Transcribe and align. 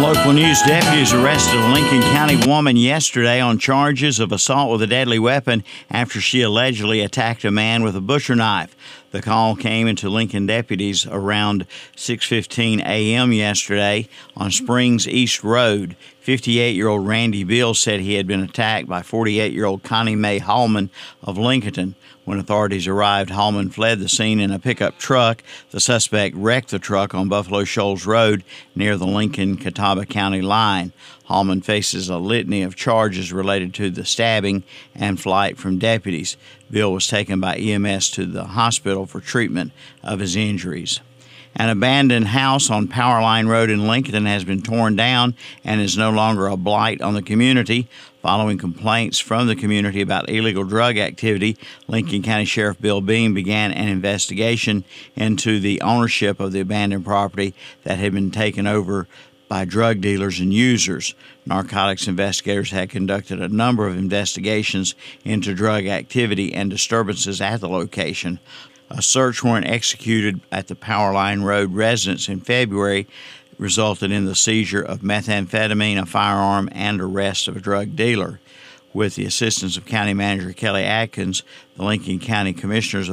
local 0.00 0.32
news. 0.32 0.62
Deputies 0.62 1.12
arrested 1.12 1.54
a 1.54 1.72
Lincoln 1.72 2.00
County 2.00 2.36
woman 2.48 2.76
yesterday 2.76 3.40
on 3.40 3.58
charges 3.58 4.18
of 4.18 4.32
assault 4.32 4.70
with 4.70 4.82
a 4.82 4.86
deadly 4.86 5.18
weapon 5.18 5.62
after 5.90 6.20
she 6.20 6.40
allegedly 6.40 7.00
attacked 7.00 7.44
a 7.44 7.50
man 7.50 7.82
with 7.82 7.94
a 7.94 8.00
butcher 8.00 8.34
knife. 8.34 8.74
The 9.10 9.20
call 9.20 9.56
came 9.56 9.86
into 9.86 10.08
Lincoln 10.08 10.46
deputies 10.46 11.06
around 11.06 11.66
6:15 11.96 12.80
a.m. 12.80 13.32
yesterday 13.32 14.08
on 14.36 14.50
Springs 14.50 15.06
East 15.06 15.44
Road. 15.44 15.96
58-year-old 16.24 17.06
Randy 17.06 17.44
Bill 17.44 17.74
said 17.74 18.00
he 18.00 18.14
had 18.14 18.26
been 18.26 18.42
attacked 18.42 18.88
by 18.88 19.00
48-year-old 19.00 19.82
Connie 19.82 20.16
Mae 20.16 20.38
Hallman 20.38 20.90
of 21.22 21.36
Lincolnton. 21.36 21.94
When 22.30 22.38
authorities 22.38 22.86
arrived, 22.86 23.30
Hallman 23.30 23.70
fled 23.70 23.98
the 23.98 24.08
scene 24.08 24.38
in 24.38 24.52
a 24.52 24.60
pickup 24.60 24.98
truck. 24.98 25.42
The 25.72 25.80
suspect 25.80 26.36
wrecked 26.36 26.68
the 26.68 26.78
truck 26.78 27.12
on 27.12 27.28
Buffalo 27.28 27.64
Shoals 27.64 28.06
Road 28.06 28.44
near 28.72 28.96
the 28.96 29.04
Lincoln 29.04 29.56
Catawba 29.56 30.06
County 30.06 30.40
line. 30.40 30.92
Hallman 31.24 31.60
faces 31.60 32.08
a 32.08 32.18
litany 32.18 32.62
of 32.62 32.76
charges 32.76 33.32
related 33.32 33.74
to 33.74 33.90
the 33.90 34.04
stabbing 34.04 34.62
and 34.94 35.20
flight 35.20 35.58
from 35.58 35.80
deputies. 35.80 36.36
Bill 36.70 36.92
was 36.92 37.08
taken 37.08 37.40
by 37.40 37.56
EMS 37.56 38.10
to 38.10 38.26
the 38.26 38.44
hospital 38.44 39.06
for 39.06 39.20
treatment 39.20 39.72
of 40.04 40.20
his 40.20 40.36
injuries. 40.36 41.00
An 41.56 41.68
abandoned 41.68 42.28
house 42.28 42.70
on 42.70 42.86
Powerline 42.86 43.48
Road 43.48 43.70
in 43.70 43.88
Lincoln 43.88 44.24
has 44.26 44.44
been 44.44 44.62
torn 44.62 44.94
down 44.94 45.34
and 45.64 45.80
is 45.80 45.98
no 45.98 46.10
longer 46.10 46.46
a 46.46 46.56
blight 46.56 47.02
on 47.02 47.14
the 47.14 47.22
community. 47.22 47.88
Following 48.22 48.58
complaints 48.58 49.18
from 49.18 49.46
the 49.46 49.56
community 49.56 50.02
about 50.02 50.28
illegal 50.28 50.64
drug 50.64 50.98
activity, 50.98 51.56
Lincoln 51.88 52.22
County 52.22 52.44
Sheriff 52.44 52.78
Bill 52.78 53.00
Beam 53.00 53.32
began 53.32 53.72
an 53.72 53.88
investigation 53.88 54.84
into 55.16 55.58
the 55.58 55.80
ownership 55.80 56.38
of 56.38 56.52
the 56.52 56.60
abandoned 56.60 57.06
property 57.06 57.54
that 57.84 57.98
had 57.98 58.12
been 58.12 58.30
taken 58.30 58.66
over 58.66 59.08
by 59.48 59.64
drug 59.64 60.02
dealers 60.02 60.38
and 60.38 60.52
users. 60.52 61.14
Narcotics 61.46 62.06
investigators 62.06 62.70
had 62.70 62.90
conducted 62.90 63.40
a 63.40 63.48
number 63.48 63.88
of 63.88 63.96
investigations 63.96 64.94
into 65.24 65.54
drug 65.54 65.86
activity 65.86 66.52
and 66.52 66.68
disturbances 66.68 67.40
at 67.40 67.62
the 67.62 67.68
location. 67.70 68.38
A 68.90 69.00
search 69.00 69.42
warrant 69.42 69.66
executed 69.66 70.40
at 70.52 70.66
the 70.66 70.74
Powerline 70.74 71.42
Road 71.42 71.72
residence 71.72 72.28
in 72.28 72.40
February 72.40 73.06
resulted 73.60 74.10
in 74.10 74.24
the 74.24 74.34
seizure 74.34 74.80
of 74.80 75.00
methamphetamine, 75.00 76.00
a 76.00 76.06
firearm, 76.06 76.68
and 76.72 77.00
arrest 77.00 77.46
of 77.46 77.56
a 77.56 77.60
drug 77.60 77.94
dealer. 77.94 78.40
With 78.94 79.14
the 79.14 79.26
assistance 79.26 79.76
of 79.76 79.84
County 79.84 80.14
Manager 80.14 80.52
Kelly 80.52 80.82
Atkins, 80.82 81.42
the 81.76 81.84
Lincoln 81.84 82.18
County 82.18 82.54
Commissioners 82.54 83.10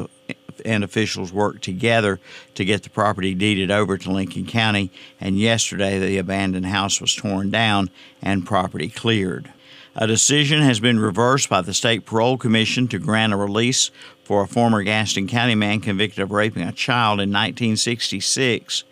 and 0.66 0.84
officials 0.84 1.34
worked 1.34 1.64
together 1.64 2.20
to 2.56 2.66
get 2.66 2.84
the 2.84 2.90
property 2.90 3.36
deeded 3.36 3.70
over 3.70 3.98
to 3.98 4.10
Lincoln 4.10 4.46
County, 4.46 4.90
and 5.20 5.38
yesterday 5.38 6.00
the 6.00 6.18
abandoned 6.18 6.66
house 6.66 7.02
was 7.02 7.14
torn 7.14 7.52
down 7.52 7.90
and 8.22 8.46
property 8.46 8.90
cleared. 8.90 9.52
A 10.00 10.08
decision 10.08 10.62
has 10.62 10.80
been 10.80 11.00
reversed 11.00 11.50
by 11.50 11.62
the 11.62 11.74
State 11.74 12.06
Parole 12.06 12.38
Commission 12.38 12.88
to 12.88 13.00
grant 13.00 13.34
a 13.34 13.36
release 13.36 13.92
for 14.24 14.44
a 14.44 14.48
former 14.48 14.84
Gaston 14.84 15.28
County 15.28 15.56
man 15.56 15.82
convicted 15.82 16.20
of 16.20 16.32
raping 16.32 16.64
a 16.64 16.72
child 16.72 17.20
in 17.20 17.32
1966. 17.32 18.84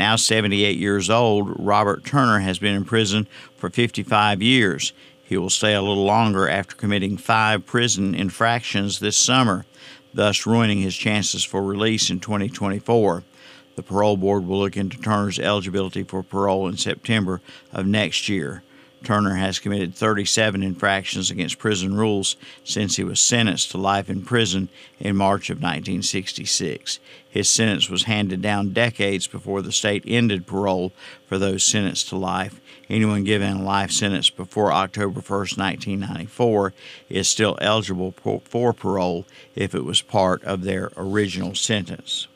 Now 0.00 0.16
78 0.16 0.78
years 0.78 1.10
old, 1.10 1.52
Robert 1.58 2.06
Turner 2.06 2.38
has 2.38 2.58
been 2.58 2.74
in 2.74 2.86
prison 2.86 3.28
for 3.58 3.68
55 3.68 4.40
years. 4.40 4.94
He 5.22 5.36
will 5.36 5.50
stay 5.50 5.74
a 5.74 5.82
little 5.82 6.06
longer 6.06 6.48
after 6.48 6.74
committing 6.74 7.18
five 7.18 7.66
prison 7.66 8.14
infractions 8.14 9.00
this 9.00 9.18
summer, 9.18 9.66
thus 10.14 10.46
ruining 10.46 10.78
his 10.78 10.96
chances 10.96 11.44
for 11.44 11.62
release 11.62 12.08
in 12.08 12.18
2024. 12.18 13.24
The 13.76 13.82
parole 13.82 14.16
board 14.16 14.46
will 14.46 14.60
look 14.60 14.74
into 14.74 14.96
Turner's 14.96 15.38
eligibility 15.38 16.02
for 16.02 16.22
parole 16.22 16.66
in 16.66 16.78
September 16.78 17.42
of 17.70 17.84
next 17.84 18.26
year. 18.26 18.62
Turner 19.02 19.34
has 19.36 19.58
committed 19.58 19.94
37 19.94 20.62
infractions 20.62 21.30
against 21.30 21.58
prison 21.58 21.96
rules 21.96 22.36
since 22.64 22.96
he 22.96 23.04
was 23.04 23.18
sentenced 23.18 23.70
to 23.70 23.78
life 23.78 24.10
in 24.10 24.22
prison 24.22 24.68
in 24.98 25.16
March 25.16 25.48
of 25.48 25.56
1966. 25.56 26.98
His 27.28 27.48
sentence 27.48 27.88
was 27.88 28.04
handed 28.04 28.42
down 28.42 28.72
decades 28.72 29.26
before 29.26 29.62
the 29.62 29.72
state 29.72 30.04
ended 30.06 30.46
parole 30.46 30.92
for 31.26 31.38
those 31.38 31.62
sentenced 31.62 32.08
to 32.10 32.16
life. 32.16 32.60
Anyone 32.90 33.24
given 33.24 33.58
a 33.58 33.62
life 33.62 33.92
sentence 33.92 34.30
before 34.30 34.72
October 34.72 35.20
1, 35.20 35.38
1994, 35.56 36.74
is 37.08 37.28
still 37.28 37.56
eligible 37.60 38.12
for 38.44 38.72
parole 38.72 39.26
if 39.54 39.74
it 39.74 39.84
was 39.84 40.02
part 40.02 40.42
of 40.44 40.62
their 40.62 40.90
original 40.96 41.54
sentence. 41.54 42.26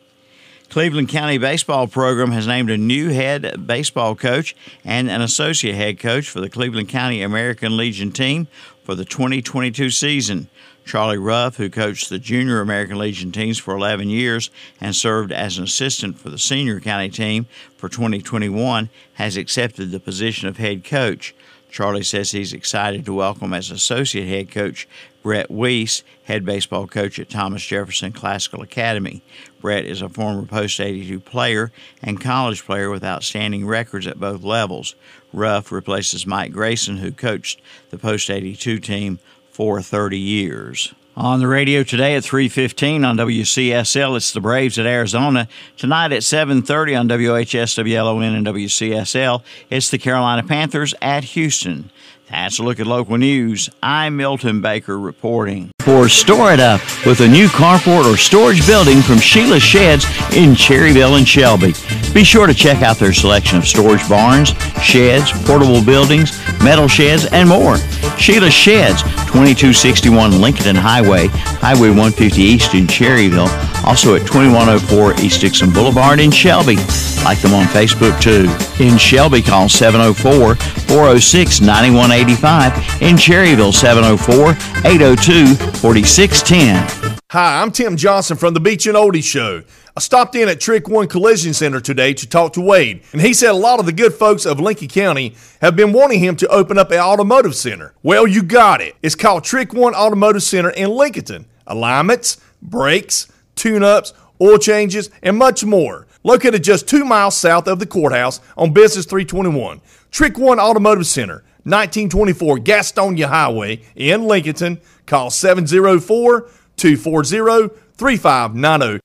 Cleveland 0.75 1.09
County 1.09 1.39
Baseball 1.39 1.87
Program 1.87 2.33
has 2.33 2.49
named 2.49 2.69
a 2.69 2.77
new 2.77 3.11
head 3.11 3.65
baseball 3.65 4.17
coach 4.17 4.57
and 4.85 5.09
an 5.09 5.21
associate 5.21 5.77
head 5.77 6.01
coach 6.01 6.29
for 6.29 6.41
the 6.41 6.51
Cleveland 6.51 6.89
County 6.89 7.23
American 7.23 7.77
Legion 7.77 8.11
team 8.11 8.49
for 8.83 8.97
the 8.97 9.05
2022 9.05 9.91
season. 9.91 10.49
Charlie 10.85 11.17
Ruff, 11.17 11.59
who 11.59 11.71
coached 11.71 12.09
the 12.09 12.19
junior 12.19 12.61
American 12.61 12.99
Legion 12.99 13.31
teams 13.31 13.57
for 13.57 13.73
11 13.77 14.09
years 14.09 14.51
and 14.81 14.97
served 14.97 15.31
as 15.31 15.59
an 15.59 15.63
assistant 15.63 16.19
for 16.19 16.29
the 16.29 16.39
senior 16.39 16.81
county 16.81 17.09
team 17.09 17.47
for 17.77 17.89
2021, 17.89 18.91
has 19.13 19.37
accepted 19.37 19.93
the 19.93 20.01
position 20.01 20.49
of 20.49 20.57
head 20.57 20.83
coach. 20.83 21.37
Charlie 21.75 22.05
says 22.05 22.31
he's 22.31 22.53
excited 22.53 23.05
to 23.05 23.13
welcome 23.13 23.53
as 23.53 23.73
associate 23.73 24.29
head 24.29 24.49
coach 24.49 24.87
Brett 25.25 25.51
Weiss, 25.51 26.05
head 26.23 26.45
baseball 26.45 26.87
coach 26.87 27.19
at 27.19 27.29
Thomas 27.29 27.67
Jefferson 27.67 28.13
Classical 28.13 28.63
Academy. 28.63 29.25
Brett 29.61 29.85
is 29.85 30.01
a 30.01 30.09
former 30.09 30.47
Post 30.47 30.79
82 30.79 31.19
player 31.19 31.73
and 32.01 32.21
college 32.21 32.65
player 32.65 32.91
with 32.91 33.03
outstanding 33.03 33.67
records 33.67 34.07
at 34.07 34.21
both 34.21 34.45
levels. 34.45 34.95
Ruff 35.33 35.73
replaces 35.73 36.29
Mike 36.29 36.53
Grayson, 36.53 36.99
who 36.99 37.11
coached 37.11 37.61
the 37.91 37.99
Post 37.99 38.31
82 38.31 38.79
team 38.79 39.19
for 39.51 39.83
30 39.83 40.17
years. 40.17 40.95
On 41.17 41.39
the 41.39 41.47
radio 41.47 41.85
today 41.85 42.17
at 42.17 42.25
3:15 42.25 43.05
on 43.05 43.17
WCSL, 43.17 44.17
it's 44.17 44.33
the 44.33 44.41
Braves 44.41 44.81
at 44.81 44.87
Arizona. 44.87 45.47
Tonight 45.77 46.11
at 46.11 46.25
7:30 46.25 46.97
on 46.97 47.07
WHS, 47.07 47.77
WLON, 47.77 48.35
and 48.35 48.45
WCSL, 48.45 49.45
it's 49.71 49.91
the 49.91 49.99
Carolina 49.99 50.43
Panthers 50.43 50.93
at 51.01 51.23
Houston. 51.23 51.91
That's 52.29 52.59
a 52.59 52.65
look 52.65 52.81
at 52.81 52.89
local 52.89 53.17
news. 53.17 53.71
I'm 53.81 54.17
Milton 54.17 54.61
Baker 54.61 54.99
reporting. 54.99 55.71
For 55.83 56.09
Store 56.09 56.53
It 56.53 56.59
Up 56.59 56.81
with 57.07 57.21
a 57.21 57.29
new 57.29 57.47
carport 57.47 58.13
or 58.13 58.17
storage 58.17 58.67
building 58.67 59.01
from 59.01 59.21
Sheila 59.21 59.61
Sheds 59.61 60.07
in 60.35 60.57
Cherryville 60.57 61.17
and 61.17 61.29
Shelby. 61.29 61.75
Be 62.13 62.25
sure 62.25 62.49
to 62.49 62.55
check 62.55 62.83
out 62.83 62.99
their 62.99 63.13
selection 63.13 63.59
of 63.59 63.69
storage 63.69 64.09
barns, 64.09 64.53
sheds, 64.83 65.31
portable 65.47 65.85
buildings, 65.85 66.33
metal 66.61 66.89
sheds, 66.89 67.27
and 67.27 67.49
more. 67.49 67.77
Sheila 68.19 68.51
Sheds, 68.51 69.05
2261 69.35 70.41
Lincoln 70.41 70.77
Highway, 70.77 71.27
Highway 71.59 71.89
150 71.89 72.41
East 72.41 72.75
in 72.75 72.87
Cherryville, 72.87 73.51
also 73.85 74.15
at 74.15 74.21
2104 74.29 75.15
East 75.15 75.41
Dixon 75.41 75.73
Boulevard 75.73 76.21
in 76.21 76.31
Shelby. 76.31 76.77
Like 77.25 77.41
them 77.41 77.53
on 77.53 77.65
Facebook 77.67 78.15
too. 78.23 78.47
In 78.81 78.97
Shelby, 78.97 79.43
call 79.43 79.69
704 79.69 80.55
406 80.55 81.61
9185. 81.61 83.03
In 83.03 83.17
Cherryville, 83.17 83.75
704 83.75 84.51
802 84.89 85.57
4610. 85.81 87.19
Hi, 87.33 87.61
I'm 87.61 87.73
Tim 87.73 87.97
Johnson 87.97 88.37
from 88.37 88.55
the 88.55 88.61
Beach 88.61 88.87
and 88.87 88.97
Oldie 88.97 89.25
Show. 89.25 89.65
I 89.97 90.01
stopped 90.01 90.35
in 90.35 90.49
at 90.49 90.59
Trick 90.59 90.89
One 90.89 91.07
Collision 91.07 91.55
Center 91.55 91.79
today 91.79 92.15
to 92.15 92.29
talk 92.29 92.53
to 92.55 92.61
Wade, 92.61 93.05
and 93.13 93.21
he 93.21 93.33
said 93.33 93.51
a 93.51 93.55
lot 93.55 93.79
of 93.79 93.87
the 93.87 93.93
good 93.93 94.13
folks 94.13 94.45
of 94.45 94.59
Lincoln 94.59 94.89
County 94.89 95.37
have 95.61 95.77
been 95.77 95.93
wanting 95.93 96.19
him 96.19 96.35
to 96.35 96.49
open 96.49 96.79
up 96.79 96.91
an 96.91 96.99
automotive 96.99 97.55
center. 97.55 97.95
Well, 98.03 98.27
you 98.27 98.43
got 98.43 98.81
it. 98.81 98.97
It's 99.03 99.15
called 99.15 99.45
Trick 99.45 99.73
One 99.73 99.95
Automotive 99.95 100.43
Center 100.43 100.71
in 100.71 100.91
Lincoln. 100.91 101.47
Alignments, 101.69 102.39
brakes, 102.61 103.31
tune 103.55 103.85
ups, 103.85 104.13
oil 104.41 104.59
changes, 104.59 105.11
and 105.23 105.37
much 105.37 105.65
more 105.65 106.09
located 106.25 106.65
just 106.65 106.89
two 106.89 107.05
miles 107.05 107.37
south 107.37 107.69
of 107.69 107.79
the 107.79 107.87
courthouse 107.87 108.41
on 108.57 108.73
Business 108.73 109.07
321. 109.07 109.81
Trick 110.11 110.37
One 110.37 110.59
Automotive 110.59 111.07
Center, 111.07 111.45
1924 111.63 112.59
Gastonia 112.59 113.27
Highway 113.27 113.81
in 113.95 114.25
Lincoln. 114.25 114.81
Call 115.07 115.31
704 115.31 116.49
240 116.77 117.75
3590. 117.97 119.04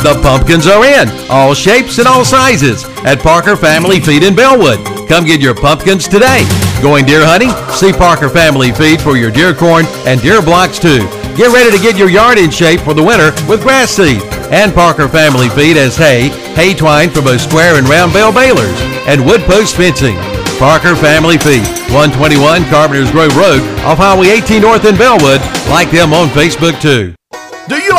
The 0.00 0.18
pumpkins 0.22 0.66
are 0.66 0.82
in, 0.82 1.12
all 1.28 1.52
shapes 1.52 1.98
and 1.98 2.08
all 2.08 2.24
sizes, 2.24 2.84
at 3.04 3.20
Parker 3.20 3.54
Family 3.54 4.00
Feed 4.00 4.22
in 4.22 4.34
Belwood. 4.34 4.80
Come 5.06 5.26
get 5.26 5.42
your 5.42 5.54
pumpkins 5.54 6.08
today. 6.08 6.48
Going 6.80 7.04
deer 7.04 7.20
hunting? 7.20 7.52
See 7.76 7.92
Parker 7.92 8.30
Family 8.30 8.72
Feed 8.72 9.02
for 9.02 9.18
your 9.18 9.30
deer 9.30 9.52
corn 9.52 9.84
and 10.08 10.16
deer 10.22 10.40
blocks 10.40 10.78
too. 10.78 11.04
Get 11.36 11.52
ready 11.52 11.68
to 11.76 11.82
get 11.82 12.00
your 12.00 12.08
yard 12.08 12.38
in 12.38 12.50
shape 12.50 12.80
for 12.80 12.94
the 12.94 13.04
winter 13.04 13.36
with 13.44 13.60
grass 13.60 13.90
seed. 13.90 14.24
And 14.48 14.72
Parker 14.72 15.06
Family 15.06 15.50
Feed 15.52 15.76
as 15.76 15.98
hay, 16.00 16.32
hay 16.56 16.72
twine 16.72 17.10
for 17.10 17.20
both 17.20 17.44
square 17.44 17.76
and 17.76 17.86
round 17.86 18.14
bale 18.16 18.32
balers, 18.32 18.80
and 19.04 19.20
wood 19.20 19.42
post 19.42 19.76
fencing. 19.76 20.16
Parker 20.56 20.96
Family 20.96 21.36
Feed, 21.36 21.68
121 21.92 22.64
Carpenter's 22.72 23.12
Grove 23.12 23.36
Road 23.36 23.60
off 23.84 24.00
Highway 24.00 24.32
18 24.32 24.64
North 24.64 24.88
in 24.88 24.96
Belwood. 24.96 25.44
Like 25.68 25.92
them 25.92 26.16
on 26.16 26.32
Facebook 26.32 26.80
too. 26.80 27.12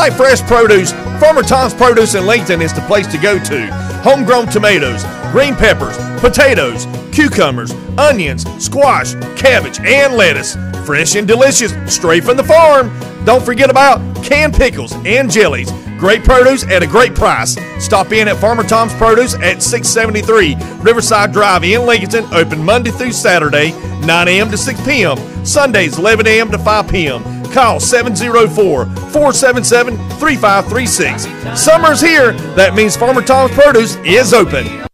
Like 0.01 0.13
fresh 0.13 0.41
produce? 0.41 0.93
Farmer 1.19 1.43
Tom's 1.43 1.75
Produce 1.75 2.15
in 2.15 2.25
Lincoln 2.25 2.59
is 2.59 2.73
the 2.73 2.81
place 2.81 3.05
to 3.05 3.19
go 3.19 3.37
to. 3.37 3.71
Homegrown 4.01 4.47
tomatoes, 4.47 5.03
green 5.31 5.55
peppers, 5.55 5.95
potatoes, 6.19 6.87
cucumbers, 7.11 7.71
onions, 7.99 8.43
squash, 8.57 9.13
cabbage, 9.37 9.79
and 9.81 10.15
lettuce. 10.15 10.57
Fresh 10.87 11.13
and 11.13 11.27
delicious, 11.27 11.71
straight 11.85 12.23
from 12.23 12.35
the 12.35 12.43
farm. 12.43 12.91
Don't 13.25 13.45
forget 13.45 13.69
about 13.69 13.99
canned 14.25 14.55
pickles 14.55 14.91
and 15.05 15.29
jellies. 15.29 15.71
Great 15.99 16.23
produce 16.23 16.63
at 16.63 16.81
a 16.81 16.87
great 16.87 17.13
price. 17.13 17.55
Stop 17.77 18.11
in 18.11 18.27
at 18.27 18.37
Farmer 18.37 18.63
Tom's 18.63 18.95
Produce 18.95 19.35
at 19.35 19.61
673 19.61 20.55
Riverside 20.81 21.31
Drive 21.31 21.63
in 21.63 21.85
Lincoln. 21.85 22.25
Open 22.33 22.65
Monday 22.65 22.89
through 22.89 23.11
Saturday, 23.11 23.71
9 24.03 24.27
a.m. 24.27 24.49
to 24.49 24.57
6 24.57 24.83
p.m. 24.83 25.45
Sundays, 25.45 25.99
11 25.99 26.25
a.m. 26.25 26.49
to 26.49 26.57
5 26.57 26.89
p.m. 26.89 27.40
Call 27.51 27.79
704 27.79 28.85
477 28.85 29.97
3536. 30.19 31.59
Summer's 31.59 32.01
here. 32.01 32.31
That 32.55 32.73
means 32.75 32.95
Farmer 32.95 33.21
Tom's 33.21 33.51
Produce 33.51 33.95
is 33.97 34.33
open. 34.33 34.90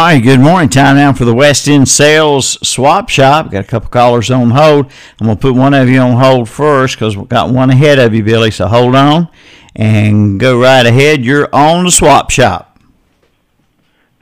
All 0.00 0.06
right, 0.06 0.22
good 0.22 0.40
morning. 0.40 0.70
Time 0.70 0.96
now 0.96 1.12
for 1.12 1.26
the 1.26 1.34
West 1.34 1.68
End 1.68 1.86
Sales 1.86 2.56
Swap 2.66 3.10
Shop. 3.10 3.50
Got 3.50 3.64
a 3.66 3.68
couple 3.68 3.90
callers 3.90 4.30
on 4.30 4.48
hold. 4.48 4.90
I'm 5.20 5.26
going 5.26 5.36
to 5.36 5.40
put 5.42 5.54
one 5.54 5.74
of 5.74 5.90
you 5.90 6.00
on 6.00 6.16
hold 6.18 6.48
first 6.48 6.96
because 6.96 7.18
we've 7.18 7.28
got 7.28 7.50
one 7.52 7.68
ahead 7.68 7.98
of 7.98 8.14
you, 8.14 8.22
Billy. 8.22 8.50
So 8.50 8.66
hold 8.66 8.94
on 8.94 9.28
and 9.76 10.40
go 10.40 10.58
right 10.58 10.86
ahead. 10.86 11.22
You're 11.22 11.54
on 11.54 11.84
the 11.84 11.90
Swap 11.90 12.30
Shop. 12.30 12.78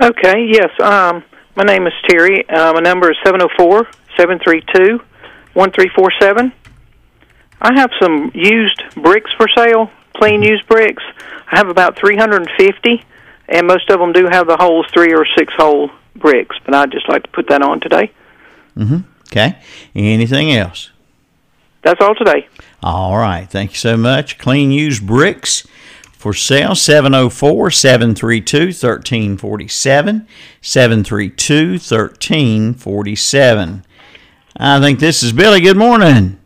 Okay, 0.02 0.48
yes. 0.50 0.68
Um, 0.80 1.22
my 1.54 1.62
name 1.62 1.86
is 1.86 1.92
Terry. 2.08 2.44
Uh, 2.48 2.72
my 2.72 2.80
number 2.80 3.12
is 3.12 3.16
704 3.24 3.84
732 4.16 4.98
1347. 5.54 6.52
I 7.62 7.78
have 7.78 7.90
some 8.02 8.32
used 8.34 8.82
bricks 8.96 9.30
for 9.36 9.46
sale, 9.56 9.92
plain 10.16 10.42
used 10.42 10.66
bricks. 10.66 11.04
I 11.52 11.56
have 11.56 11.68
about 11.68 11.96
350, 11.96 13.04
and 13.48 13.66
most 13.66 13.88
of 13.90 14.00
them 14.00 14.12
do 14.12 14.26
have 14.30 14.46
the 14.46 14.56
holes, 14.56 14.86
three 14.92 15.12
or 15.12 15.24
six 15.36 15.52
hole 15.56 15.90
bricks, 16.16 16.56
but 16.64 16.74
I'd 16.74 16.92
just 16.92 17.08
like 17.08 17.22
to 17.24 17.30
put 17.30 17.48
that 17.48 17.62
on 17.62 17.80
today. 17.80 18.12
Mm-hmm. 18.76 18.98
Okay. 19.30 19.58
Anything 19.94 20.52
else? 20.52 20.90
That's 21.82 22.00
all 22.00 22.14
today. 22.14 22.48
All 22.82 23.16
right. 23.16 23.48
Thank 23.48 23.72
you 23.72 23.76
so 23.76 23.96
much. 23.96 24.38
Clean 24.38 24.70
used 24.70 25.06
bricks 25.06 25.66
for 26.12 26.34
sale 26.34 26.74
704 26.74 27.70
732 27.70 28.58
1347. 28.66 30.26
732 30.60 31.70
1347. 31.72 33.84
I 34.60 34.80
think 34.80 34.98
this 34.98 35.22
is 35.22 35.32
Billy. 35.32 35.60
Good 35.60 35.76
morning. 35.76 36.38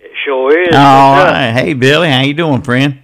It 0.00 0.10
sure 0.24 0.50
is. 0.60 0.74
All 0.74 1.12
What's 1.16 1.28
up? 1.28 1.32
right. 1.34 1.52
Hey, 1.52 1.74
Billy. 1.74 2.08
How 2.10 2.22
you 2.22 2.34
doing, 2.34 2.62
friend? 2.62 3.00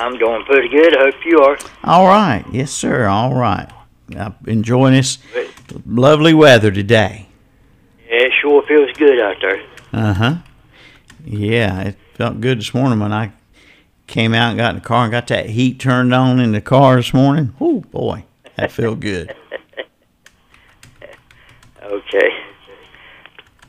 I'm 0.00 0.18
doing 0.18 0.44
pretty 0.44 0.68
good. 0.68 0.96
I 0.96 1.00
hope 1.04 1.24
you 1.24 1.40
are. 1.40 1.58
All 1.84 2.06
right. 2.06 2.44
Yes, 2.50 2.70
sir. 2.70 3.06
All 3.06 3.34
right. 3.34 3.68
I'm 4.16 4.34
enjoying 4.46 4.94
this 4.94 5.18
lovely 5.86 6.34
weather 6.34 6.70
today. 6.70 7.28
Yeah, 8.08 8.22
it 8.22 8.32
sure 8.40 8.62
feels 8.66 8.90
good 8.96 9.20
out 9.20 9.36
there. 9.40 9.62
Uh 9.92 10.14
huh. 10.14 10.34
Yeah, 11.24 11.80
it 11.82 11.96
felt 12.14 12.40
good 12.40 12.58
this 12.58 12.74
morning 12.74 12.98
when 12.98 13.12
I 13.12 13.32
came 14.06 14.34
out 14.34 14.50
and 14.50 14.58
got 14.58 14.70
in 14.70 14.76
the 14.76 14.86
car 14.86 15.04
and 15.04 15.12
got 15.12 15.28
that 15.28 15.50
heat 15.50 15.78
turned 15.78 16.12
on 16.12 16.40
in 16.40 16.52
the 16.52 16.60
car 16.60 16.96
this 16.96 17.14
morning. 17.14 17.54
Oh 17.60 17.80
boy, 17.80 18.24
that 18.56 18.72
felt 18.72 19.00
good. 19.00 19.34
Okay. 21.82 22.28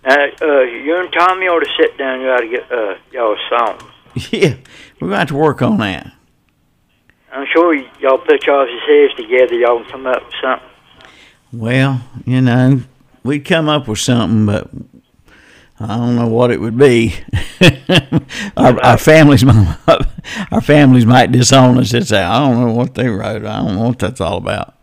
Now, 0.06 0.25
uh, 0.42 0.62
you 0.62 0.95
and 1.00 1.12
Tommy 1.12 1.48
ought 1.48 1.62
to 1.62 1.69
sit 1.80 1.98
down. 1.98 2.22
You 2.22 2.30
ought 2.30 2.42
to 2.42 2.48
get 2.48 2.72
uh, 2.72 2.95
y'all 3.12 3.34
a 3.34 3.50
song. 3.50 3.92
yeah, 4.31 4.56
we're 5.00 5.07
going 5.07 5.12
to 5.12 5.18
have 5.18 5.27
to 5.30 5.36
work 5.36 5.62
on 5.62 5.77
that. 5.77 6.12
I'm 7.31 7.48
sure 7.54 7.74
y'all 8.00 8.18
put 8.18 8.45
y'all's 8.45 8.69
heads 8.88 9.13
together. 9.16 9.56
Y'all 9.56 9.81
can 9.81 9.92
come 9.92 10.06
up 10.06 10.25
with 10.25 10.33
something. 10.42 10.68
Well, 11.54 12.01
you 12.25 12.42
know, 12.42 12.81
we'd 13.24 13.45
come 13.45 13.69
up 13.69 13.88
with 13.88 14.00
something, 14.00 14.45
but 14.45 14.69
I 15.80 15.98
don't 15.98 16.16
know 16.16 16.28
what 16.28 16.51
it 16.51 16.60
would 16.60 16.78
be. 16.78 17.16
our, 18.57 18.80
our 18.83 18.98
families, 18.98 19.44
might, 19.45 19.78
our 20.51 20.62
families 20.62 21.06
might 21.06 21.31
disown 21.31 21.78
us 21.78 21.94
and 21.94 22.07
say, 22.07 22.22
"I 22.22 22.39
don't 22.39 22.66
know 22.66 22.74
what 22.74 22.95
they 22.95 23.07
wrote. 23.07 23.45
I 23.45 23.60
don't 23.60 23.75
know 23.75 23.88
what 23.88 24.00
that's 24.00 24.22
all 24.22 24.38
about." 24.38 24.75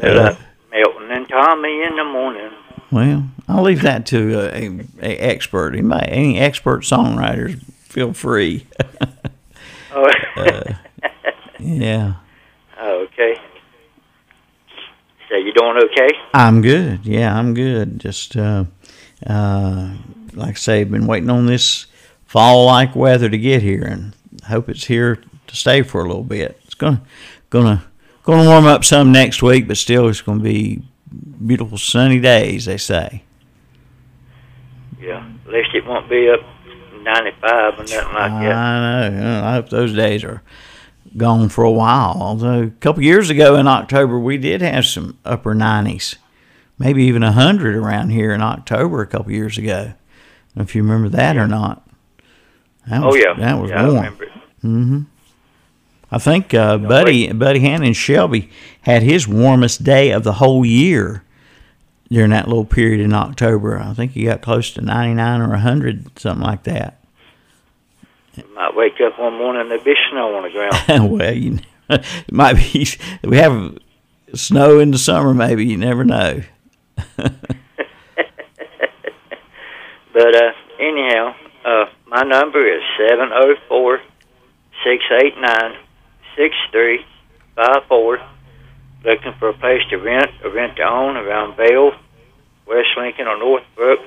Uh, 0.00 0.34
Milton 0.70 1.10
and 1.10 1.28
Tommy 1.28 1.82
in 1.82 1.96
the 1.96 2.04
morning. 2.04 2.50
Well, 2.90 3.28
I'll 3.46 3.62
leave 3.62 3.82
that 3.82 4.06
to 4.06 4.40
a, 4.40 4.68
a, 4.68 4.80
a 5.02 5.16
expert. 5.18 5.74
Anybody, 5.74 6.08
any 6.08 6.38
expert 6.38 6.82
songwriters, 6.82 7.62
feel 7.84 8.12
free. 8.12 8.66
Oh, 9.94 10.08
yeah, 11.58 12.14
oh, 12.80 13.00
okay. 13.00 13.34
So 15.28 15.36
you 15.36 15.52
doing 15.52 15.76
okay? 15.84 16.08
I'm 16.34 16.62
good. 16.62 17.04
Yeah, 17.04 17.36
I'm 17.36 17.52
good. 17.54 17.98
Just 17.98 18.36
uh, 18.36 18.64
uh, 19.26 19.94
like 20.32 20.50
I 20.50 20.58
say, 20.58 20.84
been 20.84 21.06
waiting 21.06 21.30
on 21.30 21.46
this 21.46 21.86
fall-like 22.24 22.96
weather 22.96 23.28
to 23.28 23.38
get 23.38 23.62
here, 23.62 23.82
and 23.82 24.14
hope 24.44 24.68
it's 24.68 24.86
here 24.86 25.22
to 25.46 25.56
stay 25.56 25.82
for 25.82 26.02
a 26.02 26.06
little 26.06 26.24
bit. 26.24 26.60
It's 26.64 26.74
gonna 26.74 27.02
gonna 27.50 27.84
gonna 28.24 28.48
warm 28.48 28.66
up 28.66 28.84
some 28.84 29.12
next 29.12 29.42
week, 29.42 29.68
but 29.68 29.76
still, 29.76 30.08
it's 30.08 30.22
gonna 30.22 30.42
be 30.42 30.82
beautiful 31.46 31.76
sunny 31.76 32.18
days. 32.18 32.64
They 32.64 32.78
say. 32.78 33.24
Yeah. 35.00 35.28
At 35.46 35.52
least 35.52 35.74
it 35.74 35.84
won't 35.84 36.08
be 36.08 36.30
up 36.30 36.40
95 37.02 37.74
or 37.74 37.76
nothing 37.78 37.96
like 37.96 38.14
that. 38.14 38.52
I 38.54 39.08
know. 39.08 39.42
I 39.44 39.52
hope 39.54 39.68
those 39.68 39.94
days 39.94 40.24
are 40.24 40.42
gone 41.16 41.48
for 41.48 41.64
a 41.64 41.70
while. 41.70 42.16
Although 42.20 42.62
a 42.62 42.70
couple 42.70 43.02
years 43.02 43.30
ago 43.30 43.56
in 43.56 43.66
October, 43.66 44.18
we 44.18 44.38
did 44.38 44.62
have 44.62 44.86
some 44.86 45.18
upper 45.24 45.54
90s, 45.54 46.16
maybe 46.78 47.04
even 47.04 47.22
100 47.22 47.76
around 47.76 48.10
here 48.10 48.32
in 48.32 48.42
October 48.42 49.02
a 49.02 49.06
couple 49.06 49.32
years 49.32 49.58
ago. 49.58 49.94
I 50.56 50.60
if 50.62 50.74
you 50.74 50.82
remember 50.82 51.08
that 51.10 51.36
or 51.36 51.46
not. 51.46 51.86
That 52.88 53.02
Oh 53.02 53.14
yeah. 53.14 53.34
That 53.38 53.60
was 53.60 53.70
yeah, 53.70 53.82
I 53.82 53.88
warm. 53.88 53.96
remember 53.96 54.24
it. 54.24 55.06
I 56.10 56.18
think 56.18 56.52
uh, 56.52 56.76
Buddy 56.76 57.32
Buddy 57.32 57.60
Hannon 57.60 57.94
Shelby 57.94 58.50
had 58.82 59.02
his 59.02 59.26
warmest 59.26 59.82
day 59.82 60.10
of 60.10 60.24
the 60.24 60.34
whole 60.34 60.64
year 60.64 61.24
during 62.12 62.30
that 62.30 62.46
little 62.46 62.64
period 62.64 63.00
in 63.00 63.14
October. 63.14 63.78
I 63.78 63.94
think 63.94 64.12
he 64.12 64.24
got 64.24 64.42
close 64.42 64.70
to 64.72 64.82
99 64.82 65.40
or 65.40 65.48
100, 65.48 66.18
something 66.18 66.46
like 66.46 66.64
that. 66.64 67.02
Might 68.54 68.76
wake 68.76 69.00
up 69.04 69.18
one 69.18 69.38
morning 69.38 69.62
and 69.62 69.70
there'd 69.70 69.84
be 69.84 69.94
snow 70.10 70.34
on 70.36 70.42
the 70.42 70.50
ground. 70.50 70.76
well, 71.18 71.34
you 71.34 71.50
know, 71.52 71.60
it 71.90 72.04
might 72.32 72.56
be. 72.56 72.86
We 73.24 73.38
have 73.38 73.78
snow 74.34 74.78
in 74.78 74.90
the 74.90 74.98
summer, 74.98 75.32
maybe. 75.34 75.66
You 75.66 75.78
never 75.78 76.04
know. 76.04 76.42
but 77.16 77.34
uh, 80.16 80.52
anyhow, 80.78 81.34
uh, 81.64 81.86
my 82.06 82.22
number 82.22 82.66
is 82.66 82.82
704 83.08 84.00
689 84.84 85.78
6354. 86.36 88.31
Looking 89.04 89.32
for 89.38 89.48
a 89.48 89.52
place 89.54 89.82
to 89.90 89.96
rent 89.96 90.30
or 90.44 90.50
rent 90.50 90.76
to 90.76 90.82
own 90.82 91.16
around 91.16 91.56
Vale, 91.56 91.92
West 92.66 92.88
Lincoln, 92.96 93.26
or 93.26 93.36
Northbrook, 93.36 94.00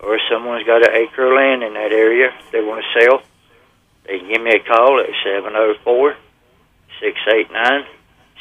or 0.00 0.16
if 0.16 0.20
someone's 0.30 0.66
got 0.66 0.82
an 0.86 0.94
acre 0.94 1.26
of 1.26 1.36
land 1.36 1.62
in 1.62 1.74
that 1.74 1.92
area 1.92 2.34
they 2.50 2.60
want 2.60 2.84
to 2.84 3.00
sell. 3.00 3.22
They 4.06 4.18
can 4.18 4.28
give 4.28 4.42
me 4.42 4.50
a 4.50 4.60
call 4.60 4.98
at 5.00 5.06
seven 5.24 5.52
zero 5.52 5.74
four 5.84 6.16
six 7.00 7.18
eight 7.32 7.52
nine 7.52 7.84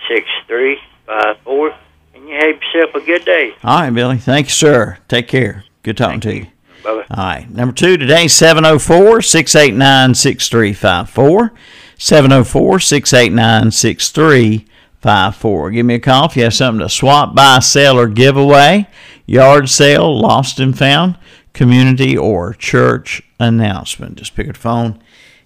six 0.07 0.25
three 0.47 0.79
five 1.05 1.37
four, 1.43 1.75
and 2.15 2.27
you 2.27 2.33
have 2.35 2.59
yourself 2.61 2.95
a 2.95 3.05
good 3.05 3.23
day. 3.25 3.53
All 3.63 3.81
right, 3.81 3.91
Billy. 3.91 4.17
Thank 4.17 4.47
you, 4.47 4.51
sir. 4.51 4.97
Take 5.07 5.27
care. 5.27 5.65
Good 5.83 5.97
talking 5.97 6.19
to 6.21 6.35
you. 6.35 6.47
Bye-bye. 6.83 7.05
All 7.11 7.23
right. 7.23 7.49
Number 7.49 7.73
two 7.73 7.97
today, 7.97 8.27
704 8.27 9.21
689 9.21 10.15
6354. 10.15 11.53
704 11.97 12.79
689 12.79 13.71
6354. 13.71 14.67
Give 15.01 15.85
me 15.85 15.95
a 15.95 15.99
call 15.99 16.25
if 16.25 16.35
you 16.35 16.43
have 16.43 16.53
something 16.53 16.81
to 16.81 16.89
swap, 16.89 17.35
buy, 17.35 17.59
sell, 17.59 17.97
or 17.97 18.07
give 18.07 18.37
away. 18.37 18.87
Yard 19.25 19.69
sale, 19.69 20.19
lost 20.19 20.59
and 20.59 20.77
found, 20.77 21.17
community, 21.53 22.17
or 22.17 22.53
church 22.53 23.21
announcement. 23.39 24.17
Just 24.17 24.35
pick 24.35 24.47
up 24.47 24.55
the 24.55 24.59
phone 24.59 25.01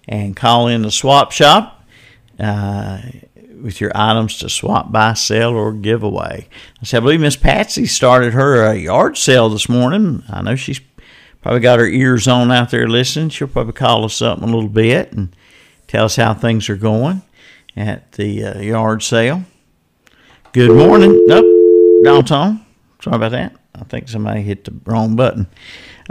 and 0.08 0.36
call 0.36 0.68
in 0.68 0.82
the 0.82 0.90
swap 0.90 1.32
shop. 1.32 1.84
Uh, 2.38 3.00
with 3.62 3.80
your 3.80 3.90
items 3.94 4.38
to 4.38 4.48
swap, 4.48 4.92
buy, 4.92 5.14
sell, 5.14 5.54
or 5.54 5.72
give 5.72 6.02
away. 6.02 6.46
I 6.80 6.84
said, 6.84 6.98
I 6.98 7.00
believe 7.00 7.20
Miss 7.20 7.36
Patsy 7.36 7.86
started 7.86 8.34
her 8.34 8.66
uh, 8.66 8.72
yard 8.72 9.16
sale 9.16 9.48
this 9.48 9.68
morning. 9.68 10.22
I 10.28 10.42
know 10.42 10.56
she's 10.56 10.80
probably 11.42 11.60
got 11.60 11.78
her 11.78 11.86
ears 11.86 12.28
on 12.28 12.52
out 12.52 12.70
there 12.70 12.86
listening. 12.86 13.30
She'll 13.30 13.48
probably 13.48 13.72
call 13.72 14.04
us 14.04 14.20
up 14.20 14.38
in 14.38 14.44
a 14.44 14.54
little 14.54 14.68
bit 14.68 15.12
and 15.12 15.34
tell 15.86 16.04
us 16.04 16.16
how 16.16 16.34
things 16.34 16.68
are 16.68 16.76
going 16.76 17.22
at 17.76 18.12
the 18.12 18.44
uh, 18.44 18.60
yard 18.60 19.02
sale. 19.02 19.44
Good 20.52 20.74
morning. 20.74 21.24
Nope, 21.26 22.04
downtown. 22.04 22.64
Sorry 23.02 23.16
about 23.16 23.32
that. 23.32 23.54
I 23.74 23.84
think 23.84 24.08
somebody 24.08 24.42
hit 24.42 24.64
the 24.64 24.74
wrong 24.86 25.16
button. 25.16 25.48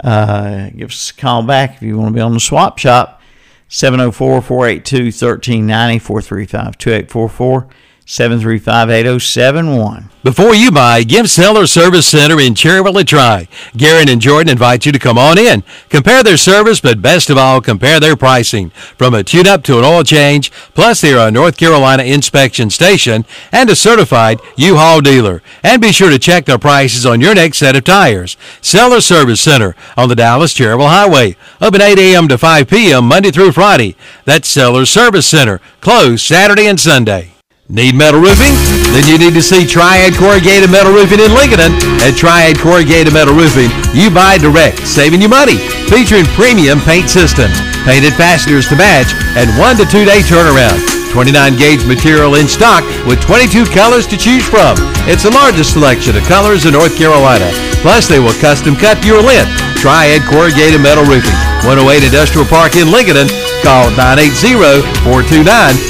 Uh, 0.02 0.70
give 0.70 0.90
us 0.90 1.10
a 1.10 1.14
call 1.14 1.42
back 1.42 1.76
if 1.76 1.82
you 1.82 1.98
want 1.98 2.10
to 2.10 2.14
be 2.14 2.20
on 2.20 2.32
the 2.32 2.40
swap 2.40 2.78
shop. 2.78 3.20
704 3.68 4.42
482 4.42 5.06
1390 5.06 5.98
435 5.98 6.78
2844 6.78 7.68
735 8.08 8.88
8071. 8.88 10.10
Before 10.22 10.54
you 10.54 10.70
buy, 10.70 11.02
give 11.02 11.28
Seller 11.28 11.66
Service 11.66 12.06
Center 12.06 12.40
in 12.40 12.54
Cherryville 12.54 13.00
a 13.00 13.04
try. 13.04 13.48
Garen 13.76 14.08
and 14.08 14.20
Jordan 14.20 14.48
invite 14.48 14.86
you 14.86 14.92
to 14.92 14.98
come 14.98 15.18
on 15.18 15.38
in. 15.38 15.64
Compare 15.88 16.22
their 16.22 16.36
service, 16.36 16.80
but 16.80 17.02
best 17.02 17.30
of 17.30 17.36
all, 17.36 17.60
compare 17.60 17.98
their 17.98 18.14
pricing. 18.14 18.70
From 18.96 19.12
a 19.12 19.24
tune-up 19.24 19.64
to 19.64 19.78
an 19.78 19.84
oil 19.84 20.04
change, 20.04 20.52
plus 20.74 21.00
they 21.00 21.14
are 21.14 21.28
a 21.28 21.32
North 21.32 21.56
Carolina 21.56 22.04
inspection 22.04 22.70
station 22.70 23.24
and 23.50 23.68
a 23.70 23.76
certified 23.76 24.40
U-Haul 24.56 25.00
dealer. 25.00 25.42
And 25.64 25.82
be 25.82 25.90
sure 25.90 26.10
to 26.10 26.18
check 26.18 26.44
their 26.44 26.58
prices 26.58 27.06
on 27.06 27.20
your 27.20 27.34
next 27.34 27.58
set 27.58 27.74
of 27.74 27.82
tires. 27.82 28.36
Seller 28.60 29.00
Service 29.00 29.40
Center 29.40 29.74
on 29.96 30.08
the 30.08 30.16
Dallas 30.16 30.54
Cherryville 30.54 30.88
Highway. 30.88 31.36
Open 31.60 31.80
8 31.80 31.98
a.m. 31.98 32.28
to 32.28 32.38
5 32.38 32.68
p.m. 32.68 33.06
Monday 33.06 33.32
through 33.32 33.50
Friday. 33.50 33.96
That's 34.24 34.48
Seller 34.48 34.86
Service 34.86 35.26
Center. 35.26 35.60
Closed 35.80 36.24
Saturday 36.24 36.68
and 36.68 36.78
Sunday. 36.78 37.35
Need 37.66 37.98
metal 37.98 38.22
roofing? 38.22 38.54
Then 38.94 39.02
you 39.10 39.18
need 39.18 39.34
to 39.34 39.42
see 39.42 39.66
Triad 39.66 40.14
Corrugated 40.14 40.70
Metal 40.70 40.94
Roofing 40.94 41.18
in 41.18 41.34
Lincoln. 41.34 41.74
At 41.98 42.14
Triad 42.14 42.62
Corrugated 42.62 43.10
Metal 43.10 43.34
Roofing, 43.34 43.74
you 43.90 44.06
buy 44.06 44.38
direct, 44.38 44.86
saving 44.86 45.18
you 45.18 45.26
money. 45.26 45.58
Featuring 45.90 46.30
premium 46.38 46.78
paint 46.86 47.10
systems, 47.10 47.58
painted 47.82 48.14
fasteners 48.14 48.70
to 48.70 48.78
match, 48.78 49.10
and 49.34 49.50
one 49.58 49.74
to 49.82 49.84
two 49.84 50.06
day 50.06 50.22
turnaround. 50.22 50.78
29 51.10 51.34
gauge 51.58 51.82
material 51.90 52.38
in 52.38 52.46
stock 52.46 52.86
with 53.02 53.18
22 53.26 53.66
colors 53.74 54.06
to 54.06 54.14
choose 54.14 54.46
from. 54.46 54.78
It's 55.10 55.26
the 55.26 55.34
largest 55.34 55.74
selection 55.74 56.14
of 56.14 56.22
colors 56.30 56.70
in 56.70 56.78
North 56.78 56.94
Carolina. 56.94 57.50
Plus, 57.82 58.06
they 58.06 58.22
will 58.22 58.36
custom 58.38 58.78
cut 58.78 59.02
your 59.02 59.18
length. 59.18 59.50
Triad 59.82 60.22
Corrugated 60.30 60.78
Metal 60.78 61.02
Roofing, 61.02 61.34
108 61.66 62.06
Industrial 62.06 62.46
Park 62.46 62.78
in 62.78 62.94
Lincoln. 62.94 63.26
Call 63.66 63.90
980 63.98 64.86
429 65.02 65.42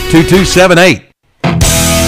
2278. 0.09 1.06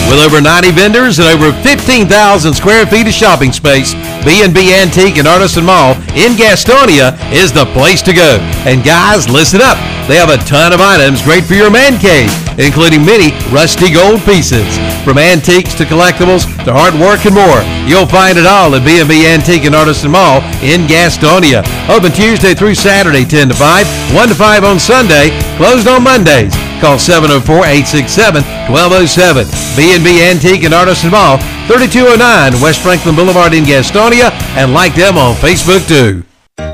With 0.09 0.25
over 0.25 0.41
90 0.41 0.71
vendors 0.73 1.19
and 1.19 1.29
over 1.29 1.53
15,000 1.61 2.09
square 2.55 2.87
feet 2.87 3.07
of 3.07 3.13
shopping 3.13 3.53
space, 3.53 3.93
B&B 4.25 4.73
Antique 4.73 5.19
and 5.19 5.29
Artisan 5.29 5.67
Mall 5.67 5.93
in 6.17 6.33
Gastonia 6.33 7.13
is 7.31 7.53
the 7.53 7.67
place 7.77 8.01
to 8.09 8.15
go. 8.15 8.41
And 8.65 8.83
guys, 8.83 9.29
listen 9.29 9.61
up. 9.61 9.77
They 10.09 10.17
have 10.17 10.31
a 10.31 10.41
ton 10.49 10.73
of 10.73 10.81
items 10.81 11.21
great 11.21 11.45
for 11.45 11.53
your 11.53 11.71
man 11.71 12.01
cave, 12.01 12.33
including 12.59 13.05
many 13.05 13.37
rusty 13.53 13.93
gold 13.93 14.25
pieces. 14.25 14.65
From 15.05 15.19
antiques 15.19 15.75
to 15.75 15.85
collectibles 15.85 16.49
to 16.65 16.73
artwork 16.73 17.29
and 17.29 17.37
more, 17.37 17.61
you'll 17.85 18.09
find 18.09 18.39
it 18.39 18.47
all 18.47 18.75
at 18.75 18.89
B&B 18.89 19.29
Antique 19.29 19.67
and 19.67 19.75
Artisan 19.75 20.13
Mall 20.13 20.41
in 20.65 20.89
Gastonia. 20.89 21.61
Open 21.93 22.13
Tuesday 22.13 22.55
through 22.55 22.75
Saturday 22.75 23.27
10 23.27 23.51
to 23.51 23.55
5, 23.55 24.15
1 24.17 24.29
to 24.29 24.35
5 24.35 24.65
on 24.65 24.81
Sunday, 24.81 25.37
closed 25.61 25.87
on 25.87 26.03
Mondays. 26.03 26.57
Call 26.81 26.97
704-867-1207. 26.97 29.77
B&B 29.77 30.23
Antique 30.23 30.63
and 30.63 30.73
Artisan 30.73 31.11
Mall, 31.11 31.39
3209 31.67 32.63
West 32.63 32.81
Franklin 32.83 33.17
Boulevard 33.17 33.53
in 33.53 33.65
Gastonia, 33.65 34.31
and 34.57 34.73
like 34.73 34.95
them 34.95 35.19
on 35.19 35.35
Facebook 35.37 35.87
too. 35.89 36.23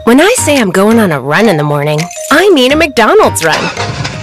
When 0.04 0.20
I 0.20 0.32
say 0.38 0.58
I'm 0.58 0.70
going 0.70 1.00
on 1.00 1.10
a 1.12 1.20
run 1.20 1.48
in 1.48 1.56
the 1.56 1.64
morning, 1.64 1.98
I 2.30 2.50
mean 2.50 2.72
a 2.72 2.76
McDonald's 2.76 3.42
run. 3.44 3.62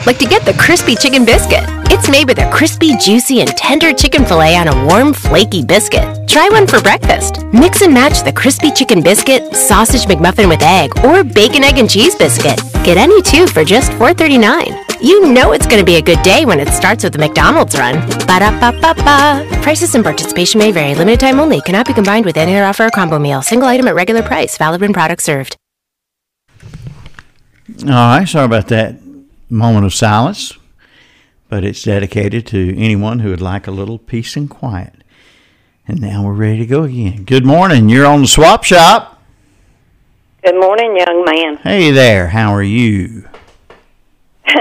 Like 0.06 0.20
to 0.20 0.26
get 0.26 0.46
the 0.46 0.54
crispy 0.54 0.96
chicken 0.96 1.26
biscuit. 1.26 1.66
It's 2.02 2.10
made 2.10 2.28
with 2.28 2.40
a 2.40 2.50
crispy, 2.50 2.98
juicy, 2.98 3.42
and 3.42 3.50
tender 3.50 3.94
chicken 3.94 4.26
filet 4.26 4.56
on 4.56 4.68
a 4.68 4.86
warm, 4.88 5.14
flaky 5.14 5.64
biscuit. 5.64 6.28
Try 6.28 6.50
one 6.50 6.66
for 6.66 6.82
breakfast. 6.82 7.46
Mix 7.54 7.84
and 7.84 7.94
match 7.94 8.24
the 8.24 8.34
crispy 8.34 8.72
chicken 8.72 9.04
biscuit, 9.04 9.56
sausage 9.56 10.08
McMuffin 10.08 10.50
with 10.50 10.64
egg, 10.64 10.98
or 11.06 11.24
bacon, 11.24 11.64
egg, 11.64 11.78
and 11.78 11.88
cheese 11.88 12.16
biscuit. 12.16 12.60
Get 12.84 12.98
any 12.98 13.22
two 13.22 13.46
for 13.46 13.64
just 13.64 13.92
$4.39. 13.92 15.00
You 15.00 15.32
know 15.32 15.52
it's 15.52 15.68
going 15.68 15.78
to 15.78 15.86
be 15.86 15.98
a 15.98 16.02
good 16.02 16.20
day 16.24 16.44
when 16.44 16.60
it 16.60 16.70
starts 16.70 17.04
with 17.04 17.14
a 17.14 17.20
McDonald's 17.20 17.78
run. 17.78 18.00
Ba 18.26 18.40
da 18.40 18.50
ba 18.60 18.76
ba 18.82 18.96
ba. 18.96 19.62
Prices 19.62 19.94
and 19.94 20.04
participation 20.04 20.58
may 20.58 20.72
vary. 20.72 20.96
Limited 20.96 21.20
time 21.20 21.40
only. 21.40 21.62
Cannot 21.62 21.86
be 21.86 21.94
combined 21.94 22.26
with 22.26 22.36
any 22.36 22.56
other 22.56 22.66
offer 22.66 22.88
or 22.88 22.90
combo 22.90 23.20
meal. 23.20 23.44
Single 23.44 23.68
item 23.68 23.88
at 23.88 23.94
regular 23.94 24.24
price. 24.24 24.58
Valid 24.58 24.82
when 24.82 24.92
product 24.92 25.22
served. 25.22 25.56
All 27.84 27.90
right, 27.90 28.28
sorry 28.28 28.46
about 28.46 28.70
that 28.70 28.96
moment 29.52 29.86
of 29.86 29.94
silence, 29.94 30.58
but 31.52 31.66
it's 31.66 31.84
dedicated 31.84 32.48
to 32.48 32.78
anyone 32.78 33.20
who 33.20 33.30
would 33.30 33.42
like 33.42 33.68
a 33.68 33.72
little 33.72 34.00
peace 34.00 34.38
and 34.38 34.50
quiet. 34.50 34.94
And 35.86 36.00
now 36.00 36.24
we're 36.24 36.32
ready 36.32 36.60
to 36.60 36.66
go 36.66 36.84
again. 36.84 37.26
Good 37.26 37.46
morning. 37.46 37.90
You're 37.90 38.06
on 38.06 38.22
the 38.22 38.28
swap 38.28 38.64
shop. 38.64 39.22
Good 40.46 40.56
morning, 40.56 40.96
young 40.96 41.26
man. 41.26 41.58
Hey 41.58 41.92
there. 41.92 42.30
How 42.30 42.56
are 42.56 42.64
you? 42.64 43.28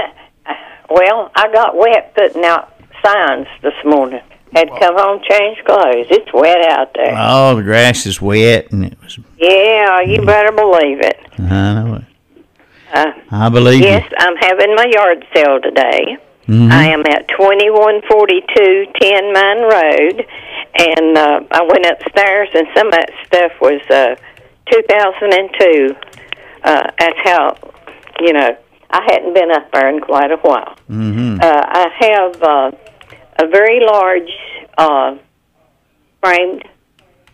Well, 0.93 1.31
I 1.33 1.49
got 1.53 1.77
wet 1.77 2.13
putting 2.15 2.43
out 2.43 2.73
signs 3.01 3.47
this 3.61 3.73
morning. 3.85 4.19
Had 4.53 4.65
to 4.65 4.77
come 4.77 4.97
home, 4.97 5.21
change 5.27 5.57
clothes. 5.63 6.07
It's 6.09 6.33
wet 6.33 6.69
out 6.69 6.93
there. 6.93 7.15
Oh, 7.17 7.55
the 7.55 7.63
grass 7.63 8.05
is 8.05 8.21
wet, 8.21 8.73
and 8.73 8.83
it 8.83 9.01
was. 9.01 9.17
Yeah, 9.37 10.01
you 10.01 10.21
better 10.25 10.51
believe 10.51 10.99
it. 10.99 11.17
I 11.39 11.73
know 11.75 11.95
it. 11.95 12.03
Uh, 12.93 13.11
I 13.31 13.47
believe 13.47 13.79
yes, 13.81 14.11
I'm 14.17 14.35
having 14.35 14.75
my 14.75 14.91
yard 14.93 15.25
sale 15.33 15.61
today. 15.61 16.17
Mhm. 16.47 16.71
I 16.71 16.87
am 16.89 17.01
at 17.01 17.27
2142 17.29 18.87
Tin 18.99 19.33
Mine 19.33 19.61
Road, 19.61 20.25
and 20.75 21.17
uh, 21.17 21.39
I 21.51 21.61
went 21.63 21.85
upstairs, 21.85 22.49
and 22.53 22.67
some 22.75 22.87
of 22.87 22.93
that 22.93 23.09
stuff 23.25 23.51
was 23.61 23.81
uh, 23.89 24.15
2002. 24.71 25.95
Uh, 26.63 26.91
that's 26.99 27.19
how, 27.23 27.57
you 28.19 28.33
know, 28.33 28.57
I 28.89 29.01
hadn't 29.09 29.33
been 29.33 29.51
up 29.51 29.71
there 29.71 29.87
in 29.89 30.01
quite 30.01 30.31
a 30.31 30.37
while. 30.37 30.75
Mhm. 30.89 31.41
Uh, 31.41 31.63
I 31.67 31.87
have 31.99 32.43
uh, 32.43 32.71
a 33.39 33.47
very 33.47 33.79
large 33.85 34.31
uh, 34.77 35.15
framed 36.23 36.63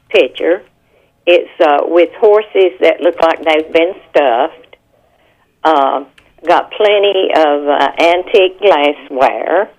picture. 0.10 0.64
It's 1.26 1.50
uh, 1.60 1.80
with 1.84 2.10
horses 2.20 2.72
that 2.82 3.02
look 3.02 3.20
like 3.22 3.44
they've 3.44 3.72
been 3.74 3.94
stuffed. 4.10 4.76
Uh, 5.64 6.06
got 6.46 6.72
plenty 6.72 7.30
of 7.36 7.68
uh, 7.68 7.92
antique 8.00 8.60
glassware. 8.60 9.72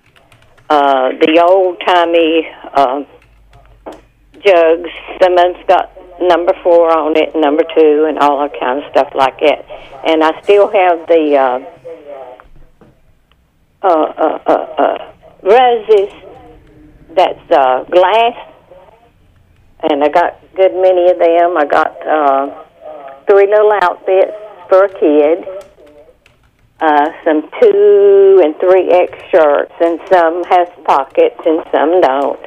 Uh, 0.71 1.11
the 1.21 1.43
old 1.47 1.81
timey 1.87 2.49
uh, 2.75 3.05
jugs. 4.45 4.91
Some 5.23 5.33
of 5.33 5.39
them's 5.39 5.67
got 5.67 5.93
number 6.21 6.53
four 6.63 6.91
on 6.91 7.17
it, 7.17 7.35
number 7.35 7.63
two, 7.75 8.07
and 8.09 8.19
all 8.19 8.41
that 8.41 8.59
kind 8.59 8.83
of 8.83 8.91
stuff 8.91 9.09
like 9.15 9.39
that. 9.41 9.65
And 10.07 10.23
I 10.23 10.41
still 10.43 10.67
have 10.67 11.07
the 11.07 11.37
uh, 11.37 11.61
uh, 13.83 13.89
uh, 13.89 14.39
uh, 14.47 14.53
uh, 14.53 15.13
roses 15.43 16.13
that's 17.15 17.51
uh, 17.51 17.85
glass, 17.85 18.37
and 19.89 20.03
I 20.03 20.09
got 20.09 20.41
good 20.55 20.75
many 20.75 21.11
of 21.11 21.19
them. 21.19 21.57
I 21.57 21.65
got 21.65 22.07
uh, 22.07 22.65
three 23.31 23.47
little 23.47 23.73
outfits 23.83 24.33
for 24.69 24.85
a 24.85 24.89
kid, 24.89 25.47
uh, 26.81 27.11
some 27.25 27.43
two 27.61 28.41
and 28.45 28.55
three 28.61 28.91
X 28.91 29.13
shirts, 29.31 29.73
and 29.81 29.99
some 30.09 30.45
has 30.45 30.69
pockets 30.85 31.41
and 31.45 31.65
some 31.73 32.01
don't. 32.01 32.41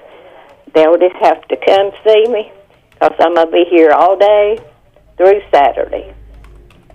They'll 0.74 0.98
just 0.98 1.18
have 1.22 1.46
to 1.50 1.58
come 1.58 1.92
see 2.06 2.28
me 2.28 2.52
because 2.94 3.16
I'm 3.20 3.36
going 3.36 3.48
to 3.48 3.52
be 3.52 3.66
here 3.70 3.92
all 3.92 4.18
day 4.18 4.58
through 5.18 5.42
Saturday. 5.54 6.14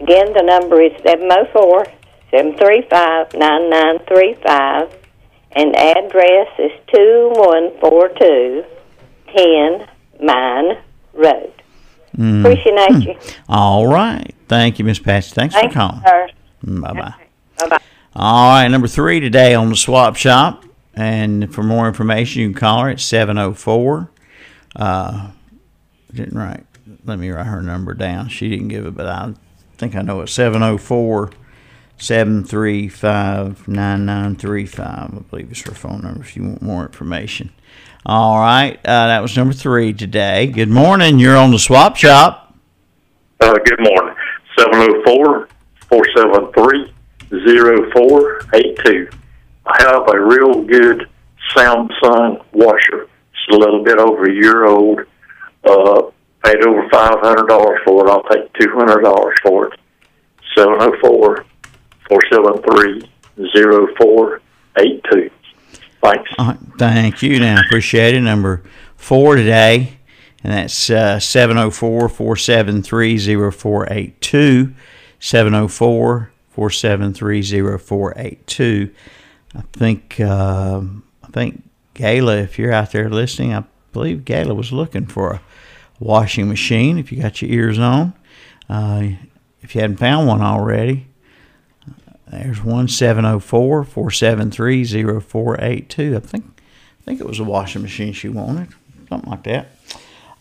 Again, 0.01 0.33
the 0.35 0.43
number 0.43 0.81
is 0.81 0.93
704 1.03 1.85
735 2.31 3.35
9935, 3.35 4.95
and 5.53 5.75
the 5.75 5.79
address 5.79 6.49
is 6.59 6.73
2142 6.93 8.65
Tin 9.35 9.87
Mine 10.25 10.79
Road. 11.15 11.53
Mm. 12.17 12.41
Appreciate 12.41 13.05
you. 13.05 13.33
All 13.49 13.87
right. 13.87 14.35
Thank 14.49 14.79
you, 14.79 14.85
Miss 14.85 14.99
Patsy. 14.99 15.35
Thanks 15.35 15.55
Thank 15.55 15.73
for 15.73 15.79
calling. 15.79 16.81
Bye 16.81 16.93
bye. 16.93 17.15
Bye 17.59 17.69
bye. 17.69 17.81
All 18.15 18.51
right, 18.51 18.69
number 18.69 18.89
three 18.89 19.21
today 19.21 19.55
on 19.55 19.69
the 19.69 19.77
swap 19.77 20.17
shop. 20.17 20.65
And 20.95 21.55
for 21.55 21.63
more 21.63 21.87
information, 21.87 22.41
you 22.41 22.49
can 22.49 22.59
call 22.59 22.83
her 22.85 22.89
at 22.89 23.01
704. 23.01 24.11
Uh, 24.75 25.31
didn't 26.15 26.37
write, 26.37 26.65
let 27.05 27.19
me 27.19 27.29
write 27.31 27.47
her 27.47 27.61
number 27.61 27.93
down. 27.93 28.29
She 28.29 28.49
didn't 28.49 28.69
give 28.69 28.87
it, 28.87 28.97
but 28.97 29.07
I 29.07 29.35
think 29.77 29.95
I 29.95 30.01
know 30.01 30.23
it 30.23 30.29
704 30.29 31.31
735 31.99 33.69
9935. 33.69 34.89
I 34.89 35.19
believe 35.31 35.53
is 35.53 35.61
her 35.63 35.73
phone 35.73 36.03
number 36.03 36.21
if 36.21 36.37
you 36.37 36.45
want 36.45 36.63
more 36.63 36.87
information. 36.87 37.53
All 38.07 38.39
right, 38.39 38.79
uh, 38.79 39.09
that 39.09 39.21
was 39.21 39.37
number 39.37 39.53
three 39.53 39.93
today. 39.93 40.47
Good 40.47 40.71
morning. 40.71 41.19
You're 41.19 41.37
on 41.37 41.51
the 41.51 41.59
swap 41.59 41.97
shop. 41.97 42.55
Uh, 43.41 43.53
good 43.65 43.81
morning. 43.81 44.15
704 44.59 45.49
473 45.89 46.93
0482. 47.31 49.11
I 49.67 49.83
have 49.83 50.09
a 50.09 50.21
real 50.21 50.63
good 50.63 51.09
Samsung 51.55 52.45
washer. 52.53 53.03
It's 53.03 53.49
a 53.53 53.57
little 53.57 53.83
bit 53.85 53.99
over 53.99 54.25
a 54.25 54.33
year 54.33 54.67
old. 54.67 55.01
Uh, 55.65 56.11
paid 56.45 56.65
over 56.65 56.89
$500 56.89 57.85
for 57.85 58.07
it. 58.07 58.11
I'll 58.11 58.23
take 58.25 58.53
$200 58.55 59.33
for 59.43 59.67
it. 59.67 59.81
704 60.57 61.45
473 62.09 63.11
0482. 63.99 65.31
Thanks. 66.03 66.31
All 66.39 66.47
right, 66.47 66.59
thank 66.79 67.23
you. 67.23 67.41
Now, 67.41 67.61
appreciate 67.61 68.15
it. 68.15 68.21
Number 68.21 68.63
four 68.97 69.35
today, 69.35 69.99
and 70.45 70.53
that's 70.53 70.89
uh, 70.89 71.19
704 71.19 72.09
473 72.09 73.19
0482. 73.51 74.75
704 75.19 76.31
473 76.57 77.43
0482. 77.79 78.91
I 79.55 79.61
think, 79.73 80.19
uh, 80.21 80.81
I 81.23 81.27
think 81.33 81.63
Gayla, 81.95 82.43
if 82.43 82.59
you're 82.59 82.73
out 82.73 82.93
there 82.93 83.11
listening, 83.11 83.53
I 83.53 83.65
believe 83.93 84.21
Gayla 84.21 84.57
was 84.57 84.73
looking 84.73 85.05
for 85.05 85.33
a 85.33 85.41
washing 86.01 86.49
machine 86.49 86.97
if 86.99 87.13
you 87.13 87.21
got 87.21 87.43
your 87.43 87.51
ears 87.51 87.79
on. 87.79 88.15
Uh, 88.71 89.09
if 89.61 89.75
you 89.75 89.83
hadn't 89.83 89.99
found 89.99 90.27
one 90.27 90.41
already, 90.41 91.09
there's 92.27 92.65
one 92.65 92.89
seven 92.89 93.25
zero 93.25 93.39
four 93.39 93.85
four 93.85 94.11
seven 94.11 94.51
three 94.51 94.83
zero 94.85 95.21
four 95.21 95.61
eight 95.61 95.91
two. 95.91 96.17
I 96.17 96.21
think 96.21 96.63
I 97.01 97.05
think 97.05 97.21
it 97.21 97.27
was 97.27 97.39
a 97.39 97.45
washing 97.45 97.83
machine 97.83 98.15
she 98.15 98.31
wanted, 98.31 98.69
something 99.11 99.31
like 99.31 99.43
that. 99.45 99.69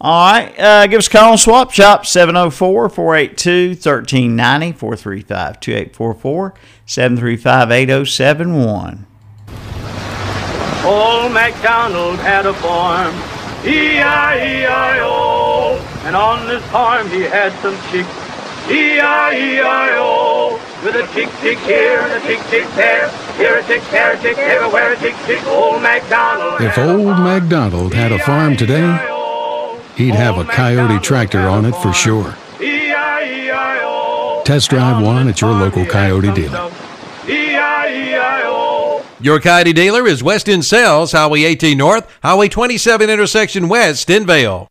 All 0.01 0.33
right, 0.33 0.53
uh, 0.59 0.87
give 0.87 0.99
us 0.99 1.07
a 1.07 1.09
call 1.09 1.31
on 1.31 1.37
Swap 1.37 1.71
Shop 1.71 2.05
704 2.05 2.89
482 2.89 3.69
1390 3.69 4.73
435 4.73 5.59
2844 5.61 6.53
735 6.85 7.71
8071. 7.71 9.05
Old 10.85 11.31
MacDonald 11.31 12.19
had 12.19 12.45
a 12.45 12.53
farm, 12.55 13.15
E-I-E-I-O. 13.65 15.15
And 16.03 16.15
on 16.15 16.47
this 16.47 16.63
farm 16.65 17.09
he 17.09 17.21
had 17.21 17.51
some 17.63 17.75
chicks, 17.89 18.07
E-I-E-I-O. 18.69 20.59
With 20.83 20.95
a 20.95 21.07
tick 21.13 21.29
tick 21.39 21.57
here 21.59 21.99
and 22.01 22.11
a 22.11 22.19
tick 22.27 22.39
tick 22.51 22.67
there, 22.75 23.09
here 23.37 23.57
a 23.57 23.63
tick, 23.63 23.81
there 23.89 24.13
a 24.13 24.17
tick, 24.19 24.37
everywhere 24.37 24.91
a 24.93 24.97
tick 24.97 25.15
tick. 25.25 25.43
Old 25.47 25.81
MacDonald. 25.81 26.61
If 26.61 26.77
old 26.77 27.15
farm, 27.15 27.23
MacDonald 27.23 27.93
had 27.95 28.11
a 28.11 28.19
farm 28.19 28.55
today, 28.55 28.81
E-I-E-I-O. 28.81 29.24
He'd 29.95 30.15
have 30.15 30.37
a 30.37 30.43
Kioti 30.43 31.01
tractor 31.01 31.39
on 31.47 31.65
it 31.65 31.75
for 31.77 31.93
sure. 31.93 32.35
Test 34.43 34.69
drive 34.69 35.03
one 35.03 35.27
at 35.27 35.41
your 35.41 35.51
local 35.51 35.85
Kioti 35.85 36.33
dealer. 36.35 36.71
Your 39.21 39.39
Kioti 39.39 39.73
dealer 39.73 40.05
is 40.05 40.21
West 40.21 40.47
End 40.49 40.65
Sales, 40.65 41.13
Highway 41.13 41.43
18 41.45 41.77
North, 41.77 42.07
Highway 42.21 42.49
27 42.49 43.09
intersection 43.09 43.69
west 43.69 44.09
in 44.09 44.25
Vale. 44.25 44.67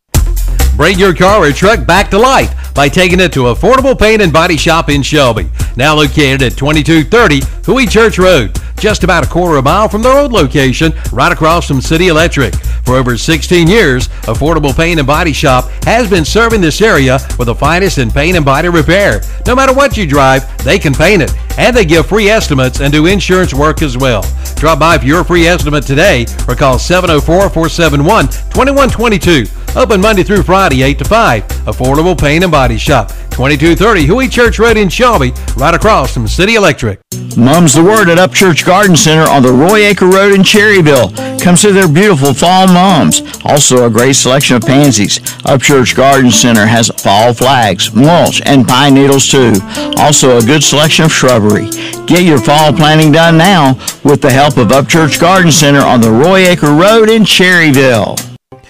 Bring 0.75 0.99
your 0.99 1.15
car 1.15 1.41
or 1.41 1.51
truck 1.53 1.85
back 1.87 2.09
to 2.09 2.19
life 2.19 2.73
by 2.73 2.89
taking 2.89 3.21
it 3.21 3.31
to 3.31 3.43
Affordable 3.43 3.97
Paint 3.97 4.21
and 4.21 4.33
Body 4.33 4.57
Shop 4.57 4.89
in 4.89 5.01
Shelby. 5.01 5.49
Now 5.77 5.95
located 5.95 6.41
at 6.41 6.57
2230 6.57 7.41
Huey 7.65 7.87
Church 7.87 8.19
Road, 8.19 8.59
just 8.77 9.05
about 9.05 9.25
a 9.25 9.29
quarter 9.29 9.55
of 9.55 9.59
a 9.59 9.69
mile 9.69 9.87
from 9.87 10.01
their 10.01 10.17
old 10.17 10.33
location, 10.33 10.93
right 11.13 11.31
across 11.31 11.65
from 11.65 11.79
City 11.79 12.09
Electric. 12.09 12.53
For 12.83 12.95
over 12.95 13.17
16 13.17 13.67
years, 13.69 14.09
Affordable 14.27 14.75
Paint 14.75 14.99
and 14.99 15.07
Body 15.07 15.31
Shop 15.31 15.69
has 15.85 16.09
been 16.09 16.25
serving 16.25 16.59
this 16.59 16.81
area 16.81 17.19
with 17.39 17.45
the 17.45 17.55
finest 17.55 17.97
in 17.97 18.11
paint 18.11 18.35
and 18.35 18.45
body 18.45 18.67
repair. 18.67 19.21
No 19.47 19.55
matter 19.55 19.73
what 19.73 19.95
you 19.95 20.05
drive, 20.05 20.45
they 20.65 20.77
can 20.77 20.93
paint 20.93 21.21
it. 21.21 21.33
And 21.57 21.75
they 21.75 21.85
give 21.85 22.07
free 22.07 22.29
estimates 22.29 22.81
and 22.81 22.91
do 22.91 23.05
insurance 23.05 23.53
work 23.53 23.81
as 23.81 23.97
well. 23.97 24.23
Drop 24.55 24.79
by 24.79 24.97
for 24.97 25.05
your 25.05 25.23
free 25.23 25.47
estimate 25.47 25.85
today 25.85 26.25
or 26.47 26.55
call 26.55 26.79
704 26.79 27.49
471 27.49 28.25
2122. 28.27 29.45
Open 29.75 29.99
Monday 29.99 30.23
through 30.23 30.43
Friday, 30.43 30.83
8 30.83 30.99
to 30.99 31.05
5. 31.05 31.47
Affordable 31.65 32.17
Paint 32.17 32.43
and 32.43 32.51
Body 32.51 32.77
Shop, 32.77 33.11
2230 33.35 34.05
Huey 34.05 34.29
Church 34.29 34.59
Road 34.59 34.77
in 34.77 34.87
Shelby, 34.87 35.33
right 35.57 35.75
across 35.75 36.13
from 36.13 36.25
City 36.25 36.55
Electric. 36.55 37.01
Mum's 37.35 37.73
the 37.73 37.83
word 37.83 38.07
at 38.07 38.17
Upchurch 38.17 38.65
Garden 38.65 38.95
Center 38.95 39.29
on 39.29 39.43
the 39.43 39.51
Roy 39.51 39.79
Acre 39.87 40.07
Road 40.07 40.33
in 40.33 40.39
Cherryville. 40.39 41.11
Come 41.41 41.57
see 41.57 41.73
their 41.73 41.89
beautiful 41.89 42.33
fall 42.33 42.65
mums. 42.67 43.21
Also 43.43 43.85
a 43.85 43.89
great 43.89 44.15
selection 44.15 44.55
of 44.55 44.61
pansies. 44.61 45.19
Upchurch 45.43 45.97
Garden 45.97 46.31
Center 46.31 46.65
has 46.65 46.87
fall 46.87 47.33
flags, 47.33 47.93
mulch, 47.93 48.41
and 48.45 48.65
pine 48.65 48.93
needles 48.93 49.27
too. 49.27 49.51
Also 49.97 50.37
a 50.37 50.41
good 50.41 50.63
selection 50.63 51.03
of 51.03 51.11
shrubbery. 51.11 51.69
Get 52.05 52.23
your 52.23 52.39
fall 52.39 52.71
planting 52.71 53.11
done 53.11 53.37
now 53.37 53.73
with 54.05 54.21
the 54.21 54.31
help 54.31 54.55
of 54.55 54.69
Upchurch 54.69 55.19
Garden 55.19 55.51
Center 55.51 55.81
on 55.81 55.99
the 55.99 56.09
Roy 56.09 56.47
Acre 56.47 56.73
Road 56.73 57.09
in 57.09 57.23
Cherryville. 57.23 58.15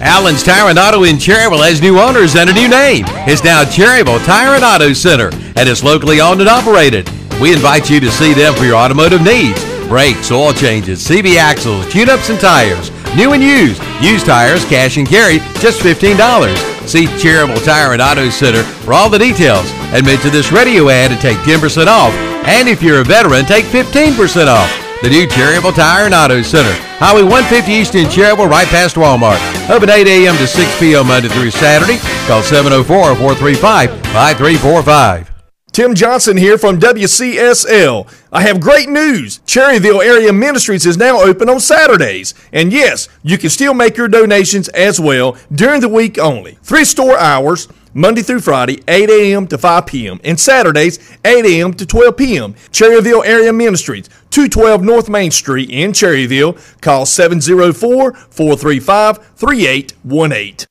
Allen's 0.00 0.42
Tire 0.42 0.70
and 0.70 0.78
Auto 0.78 1.04
in 1.04 1.16
Cherryville 1.16 1.62
has 1.62 1.82
new 1.82 2.00
owners 2.00 2.34
and 2.34 2.48
a 2.48 2.54
new 2.54 2.68
name. 2.68 3.04
It's 3.28 3.44
now 3.44 3.64
Cherryville 3.64 4.24
Tire 4.24 4.54
and 4.54 4.64
Auto 4.64 4.94
Center, 4.94 5.28
and 5.56 5.68
it's 5.68 5.84
locally 5.84 6.22
owned 6.22 6.40
and 6.40 6.48
operated. 6.48 7.06
We 7.38 7.52
invite 7.52 7.90
you 7.90 8.00
to 8.00 8.10
see 8.10 8.32
them 8.32 8.54
for 8.54 8.64
your 8.64 8.76
automotive 8.76 9.20
needs. 9.20 9.62
Brakes, 9.88 10.30
oil 10.30 10.54
changes, 10.54 11.06
CV 11.06 11.36
axles, 11.36 11.86
tune-ups 11.92 12.30
and 12.30 12.40
tires. 12.40 12.90
New 13.14 13.34
and 13.34 13.42
used. 13.42 13.82
Used 14.00 14.24
tires, 14.24 14.64
cash 14.64 14.96
and 14.96 15.06
carry, 15.06 15.38
just 15.60 15.82
$15. 15.82 16.16
See 16.88 17.04
Cherryville 17.20 17.62
Tire 17.62 17.92
and 17.92 18.00
Auto 18.00 18.30
Center 18.30 18.62
for 18.62 18.94
all 18.94 19.10
the 19.10 19.18
details. 19.18 19.70
And 19.92 20.06
mention 20.06 20.32
this 20.32 20.50
radio 20.50 20.88
ad 20.88 21.10
to 21.10 21.18
take 21.20 21.36
10% 21.38 21.88
off. 21.88 22.14
And 22.48 22.70
if 22.70 22.82
you're 22.82 23.02
a 23.02 23.04
veteran, 23.04 23.44
take 23.44 23.66
15% 23.66 24.46
off. 24.46 24.89
The 25.02 25.08
new 25.08 25.26
Cherryville 25.26 25.74
Tire 25.74 26.04
and 26.04 26.12
Auto 26.14 26.42
Center. 26.42 26.70
Highway 26.98 27.22
150 27.22 27.72
East 27.72 27.94
in 27.94 28.04
Cherryville, 28.08 28.50
right 28.50 28.66
past 28.68 28.96
Walmart. 28.96 29.40
Open 29.70 29.88
8 29.88 30.06
a.m. 30.06 30.36
to 30.36 30.46
6 30.46 30.78
p.m. 30.78 31.06
Monday 31.06 31.28
through 31.28 31.50
Saturday. 31.52 31.96
Call 32.26 32.42
704-435-5345. 32.42 35.28
Tim 35.72 35.94
Johnson 35.94 36.36
here 36.36 36.58
from 36.58 36.78
WCSL. 36.78 38.12
I 38.30 38.42
have 38.42 38.60
great 38.60 38.90
news. 38.90 39.38
Cherryville 39.46 40.04
Area 40.04 40.34
Ministries 40.34 40.84
is 40.84 40.98
now 40.98 41.22
open 41.22 41.48
on 41.48 41.60
Saturdays. 41.60 42.34
And 42.52 42.70
yes, 42.70 43.08
you 43.22 43.38
can 43.38 43.48
still 43.48 43.72
make 43.72 43.96
your 43.96 44.08
donations 44.08 44.68
as 44.68 45.00
well 45.00 45.38
during 45.50 45.80
the 45.80 45.88
week 45.88 46.18
only. 46.18 46.58
Three 46.62 46.84
store 46.84 47.18
hours, 47.18 47.68
Monday 47.94 48.22
through 48.22 48.40
Friday, 48.40 48.82
8 48.86 49.08
a.m. 49.10 49.46
to 49.48 49.58
5 49.58 49.86
p.m., 49.86 50.20
and 50.22 50.38
Saturdays, 50.38 50.98
8 51.24 51.44
a.m. 51.44 51.72
to 51.74 51.84
12 51.86 52.16
p.m. 52.16 52.54
Cherryville 52.70 53.24
Area 53.24 53.52
Ministries, 53.52 54.08
212 54.30 54.82
North 54.82 55.08
Main 55.08 55.30
Street 55.30 55.70
in 55.70 55.92
Cherryville. 55.92 56.58
Call 56.80 57.06
704 57.06 58.12
435 58.14 59.18
3818. 59.36 60.66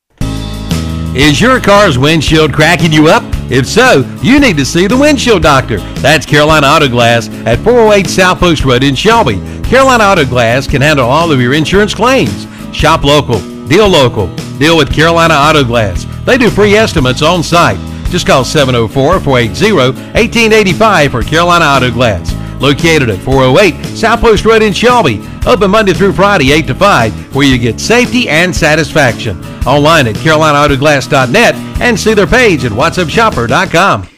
Is 1.15 1.41
your 1.41 1.59
car's 1.59 1.97
windshield 1.97 2.53
cracking 2.53 2.93
you 2.93 3.07
up? 3.07 3.23
If 3.49 3.65
so, 3.65 4.05
you 4.21 4.39
need 4.39 4.57
to 4.57 4.65
see 4.65 4.85
the 4.85 4.95
windshield 4.95 5.41
doctor. 5.41 5.79
That's 6.01 6.23
Carolina 6.23 6.67
Auto 6.67 6.87
Glass 6.87 7.29
at 7.47 7.57
408 7.59 8.07
South 8.07 8.39
Post 8.39 8.63
Road 8.63 8.83
in 8.83 8.93
Shelby. 8.93 9.41
Carolina 9.63 10.03
Auto 10.03 10.23
Glass 10.23 10.67
can 10.67 10.83
handle 10.83 11.09
all 11.09 11.31
of 11.31 11.41
your 11.41 11.55
insurance 11.55 11.95
claims. 11.95 12.45
Shop 12.75 13.03
local, 13.03 13.39
deal 13.67 13.87
local, 13.87 14.27
deal 14.59 14.77
with 14.77 14.93
Carolina 14.93 15.33
Auto 15.33 15.63
Glass. 15.63 16.05
They 16.25 16.37
do 16.37 16.51
free 16.51 16.75
estimates 16.75 17.23
on 17.23 17.41
site. 17.41 17.79
Just 18.11 18.27
call 18.27 18.43
704 18.45 19.19
480 19.19 19.73
1885 19.73 21.11
for 21.11 21.23
Carolina 21.23 21.65
Auto 21.65 21.89
Glass. 21.89 22.31
Located 22.59 23.09
at 23.09 23.19
408 23.19 23.85
South 23.97 24.21
Post 24.21 24.45
Road 24.45 24.61
in 24.61 24.73
Shelby. 24.73 25.21
Open 25.45 25.71
Monday 25.71 25.93
through 25.93 26.13
Friday, 26.13 26.51
8 26.51 26.67
to 26.67 26.75
5, 26.75 27.35
where 27.35 27.47
you 27.47 27.57
get 27.57 27.79
safety 27.79 28.27
and 28.27 28.55
satisfaction. 28.55 29.43
Online 29.65 30.07
at 30.07 30.15
CarolinaAutoglass.net 30.15 31.55
and 31.81 31.99
see 31.99 32.13
their 32.13 32.27
page 32.27 32.65
at 32.65 32.71
WhatsAppShopper.com. 32.71 34.09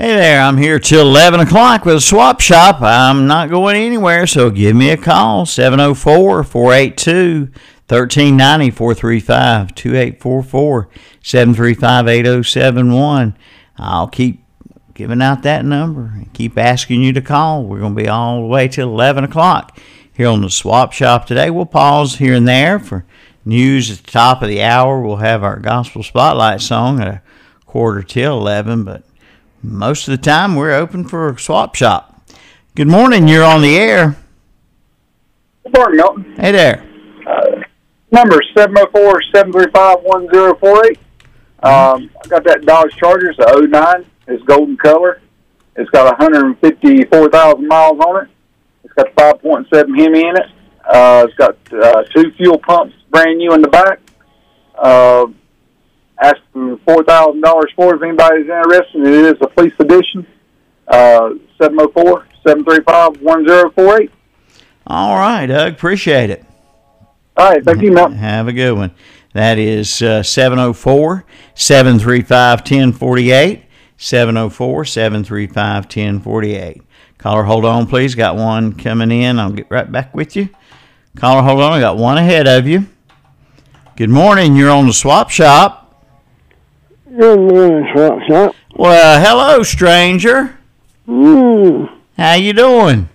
Hey 0.00 0.14
there, 0.14 0.40
I'm 0.40 0.56
here 0.56 0.78
till 0.78 1.02
11 1.02 1.40
o'clock 1.40 1.84
with 1.84 1.96
a 1.96 2.00
swap 2.00 2.40
shop. 2.40 2.80
I'm 2.80 3.26
not 3.26 3.50
going 3.50 3.74
anywhere, 3.74 4.28
so 4.28 4.48
give 4.48 4.76
me 4.76 4.90
a 4.90 4.96
call 4.96 5.44
704 5.44 6.44
482 6.44 7.50
1390 7.88 8.70
435 8.70 9.74
2844 9.74 10.88
735 11.20 12.08
8071. 12.08 13.36
I'll 13.76 14.06
keep 14.06 14.44
giving 14.98 15.22
out 15.22 15.44
that 15.44 15.64
number 15.64 16.10
and 16.16 16.34
keep 16.34 16.58
asking 16.58 17.04
you 17.04 17.12
to 17.12 17.22
call. 17.22 17.62
We're 17.62 17.78
going 17.78 17.94
to 17.94 18.02
be 18.02 18.08
all 18.08 18.40
the 18.40 18.48
way 18.48 18.66
till 18.66 18.88
11 18.88 19.22
o'clock 19.22 19.78
here 20.12 20.26
on 20.26 20.42
the 20.42 20.50
swap 20.50 20.92
shop 20.92 21.24
today. 21.24 21.50
We'll 21.50 21.66
pause 21.66 22.16
here 22.16 22.34
and 22.34 22.48
there 22.48 22.80
for 22.80 23.04
news 23.44 23.92
at 23.92 23.98
the 23.98 24.10
top 24.10 24.42
of 24.42 24.48
the 24.48 24.60
hour. 24.60 25.00
We'll 25.00 25.18
have 25.18 25.44
our 25.44 25.60
gospel 25.60 26.02
spotlight 26.02 26.62
song 26.62 27.00
at 27.00 27.06
a 27.06 27.22
quarter 27.64 28.02
till 28.02 28.38
11, 28.38 28.82
but 28.82 29.04
most 29.62 30.08
of 30.08 30.18
the 30.18 30.22
time 30.22 30.56
we're 30.56 30.72
open 30.72 31.04
for 31.04 31.28
a 31.28 31.38
swap 31.38 31.76
shop. 31.76 32.28
Good 32.74 32.88
morning, 32.88 33.28
you're 33.28 33.44
on 33.44 33.62
the 33.62 33.78
air. 33.78 34.16
Good 35.62 35.76
morning, 35.76 35.98
Milton. 35.98 36.34
Hey 36.40 36.50
there. 36.50 36.84
Uh, 37.24 37.62
number 38.10 38.40
704-735-1048. 38.56 40.98
Um, 41.60 42.10
I 42.24 42.28
got 42.28 42.42
that 42.42 42.64
Dodge 42.66 42.96
Charger, 42.96 43.30
it's 43.30 43.38
a 43.38 43.60
09. 43.64 44.04
It's 44.28 44.42
golden 44.44 44.76
color. 44.76 45.20
It's 45.76 45.90
got 45.90 46.04
154,000 46.18 47.66
miles 47.66 47.98
on 48.00 48.24
it. 48.24 48.30
It's 48.84 48.92
got 48.94 49.12
5.7 49.16 49.98
Hemi 49.98 50.20
in 50.20 50.36
it. 50.36 50.46
Uh, 50.88 51.26
it's 51.28 51.36
got 51.36 51.56
uh, 51.72 52.02
two 52.14 52.30
fuel 52.36 52.58
pumps, 52.58 52.94
brand 53.10 53.38
new 53.38 53.52
in 53.54 53.62
the 53.62 53.68
back. 53.68 53.98
Uh, 54.74 55.26
asking 56.20 56.78
four 56.86 57.02
thousand 57.04 57.40
dollars 57.42 57.70
for 57.76 57.94
it 57.94 57.96
if 57.96 58.02
anybody's 58.02 58.48
interested. 58.48 59.06
It 59.06 59.24
is 59.24 59.34
a 59.40 59.46
police 59.48 59.72
edition. 59.78 60.26
Uh, 60.86 61.30
704-735-1048. 61.60 64.10
All 64.86 65.16
right, 65.16 65.46
Doug. 65.46 65.72
Appreciate 65.74 66.30
it. 66.30 66.44
All 67.36 67.50
right. 67.50 67.62
Thank 67.62 67.82
you, 67.82 67.92
Mel. 67.92 68.08
Have 68.10 68.48
a 68.48 68.52
good 68.52 68.72
one. 68.72 68.92
That 69.34 69.58
is 69.58 70.00
uh, 70.00 70.22
704 70.22 71.26
735 71.54 72.60
1048. 72.60 73.64
704 73.98 74.84
735 74.84 75.84
1048. 75.84 76.82
Caller, 77.18 77.42
hold 77.42 77.64
on, 77.64 77.86
please. 77.86 78.14
Got 78.14 78.36
one 78.36 78.72
coming 78.72 79.10
in. 79.10 79.38
I'll 79.38 79.50
get 79.50 79.66
right 79.70 79.90
back 79.90 80.14
with 80.14 80.36
you. 80.36 80.48
Caller, 81.16 81.42
hold 81.42 81.60
on. 81.60 81.72
I 81.72 81.80
got 81.80 81.96
one 81.98 82.16
ahead 82.16 82.46
of 82.46 82.66
you. 82.66 82.86
Good 83.96 84.08
morning. 84.08 84.54
You're 84.54 84.70
on 84.70 84.86
the 84.86 84.92
swap 84.92 85.30
shop. 85.30 86.06
Good 87.10 87.40
morning, 87.40 87.88
swap 87.92 88.20
shop. 88.28 88.54
Well, 88.76 89.20
hello, 89.20 89.64
stranger. 89.64 90.56
Mm. 91.08 91.98
How 92.16 92.34
you 92.34 92.52
doing? 92.52 93.08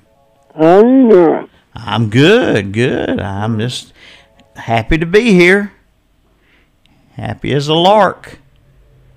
How 0.53 0.79
you 0.79 1.09
doing? 1.09 1.49
I'm 1.73 2.09
good, 2.09 2.73
good. 2.73 3.21
I'm 3.21 3.57
just 3.59 3.93
happy 4.57 4.97
to 4.97 5.05
be 5.05 5.33
here. 5.33 5.71
Happy 7.11 7.53
as 7.53 7.69
a 7.69 7.73
lark. 7.73 8.39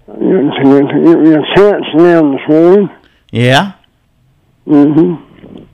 You, 0.09 0.51
you, 0.63 0.89
you, 1.03 1.31
your 1.31 1.45
cat's 1.55 1.87
down 1.97 2.33
this 2.33 2.49
morning. 2.49 2.91
Yeah? 3.33 3.73
Mm-hmm. 4.67 5.65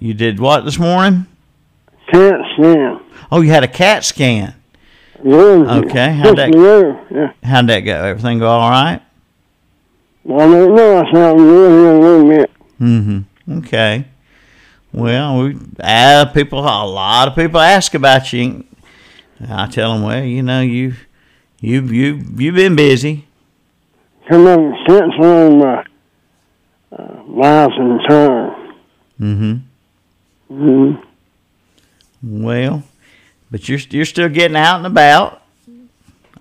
You 0.00 0.14
did 0.14 0.40
what 0.40 0.64
this 0.64 0.78
morning? 0.78 1.26
Cat 2.10 2.34
scan. 2.54 3.00
Oh, 3.30 3.40
you 3.40 3.50
had 3.50 3.62
a 3.62 3.68
CAT 3.68 4.04
scan. 4.04 4.54
Yeah. 5.24 5.34
Okay. 5.36 6.12
How'd 6.14 6.36
that, 6.38 6.52
Yeah. 6.52 7.32
how'd 7.48 7.68
that 7.68 7.80
go? 7.80 7.92
Everything 8.04 8.40
go 8.40 8.48
all 8.48 8.70
right? 8.70 9.00
I 10.24 10.28
don't 10.38 10.74
know. 10.74 10.98
I 11.00 11.12
sound 11.12 11.38
good 11.38 11.70
a 11.70 11.98
little 12.00 12.28
bit. 12.28 12.50
Mm-hmm. 12.80 13.58
Okay. 13.58 14.04
Well, 14.92 15.42
we 15.44 15.56
uh, 15.80 16.26
people 16.26 16.58
a 16.60 16.84
lot 16.86 17.28
of 17.28 17.34
people 17.34 17.60
ask 17.60 17.94
about 17.94 18.32
you. 18.32 18.64
I 19.48 19.66
tell 19.68 19.94
them, 19.94 20.02
well, 20.02 20.22
you 20.22 20.42
know, 20.42 20.60
you 20.60 20.94
you 21.62 21.80
you 21.82 22.24
you've 22.36 22.54
been 22.54 22.76
busy. 22.76 23.24
Come 24.28 24.46
on, 24.46 24.84
cat's 24.86 25.14
on 25.24 25.58
my 25.58 25.84
uh, 26.92 27.22
mouth 27.26 27.72
and 27.76 28.00
tongue. 28.08 28.74
Mm-hmm. 29.20 29.54
Mm-hmm. 30.54 32.42
Well, 32.42 32.82
but 33.50 33.68
you're 33.68 33.78
you're 33.90 34.04
still 34.04 34.28
getting 34.28 34.56
out 34.56 34.76
and 34.76 34.86
about. 34.86 35.40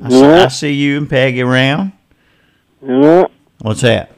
I, 0.03 0.09
see, 0.09 0.23
I 0.23 0.47
see 0.47 0.73
you 0.73 0.97
and 0.97 1.09
Peggy 1.09 1.41
around. 1.41 1.91
Yeah. 2.83 3.25
What's 3.61 3.81
that? 3.81 4.11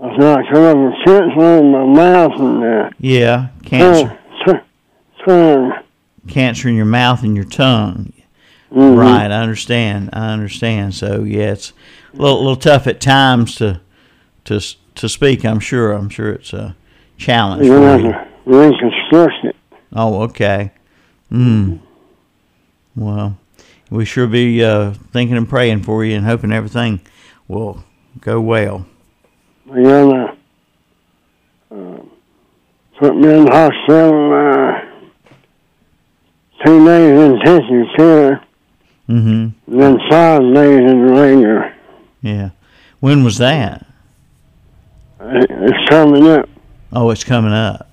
I 0.00 0.16
said 0.16 0.38
I 0.38 0.50
come 0.50 0.62
up 0.64 0.76
with 0.76 0.94
cat's 1.04 1.36
on 1.38 1.70
my 1.70 1.84
mouth 1.84 2.32
and 2.40 2.64
uh, 2.64 2.90
Yeah, 2.98 3.48
cancer. 3.64 4.18
tongue. 4.46 4.60
tongue. 5.26 5.72
Cancer 6.28 6.68
in 6.68 6.74
your 6.76 6.86
mouth 6.86 7.22
and 7.22 7.36
your 7.36 7.44
tongue. 7.44 8.12
Mhm. 8.72 8.96
Right, 8.96 9.30
I 9.30 9.42
understand. 9.42 10.10
I 10.12 10.32
understand. 10.32 10.94
So 10.94 11.24
yeah, 11.24 11.52
it's 11.52 11.72
a 12.14 12.16
little, 12.16 12.38
little 12.38 12.56
tough 12.56 12.86
at 12.86 13.00
times 13.00 13.54
to 13.56 13.80
to 14.44 14.60
to 14.94 15.08
speak. 15.08 15.44
I'm 15.44 15.60
sure. 15.60 15.92
I'm 15.92 16.08
sure 16.08 16.30
it's 16.32 16.52
a 16.52 16.74
challenge 17.18 17.66
You're 17.66 17.76
for 17.78 17.98
going 17.98 18.04
you. 18.06 18.12
to 18.12 18.26
reconstruct 18.46 19.44
it. 19.44 19.56
Oh, 19.94 20.22
okay. 20.22 20.72
Mm. 21.30 21.80
Well, 22.96 23.36
we 23.90 24.04
sure 24.04 24.26
be 24.26 24.62
uh, 24.64 24.92
thinking 25.12 25.36
and 25.36 25.48
praying 25.48 25.82
for 25.82 26.04
you 26.04 26.16
and 26.16 26.24
hoping 26.24 26.52
everything 26.52 27.00
will 27.48 27.84
go 28.20 28.40
well. 28.40 28.86
Going 29.66 30.10
to 30.10 30.36
uh, 31.70 32.02
put 32.98 33.16
me 33.16 33.32
in 33.34 33.44
the 33.44 33.50
hospital 33.50 34.32
uh, 34.34 34.80
two 36.64 36.84
days 36.84 37.18
in 37.18 37.32
intensive 37.36 37.96
care, 37.96 38.44
Mm-hmm. 39.08 39.78
then 39.78 39.98
five 40.08 40.42
days 40.54 40.90
in. 40.90 41.72
Yeah. 42.22 42.50
When 43.00 43.24
was 43.24 43.38
that? 43.38 43.86
It's 45.20 45.88
coming 45.88 46.28
up. 46.28 46.48
Oh, 46.92 47.10
it's 47.10 47.24
coming 47.24 47.52
up. 47.52 47.90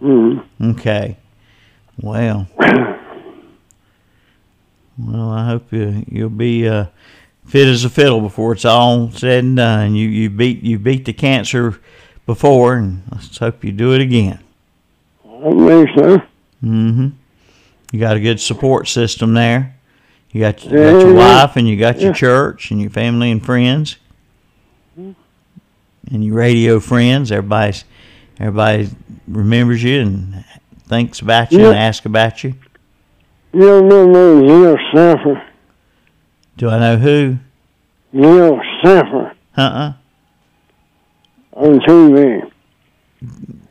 Mm. 0.00 0.44
Okay. 0.62 1.16
Well. 2.00 2.48
Well, 4.98 5.28
I 5.30 5.44
hope 5.44 5.72
you 5.74 6.04
you'll 6.08 6.30
be 6.30 6.66
uh, 6.66 6.86
fit 7.44 7.68
as 7.68 7.84
a 7.84 7.90
fiddle 7.90 8.20
before 8.22 8.52
it's 8.52 8.64
all 8.64 9.10
said 9.10 9.44
and 9.44 9.56
done. 9.56 9.94
You 9.94 10.08
you 10.08 10.30
beat 10.30 10.62
you 10.62 10.78
beat 10.78 11.04
the 11.04 11.12
cancer 11.12 11.78
before, 12.24 12.76
and 12.76 13.02
let's 13.12 13.36
hope 13.36 13.62
you 13.62 13.72
do 13.72 13.92
it 13.94 14.00
again. 14.00 14.42
I 15.22 15.40
believe 15.40 15.88
so. 15.94 16.16
Mm-hmm. 16.64 17.08
You 17.92 18.00
got 18.00 18.16
a 18.16 18.20
good 18.20 18.40
support 18.40 18.88
system 18.88 19.34
there. 19.34 19.75
You 20.36 20.42
got, 20.42 20.62
you 20.64 20.70
got 20.70 21.00
your 21.00 21.14
wife, 21.14 21.56
and 21.56 21.66
you 21.66 21.78
got 21.78 21.98
your 21.98 22.12
church, 22.12 22.70
and 22.70 22.78
your 22.78 22.90
family 22.90 23.30
and 23.30 23.42
friends, 23.42 23.96
and 24.94 25.14
your 26.10 26.34
radio 26.34 26.78
friends. 26.78 27.32
Everybody's 27.32 27.86
everybody 28.38 28.90
remembers 29.26 29.82
you 29.82 30.02
and 30.02 30.44
thinks 30.88 31.20
about 31.22 31.52
you 31.52 31.68
and 31.68 31.78
asks 31.78 32.04
about 32.04 32.44
you. 32.44 32.52
You 33.54 33.76
remember 33.76 34.42
Neil 34.42 34.76
Sanford? 34.94 35.42
Do 36.58 36.68
I 36.68 36.80
know 36.80 36.96
who? 36.98 37.38
Neil 38.12 38.60
Sanford 38.84 39.34
Uh-uh. 39.56 39.92
on 41.52 41.80
TV. 41.80 42.52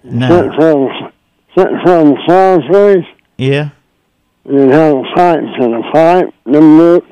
No. 0.04 0.28
Sent 0.30 0.56
from, 0.56 1.12
sent 1.56 1.82
from 1.84 2.16
fireplace, 2.26 3.06
Yeah. 3.38 3.70
And 4.46 4.60
then 4.60 4.70
had 4.70 4.94
a 4.96 5.04
fight 5.16 5.40
to 5.40 5.68
the 5.68 5.84
pipe, 5.92 6.34
the 6.46 6.60
book, 6.60 7.06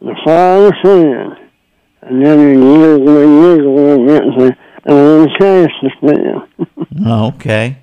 the 0.00 0.14
fire, 0.24 0.70
the 0.70 0.74
sand. 0.84 1.50
And 2.02 2.24
then 2.24 2.38
you 2.38 2.78
wiggle 2.80 3.08
a 3.08 3.26
little 3.26 4.06
bit 4.06 4.56
and 4.84 4.96
then 4.96 5.28
chance 5.38 5.72
to 5.80 5.90
spin. 5.96 6.42
Oh, 7.04 7.28
okay. 7.28 7.78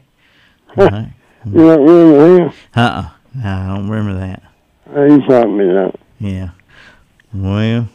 All 0.78 0.88
right. 0.88 1.12
You 1.46 1.60
don't 1.60 1.86
remember 1.86 2.46
him? 2.46 2.54
Uh-uh. 2.76 3.10
No, 3.36 3.48
I 3.50 3.68
don't 3.68 3.88
remember 3.88 4.20
that. 4.20 4.42
He 4.88 5.28
taught 5.28 5.48
me 5.48 5.66
that. 5.66 5.94
Yeah. 6.20 6.50
Well, 7.36 7.88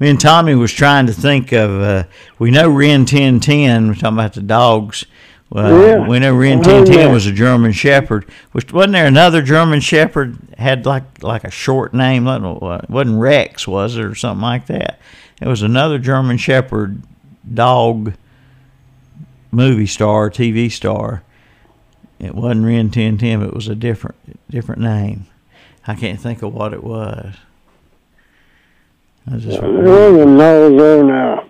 me 0.00 0.08
and 0.08 0.18
Tommy 0.18 0.54
was 0.54 0.72
trying 0.72 1.06
to 1.08 1.12
think 1.12 1.52
of. 1.52 1.70
Uh, 1.82 2.04
we 2.38 2.50
know 2.50 2.70
Rin 2.70 3.04
Tin 3.04 3.38
Tin. 3.40 3.88
We're 3.88 3.94
talking 3.96 4.16
about 4.16 4.32
the 4.32 4.40
dogs. 4.40 5.04
Well, 5.54 5.86
Yeah. 5.86 6.08
we 6.08 6.18
know 6.18 6.34
Ren 6.34 6.58
I 6.58 6.62
Ten 6.62 6.74
heard 6.78 6.86
Ten 6.88 6.96
that. 7.06 7.12
was 7.12 7.26
a 7.26 7.32
German 7.32 7.70
Shepherd. 7.70 8.26
Which 8.50 8.72
wasn't 8.72 8.94
there 8.94 9.06
another 9.06 9.40
German 9.40 9.78
Shepherd 9.80 10.36
had 10.58 10.84
like 10.84 11.22
like 11.22 11.44
a 11.44 11.50
short 11.50 11.94
name? 11.94 12.24
Wasn't 12.24 13.18
Rex 13.20 13.66
was 13.68 13.96
it 13.96 14.04
or 14.04 14.16
something 14.16 14.42
like 14.42 14.66
that? 14.66 14.98
It 15.40 15.46
was 15.46 15.62
another 15.62 15.98
German 15.98 16.38
Shepherd 16.38 17.00
dog 17.52 18.14
movie 19.52 19.86
star, 19.86 20.28
TV 20.28 20.68
star. 20.70 21.22
It 22.18 22.34
wasn't 22.34 22.64
Rin 22.66 22.90
Tin 22.90 23.16
Tin, 23.16 23.38
but 23.38 23.48
it 23.50 23.54
was 23.54 23.68
a 23.68 23.76
different 23.76 24.16
different 24.50 24.82
name. 24.82 25.26
I 25.86 25.94
can't 25.94 26.18
think 26.20 26.42
of 26.42 26.52
what 26.52 26.72
it 26.72 26.82
was. 26.82 27.32
I 29.30 29.36
just 29.36 29.60
There 29.60 29.70
was 29.70 30.20
a 30.20 30.26
nose 30.26 30.78
there 30.80 31.04
now. 31.04 31.44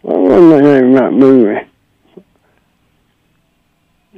What 0.00 0.20
was 0.20 0.50
the 0.56 0.62
name 0.62 0.94
of 0.96 1.00
that 1.02 1.12
movie? 1.12 1.66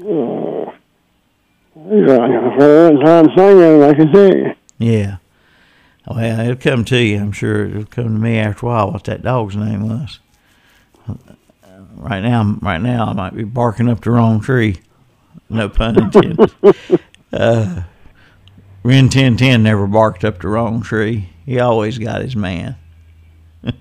He's 0.07 2.07
like 2.07 2.31
a 2.31 2.57
third 2.59 3.01
time 3.05 3.29
singing, 3.37 3.83
I 3.83 3.95
can 3.95 4.57
yeah. 4.79 5.17
Well, 6.07 6.41
it'll 6.41 6.57
come 6.57 6.85
to 6.87 7.03
you. 7.03 7.19
I'm 7.19 7.33
sure 7.33 7.67
it'll 7.67 7.87
come 7.87 8.05
to 8.05 8.11
me 8.11 8.39
after 8.39 8.67
a 8.67 8.69
while 8.69 8.93
what 8.93 9.05
that 9.05 9.23
dog's 9.23 9.57
name 9.57 9.89
was. 9.89 10.21
Right 11.97 12.23
now, 12.23 12.57
right 12.61 12.81
now, 12.81 13.07
I 13.07 13.13
might 13.15 13.35
be 13.35 13.45
barking 13.45 13.89
up 13.89 14.03
the 14.03 14.11
wrong 14.11 14.41
tree. 14.41 14.77
No 15.49 15.69
pun 15.69 15.99
intended. 15.99 16.53
uh, 17.33 17.83
Rin 18.83 19.09
Tin 19.09 19.37
Tin 19.37 19.63
never 19.63 19.87
barked 19.87 20.25
up 20.25 20.41
the 20.41 20.49
wrong 20.49 20.83
tree. 20.83 21.31
He 21.45 21.59
always 21.59 21.99
got 21.99 22.21
his 22.21 22.37
man. 22.37 22.77
What's 23.63 23.75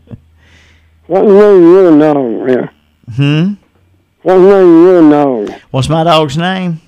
the 1.07 1.21
name 1.21 1.63
of 1.63 2.49
your 2.49 2.57
dog? 2.57 2.69
Hmm. 3.15 3.53
Name 4.25 4.41
your 4.41 5.09
dog? 5.09 5.51
What's 5.71 5.89
my 5.89 6.03
dog's 6.03 6.38
name? 6.38 6.81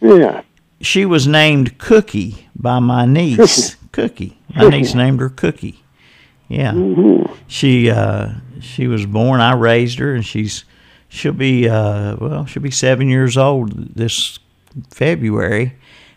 Yeah. 0.00 0.42
She 0.80 1.06
was 1.06 1.26
named 1.26 1.78
Cookie 1.78 2.48
by 2.54 2.78
my 2.78 3.06
niece. 3.06 3.76
Cookie. 3.92 4.38
My 4.54 4.68
niece 4.68 4.94
named 4.94 5.20
her 5.20 5.30
Cookie. 5.30 5.82
Yeah. 6.48 6.72
Mhm. 6.72 7.34
She 7.46 7.90
uh 7.90 8.32
she 8.60 8.86
was 8.86 9.06
born. 9.06 9.40
I 9.40 9.54
raised 9.54 9.98
her, 9.98 10.14
and 10.14 10.24
she's 10.24 10.64
she'll 11.08 11.32
be 11.32 11.68
uh 11.68 12.16
well 12.20 12.44
she'll 12.44 12.62
be 12.62 12.70
seven 12.70 13.08
years 13.08 13.36
old 13.38 13.94
this 13.96 14.38
February, 14.90 15.74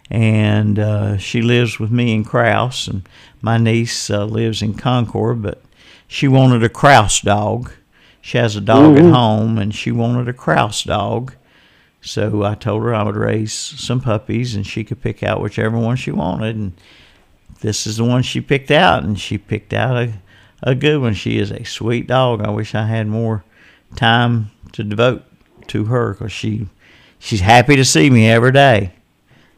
and 0.10 0.80
uh, 0.80 1.17
she 1.17 1.41
lives 1.41 1.80
with 1.80 1.91
me 1.91 2.13
in 2.13 2.23
Kraus, 2.25 2.88
and 2.88 3.08
my 3.41 3.58
niece 3.58 4.10
uh, 4.10 4.25
lives 4.25 4.62
in 4.63 4.73
Concord, 4.73 5.41
but 5.43 5.62
she 6.08 6.27
wanted 6.27 6.63
a 6.63 6.69
Kraus 6.69 7.21
dog. 7.21 7.71
She 8.28 8.38
has 8.40 8.58
a 8.58 8.62
dog 8.62 8.98
Mhm. 8.98 9.08
at 9.08 9.13
home, 9.13 9.58
and 9.58 9.74
she 9.74 9.90
wanted 9.90 10.28
a 10.28 10.34
Kraus 10.34 10.84
dog. 10.84 11.34
So 12.02 12.44
I 12.44 12.56
told 12.56 12.84
her 12.84 12.94
I 12.94 13.04
would 13.04 13.16
raise 13.16 13.54
some 13.54 14.02
puppies, 14.02 14.54
and 14.54 14.68
she 14.68 14.84
could 14.84 15.02
pick 15.02 15.24
out 15.24 15.40
whichever 15.40 15.78
one 15.78 15.96
she 15.96 16.12
wanted. 16.12 16.58
And 16.58 16.74
this 17.62 17.88
is 17.88 17.96
the 17.96 18.04
one 18.04 18.24
she 18.24 18.42
picked 18.42 18.70
out, 18.70 19.06
and 19.06 19.18
she 19.18 19.38
picked 19.38 19.74
out 19.74 19.96
a, 19.96 20.12
a 20.62 20.76
good 20.76 21.00
one. 21.00 21.13
She 21.13 21.40
is 21.40 21.52
a 21.52 21.63
sweet 21.63 22.06
dog. 22.06 22.42
I 22.42 22.50
wish 22.50 22.76
I 22.76 22.88
had 22.88 23.08
more 23.08 23.46
time 23.96 24.52
to 24.74 24.84
devote 24.84 25.24
to 25.68 25.86
her 25.86 26.12
because 26.12 26.34
she 26.34 26.68
she's 27.20 27.40
happy 27.40 27.78
to 27.78 27.86
see 27.86 28.10
me 28.10 28.30
every 28.30 28.52
day. 28.52 28.92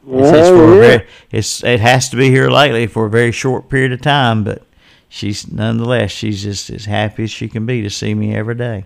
It's, 0.07 0.29
it's 0.29 0.49
for 0.49 0.73
a 0.73 0.75
yeah. 0.75 0.81
very, 0.81 1.07
it's 1.31 1.63
it 1.63 1.79
has 1.79 2.07
to 2.09 2.17
be 2.17 2.29
here 2.29 2.51
lately 2.51 2.85
for 2.85 3.07
a 3.07 3.09
very 3.09 3.31
short 3.31 3.67
period 3.67 3.93
of 3.93 4.01
time, 4.01 4.43
but 4.43 4.61
she's 5.09 5.51
nonetheless 5.51 6.11
she's 6.11 6.43
just 6.43 6.69
as 6.69 6.85
happy 6.85 7.23
as 7.23 7.31
she 7.31 7.49
can 7.49 7.65
be 7.65 7.81
to 7.81 7.89
see 7.89 8.13
me 8.13 8.35
every 8.35 8.55
day. 8.55 8.85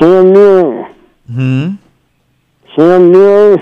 Seven 0.00 0.34
years. 0.34 0.86
Hmm. 1.30 1.74
Seven 2.74 3.14
years. 3.14 3.60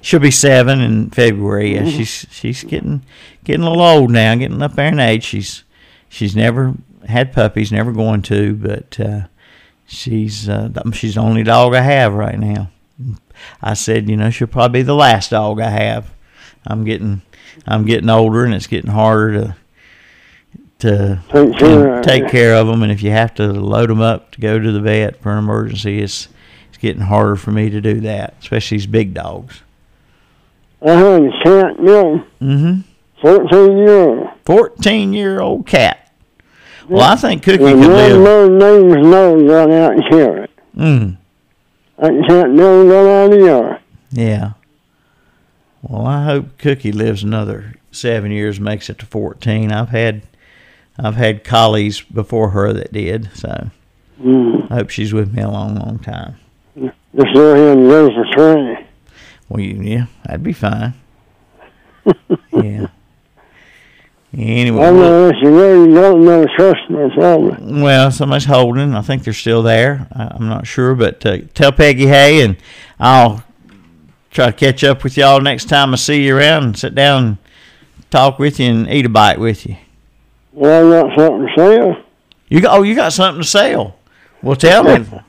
She'll 0.00 0.20
be 0.20 0.30
seven 0.30 0.80
in 0.80 1.10
February. 1.10 1.74
Yeah, 1.74 1.84
she's 1.84 2.26
she's 2.30 2.64
getting 2.64 3.04
getting 3.44 3.62
a 3.62 3.70
little 3.70 3.84
old 3.84 4.10
now, 4.10 4.34
getting 4.34 4.62
up 4.62 4.74
there 4.74 4.88
in 4.88 4.98
age. 4.98 5.22
She's 5.22 5.64
she's 6.08 6.34
never 6.34 6.74
had 7.06 7.32
puppies, 7.32 7.70
never 7.70 7.92
going 7.92 8.22
to, 8.22 8.54
but 8.54 8.98
uh, 8.98 9.26
she's 9.86 10.48
uh, 10.48 10.70
she's 10.92 11.14
the 11.14 11.20
only 11.20 11.42
dog 11.42 11.74
I 11.74 11.82
have 11.82 12.14
right 12.14 12.38
now. 12.38 12.70
I 13.62 13.74
said, 13.74 14.08
you 14.08 14.16
know, 14.16 14.30
she'll 14.30 14.48
probably 14.48 14.80
be 14.80 14.82
the 14.82 14.94
last 14.94 15.30
dog 15.30 15.60
I 15.60 15.68
have. 15.68 16.12
I'm 16.66 16.84
getting 16.84 17.22
I'm 17.66 17.84
getting 17.84 18.10
older, 18.10 18.44
and 18.44 18.54
it's 18.54 18.66
getting 18.66 18.90
harder 18.90 19.32
to 19.34 19.56
to 20.80 21.20
Take 21.30 21.56
care 21.58 21.98
of 21.98 22.04
take 22.04 22.28
care 22.28 22.54
of 22.54 22.66
them. 22.66 22.82
And 22.82 22.92
if 22.92 23.02
you 23.02 23.10
have 23.10 23.34
to 23.36 23.46
load 23.52 23.88
them 23.90 24.00
up 24.00 24.30
to 24.32 24.40
go 24.40 24.58
to 24.58 24.72
the 24.72 24.80
vet 24.80 25.20
for 25.22 25.32
an 25.32 25.38
emergency, 25.38 26.00
it's 26.02 26.28
it's 26.68 26.78
getting 26.78 27.02
harder 27.02 27.36
for 27.36 27.50
me 27.52 27.70
to 27.70 27.80
do 27.80 28.00
that, 28.00 28.34
especially 28.40 28.76
these 28.78 28.86
big 28.86 29.14
dogs. 29.14 29.62
I 30.82 30.90
had 30.92 31.22
a 31.22 31.30
cat, 31.42 31.76
yeah, 31.80 32.22
Mm-hmm. 32.42 32.80
14 33.22 33.78
years. 33.78 34.28
14 34.44 35.12
year 35.14 35.40
old 35.40 35.66
cat. 35.66 36.12
Well, 36.88 37.00
I 37.02 37.16
think 37.16 37.42
Cookie 37.42 37.64
And 37.64 37.82
could 37.82 37.90
live. 37.90 38.20
little 38.20 38.50
neighbor's 38.50 39.06
nose 39.06 39.48
got 39.50 39.70
out 39.70 39.92
and 39.94 40.04
killed 40.10 40.38
it. 40.38 40.50
Mm, 40.76 41.16
That 41.98 42.24
cat 42.28 42.50
never 42.50 42.84
got 42.84 43.06
out 43.06 43.32
of 43.32 43.40
yard. 43.40 43.80
yeah. 44.12 44.50
Well, 45.82 46.06
I 46.06 46.24
hope 46.24 46.58
Cookie 46.58 46.92
lives 46.92 47.22
another 47.22 47.74
seven 47.90 48.30
years, 48.30 48.60
makes 48.60 48.90
it 48.90 48.98
to 48.98 49.06
14. 49.06 49.72
I've 49.72 49.88
had, 49.90 50.22
I've 50.98 51.16
had 51.16 51.44
collies 51.44 52.00
before 52.00 52.50
her 52.50 52.72
that 52.72 52.92
did, 52.92 53.30
so 53.34 53.70
Mm. 54.22 54.70
I 54.70 54.76
hope 54.76 54.88
she's 54.90 55.12
with 55.12 55.34
me 55.34 55.42
a 55.42 55.48
long, 55.50 55.74
long 55.74 55.98
time. 55.98 56.36
Just 56.74 56.94
let 57.34 57.56
him 57.58 57.86
go 57.86 58.08
for 58.08 58.24
training. 58.34 58.84
Well, 59.48 59.60
yeah, 59.60 60.06
that'd 60.24 60.42
be 60.42 60.54
fine. 60.54 60.94
yeah. 62.52 62.86
Anyway, 64.36 64.82
I 64.84 64.90
well- 64.90 65.32
know 65.32 65.50
really 65.50 65.92
don't 65.94 66.24
know 66.24 66.46
trust 66.56 66.88
me, 66.90 67.10
probably. 67.14 67.82
Well, 67.82 68.10
somebody's 68.10 68.46
holding. 68.46 68.94
I 68.94 69.02
think 69.02 69.24
they're 69.24 69.32
still 69.32 69.62
there. 69.62 70.06
I, 70.12 70.28
I'm 70.34 70.48
not 70.48 70.66
sure, 70.66 70.94
but 70.94 71.24
uh, 71.24 71.38
tell 71.54 71.72
Peggy 71.72 72.06
hey, 72.06 72.42
and 72.42 72.56
I'll 72.98 73.44
try 74.30 74.46
to 74.46 74.52
catch 74.52 74.82
up 74.84 75.04
with 75.04 75.16
y'all 75.16 75.40
next 75.40 75.66
time 75.68 75.92
I 75.92 75.96
see 75.96 76.24
you 76.26 76.36
around 76.36 76.64
and 76.64 76.78
sit 76.78 76.94
down 76.94 77.24
and 77.24 77.36
talk 78.10 78.38
with 78.38 78.58
you 78.60 78.70
and 78.70 78.90
eat 78.90 79.06
a 79.06 79.08
bite 79.10 79.38
with 79.40 79.66
you. 79.66 79.76
Well, 80.56 80.94
I 80.94 81.02
got 81.02 81.18
something 81.18 81.46
to 81.46 81.52
sell. 81.54 81.96
You 82.48 82.60
got, 82.62 82.78
oh, 82.78 82.82
you 82.82 82.94
got 82.94 83.12
something 83.12 83.42
to 83.42 83.48
sell. 83.48 83.96
Well, 84.42 84.56
tell 84.56 84.82
me. 84.84 85.06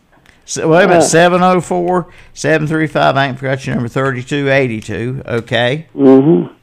So, 0.50 0.66
wait 0.70 0.86
a 0.86 0.88
minute, 0.88 1.00
Uh, 1.00 1.08
704 1.08 2.08
735. 2.34 3.18
I 3.18 3.28
ain't 3.28 3.38
forgot 3.38 3.66
your 3.68 3.76
number, 3.76 3.90
3282. 3.90 5.22
Okay. 5.28 5.88
Mm-hmm. 5.94 6.54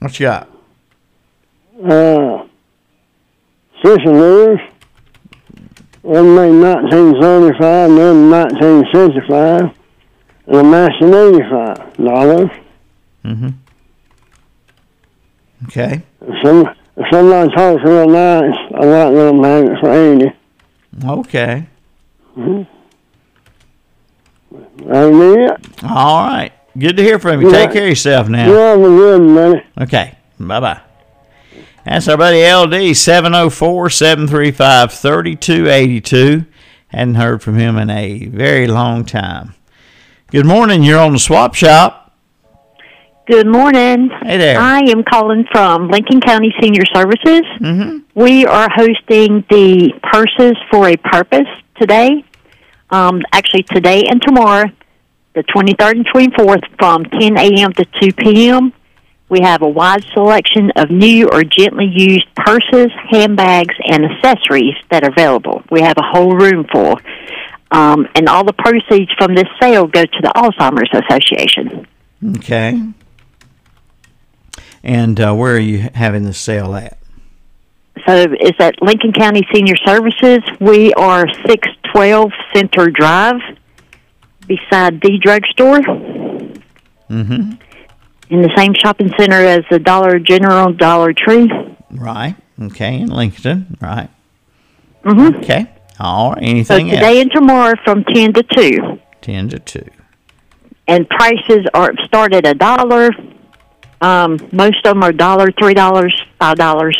What 0.00 0.20
you 0.20 0.26
got? 0.26 0.50
Uh, 1.82 2.44
Sicilians. 3.82 4.60
One 6.02 6.34
made 6.34 6.60
1935 6.60 7.88
and 7.88 7.98
then 7.98 8.30
1965. 8.30 9.70
And 10.48 10.56
a 10.56 10.62
in 11.00 11.14
85 11.14 11.96
dollars. 11.96 12.50
Mm-hmm. 13.24 13.48
Okay. 15.68 16.02
Some, 16.44 16.68
if 16.96 17.06
somebody 17.12 17.50
talks 17.54 17.82
real 17.84 18.08
nice, 18.08 18.56
I 18.74 18.84
like 18.84 19.14
them 19.14 19.42
have 19.42 19.64
it 19.64 19.78
for 19.80 19.92
80. 19.92 20.32
Okay. 21.04 21.66
Mm-hmm. 22.36 22.74
That'll 24.88 25.34
it. 25.34 25.84
All 25.84 26.26
right. 26.26 26.52
Good 26.76 26.96
to 26.96 27.02
hear 27.02 27.18
from 27.18 27.40
you. 27.40 27.50
Yeah. 27.50 27.58
Take 27.66 27.72
care 27.72 27.82
of 27.84 27.88
yourself 27.88 28.28
now. 28.28 28.48
A 28.50 28.76
good 28.76 29.34
buddy. 29.34 29.62
Okay. 29.80 30.18
Bye 30.38 30.60
bye. 30.60 30.80
That's 31.84 32.08
our 32.08 32.16
buddy 32.16 32.42
LD, 32.42 32.96
704 32.96 33.90
735 33.90 34.92
3282. 34.92 36.46
Hadn't 36.88 37.14
heard 37.16 37.42
from 37.42 37.56
him 37.58 37.76
in 37.76 37.90
a 37.90 38.26
very 38.26 38.66
long 38.66 39.04
time. 39.04 39.54
Good 40.30 40.46
morning. 40.46 40.82
You're 40.82 40.98
on 40.98 41.12
the 41.12 41.18
swap 41.18 41.54
shop. 41.54 42.03
Good 43.26 43.46
morning. 43.46 44.10
Hey 44.22 44.36
there. 44.36 44.60
I 44.60 44.80
am 44.80 45.02
calling 45.02 45.46
from 45.50 45.88
Lincoln 45.88 46.20
County 46.20 46.54
Senior 46.60 46.84
Services. 46.92 47.40
Mm-hmm. 47.58 47.98
We 48.14 48.44
are 48.44 48.68
hosting 48.70 49.46
the 49.48 49.94
Purses 50.02 50.58
for 50.70 50.90
a 50.90 50.96
Purpose 50.98 51.48
today. 51.80 52.22
Um, 52.90 53.22
actually, 53.32 53.62
today 53.62 54.02
and 54.10 54.20
tomorrow, 54.20 54.66
the 55.34 55.42
23rd 55.44 55.92
and 55.92 56.06
24th, 56.06 56.64
from 56.78 57.04
10 57.06 57.38
a.m. 57.38 57.72
to 57.72 57.86
2 58.02 58.12
p.m. 58.12 58.74
We 59.30 59.40
have 59.40 59.62
a 59.62 59.68
wide 59.70 60.04
selection 60.12 60.70
of 60.76 60.90
new 60.90 61.30
or 61.30 61.44
gently 61.44 61.90
used 61.90 62.26
purses, 62.36 62.90
handbags, 63.08 63.74
and 63.86 64.04
accessories 64.04 64.74
that 64.90 65.02
are 65.02 65.10
available. 65.10 65.62
We 65.70 65.80
have 65.80 65.96
a 65.96 66.04
whole 66.04 66.36
room 66.36 66.66
full. 66.70 67.00
Um, 67.70 68.06
and 68.14 68.28
all 68.28 68.44
the 68.44 68.52
proceeds 68.52 69.10
from 69.16 69.34
this 69.34 69.48
sale 69.62 69.86
go 69.86 70.02
to 70.02 70.20
the 70.20 70.32
Alzheimer's 70.36 70.90
Association. 70.92 71.86
Okay. 72.36 72.78
And 74.84 75.18
uh, 75.18 75.34
where 75.34 75.56
are 75.56 75.58
you 75.58 75.88
having 75.94 76.24
the 76.24 76.34
sale 76.34 76.74
at? 76.74 76.98
So 78.06 78.26
it's 78.38 78.60
at 78.60 78.80
Lincoln 78.82 79.12
County 79.12 79.42
Senior 79.52 79.76
Services. 79.86 80.40
We 80.60 80.92
are 80.94 81.26
612 81.46 82.30
Center 82.54 82.90
Drive 82.90 83.40
beside 84.46 85.00
the 85.00 85.18
drugstore 85.22 85.80
Mm-hmm. 87.10 87.52
in 88.30 88.42
the 88.42 88.50
same 88.56 88.72
shopping 88.74 89.10
center 89.18 89.36
as 89.36 89.60
the 89.70 89.78
Dollar 89.78 90.18
General 90.18 90.72
Dollar 90.72 91.12
Tree. 91.12 91.50
Right. 91.90 92.34
Okay. 92.60 93.00
In 93.00 93.08
Lincoln. 93.08 93.76
Right. 93.80 94.08
Mm-hmm. 95.04 95.36
Okay. 95.36 95.66
All 96.00 96.32
right. 96.32 96.66
So 96.66 96.78
today 96.78 97.18
else? 97.18 97.22
and 97.22 97.30
tomorrow 97.30 97.74
from 97.84 98.04
10 98.04 98.32
to 98.34 98.42
2. 98.42 99.00
Ten 99.20 99.48
to 99.50 99.58
two. 99.58 99.86
And 100.88 101.08
prices 101.08 101.66
are 101.74 101.92
start 102.04 102.34
at 102.34 102.46
a 102.46 102.54
dollar. 102.54 103.10
Um, 104.04 104.38
most 104.52 104.76
of 104.84 104.94
them 104.94 105.02
are 105.02 105.12
dollar, 105.12 105.50
three 105.58 105.74
dollars, 105.74 106.14
five 106.38 106.56
dollars, 106.56 106.96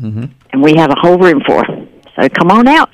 Mm-hmm. 0.00 0.24
and 0.52 0.62
we 0.62 0.74
have 0.76 0.90
a 0.90 0.94
whole 0.98 1.18
room 1.18 1.42
for. 1.46 1.62
So 2.16 2.28
come 2.28 2.50
on 2.50 2.66
out. 2.68 2.90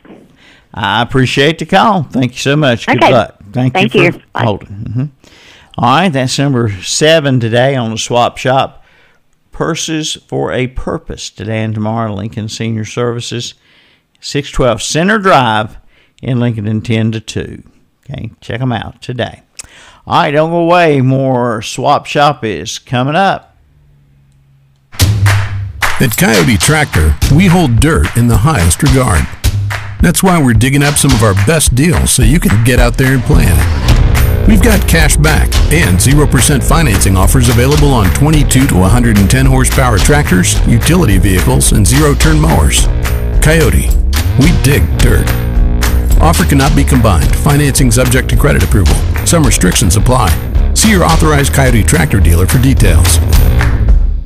I 0.75 1.03
appreciate 1.03 1.59
the 1.59 1.67
call. 1.67 2.03
Thank 2.05 2.33
you 2.33 2.39
so 2.39 2.57
much. 2.57 2.87
Good 2.87 3.03
Okay. 3.03 3.13
luck. 3.13 3.37
Thank, 3.53 3.75
Thank 3.75 3.95
you 3.95 4.03
you. 4.05 4.13
for 4.13 4.23
holding. 4.35 4.69
hmm 4.69 5.05
All 5.79 5.97
right, 6.01 6.09
that's 6.09 6.39
number 6.39 6.71
seven 6.83 7.39
today 7.41 7.75
on 7.77 7.91
the 7.93 7.99
swap 7.99 8.39
shop. 8.39 8.85
Purses 9.53 10.15
for 10.29 10.53
a 10.53 10.67
purpose 10.67 11.31
today 11.31 11.63
and 11.63 11.75
tomorrow. 11.75 12.13
Lincoln 12.15 12.49
Senior 12.49 12.85
Services, 12.85 13.55
six 14.21 14.51
twelve 14.51 14.83
Center 14.83 15.19
Drive 15.19 15.79
in 16.21 16.41
Lincoln, 16.41 16.81
ten 16.83 17.11
to 17.13 17.21
two. 17.21 17.63
Okay, 18.11 18.33
check 18.41 18.61
them 18.61 18.73
out 18.73 19.01
today. 19.01 19.43
All 20.07 20.23
right, 20.23 20.31
don't 20.31 20.51
go 20.51 20.61
away. 20.61 21.01
More 21.01 21.63
swap 21.63 22.07
shop 22.07 22.45
is 22.45 22.79
coming 22.79 23.17
up. 23.17 23.57
At 25.99 26.11
Kioti 26.11 26.61
Tractor, 26.61 27.17
we 27.35 27.47
hold 27.47 27.81
dirt 27.81 28.17
in 28.17 28.29
the 28.29 28.37
highest 28.37 28.83
regard. 28.83 29.27
That's 30.01 30.23
why 30.23 30.41
we're 30.41 30.53
digging 30.53 30.83
up 30.83 30.95
some 30.95 31.11
of 31.11 31.23
our 31.23 31.35
best 31.47 31.75
deals 31.75 32.11
so 32.13 32.23
you 32.23 32.39
can 32.39 32.63
get 32.65 32.79
out 32.79 32.97
there 32.97 33.15
and 33.15 33.23
plan. 33.23 33.57
We've 34.47 34.63
got 34.63 34.87
cash 34.87 35.17
back 35.17 35.53
and 35.73 35.97
0% 35.97 36.63
financing 36.63 37.17
offers 37.17 37.49
available 37.49 37.89
on 37.89 38.13
22 38.15 38.69
to 38.69 38.75
110 38.77 39.47
horsepower 39.47 39.99
tractors, 39.99 40.65
utility 40.69 41.19
vehicles, 41.19 41.73
and 41.73 41.85
zero 41.85 42.15
turn 42.15 42.39
mowers. 42.39 42.87
Kioti, 43.43 43.91
we 44.39 44.53
dig 44.63 44.87
dirt. 44.99 45.27
Offer 46.21 46.45
cannot 46.45 46.75
be 46.75 46.85
combined. 46.85 47.35
Financing 47.37 47.91
subject 47.91 48.29
to 48.31 48.37
credit 48.37 48.63
approval. 48.63 48.95
Some 49.27 49.45
restrictions 49.45 49.97
apply. 49.97 50.29
See 50.75 50.91
your 50.91 51.05
authorized 51.05 51.53
Kioti 51.53 51.87
Tractor 51.87 52.21
dealer 52.21 52.47
for 52.47 52.59
details. 52.59 53.19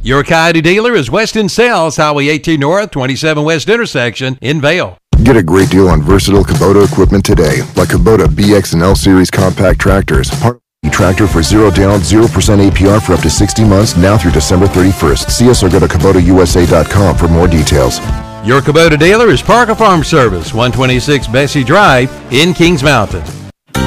Your 0.02 0.24
Kioti 0.24 0.62
dealer 0.62 0.94
is 0.94 1.10
West 1.10 1.36
End 1.36 1.50
Sales, 1.50 1.96
Highway 1.96 2.28
18 2.28 2.60
North, 2.60 2.90
27 2.90 3.44
West 3.44 3.68
intersection 3.68 4.38
in 4.40 4.60
Vale. 4.60 4.96
Get 5.22 5.36
a 5.36 5.42
great 5.42 5.68
deal 5.68 5.88
on 5.88 6.00
versatile 6.00 6.42
Kubota 6.42 6.90
equipment 6.90 7.24
today, 7.24 7.60
like 7.76 7.90
Kubota 7.90 8.26
BX 8.26 8.72
and 8.72 8.82
L 8.82 8.96
Series 8.96 9.30
compact 9.30 9.78
tractors. 9.78 10.30
Part 10.30 10.56
of 10.56 10.90
tractor 10.90 11.26
for 11.26 11.42
zero 11.42 11.70
down, 11.70 12.00
0% 12.00 12.26
APR 12.26 13.02
for 13.02 13.12
up 13.12 13.20
to 13.20 13.30
60 13.30 13.64
months, 13.64 13.96
now 13.96 14.16
through 14.16 14.30
December 14.30 14.66
31st. 14.66 15.30
See 15.30 15.50
us 15.50 15.62
or 15.62 15.68
go 15.68 15.78
to 15.78 15.86
KubotaUSA.com 15.86 17.16
for 17.16 17.28
more 17.28 17.46
details. 17.46 18.00
Your 18.42 18.62
Kubota 18.62 18.98
dealer 18.98 19.28
is 19.28 19.42
Parker 19.42 19.74
Farm 19.74 20.02
Service, 20.02 20.54
126 20.54 21.26
Bessie 21.28 21.62
Drive 21.62 22.10
in 22.32 22.54
Kings 22.54 22.82
Mountain. 22.82 23.22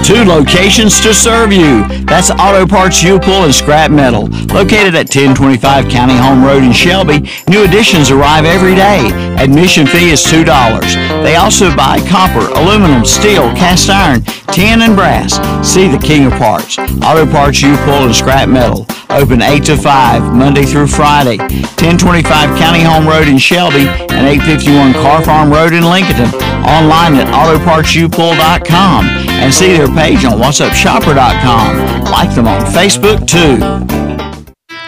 Two 0.04 0.24
locations 0.26 1.02
to 1.02 1.12
serve 1.12 1.52
you. 1.52 1.88
That's 2.06 2.30
Auto 2.30 2.68
Parts 2.68 3.02
U-Pull 3.02 3.46
and 3.46 3.56
Scrap 3.56 3.89
Metal. 3.89 4.28
Located 4.54 4.94
at 4.94 5.10
1025 5.10 5.89
County 5.89 6.16
Home 6.18 6.44
Road 6.44 6.62
in 6.62 6.72
Shelby, 6.72 7.28
new 7.48 7.63
additions 7.63 8.12
arrive 8.12 8.46
every 8.46 8.76
day. 8.76 9.10
Admission 9.42 9.88
fee 9.88 10.12
is 10.12 10.24
$2. 10.24 10.46
They 11.24 11.36
also 11.36 11.76
buy 11.76 11.98
copper, 12.08 12.46
aluminum, 12.60 13.06
steel, 13.06 13.50
cast 13.56 13.89
iron, 13.89 14.22
tin, 14.52 14.82
and 14.82 14.96
brass. 14.96 15.34
See 15.68 15.88
the 15.88 15.98
king 15.98 16.28
of 16.28 16.34
parts. 16.34 16.78
Auto 16.78 17.26
Parts 17.26 17.60
U-Pull 17.63 18.06
and 18.06 18.16
Scrap 18.16 18.50
Metal. 18.50 18.86
Open 19.13 19.41
8 19.43 19.63
to 19.65 19.78
5, 19.78 20.34
Monday 20.34 20.65
through 20.65 20.88
Friday. 20.88 21.38
1025 21.38 22.58
County 22.58 22.82
Home 22.82 23.08
Road 23.08 23.28
in 23.28 23.38
Shelby 23.38 23.88
and 23.88 24.28
851 24.28 24.93
Car 24.93 25.23
Farm 25.23 25.52
Road 25.52 25.73
in 25.73 25.84
Lincoln. 25.84 26.26
Online 26.65 27.15
at 27.15 27.28
autopartsupull.com 27.28 29.06
and 29.06 29.54
see 29.54 29.78
their 29.78 29.88
page 29.88 30.26
on 30.26 30.39
whatsupshopper.com. 30.39 32.04
Like 32.12 32.34
them 32.34 32.47
on 32.47 32.62
Facebook 32.62 33.28
too. 33.28 34.12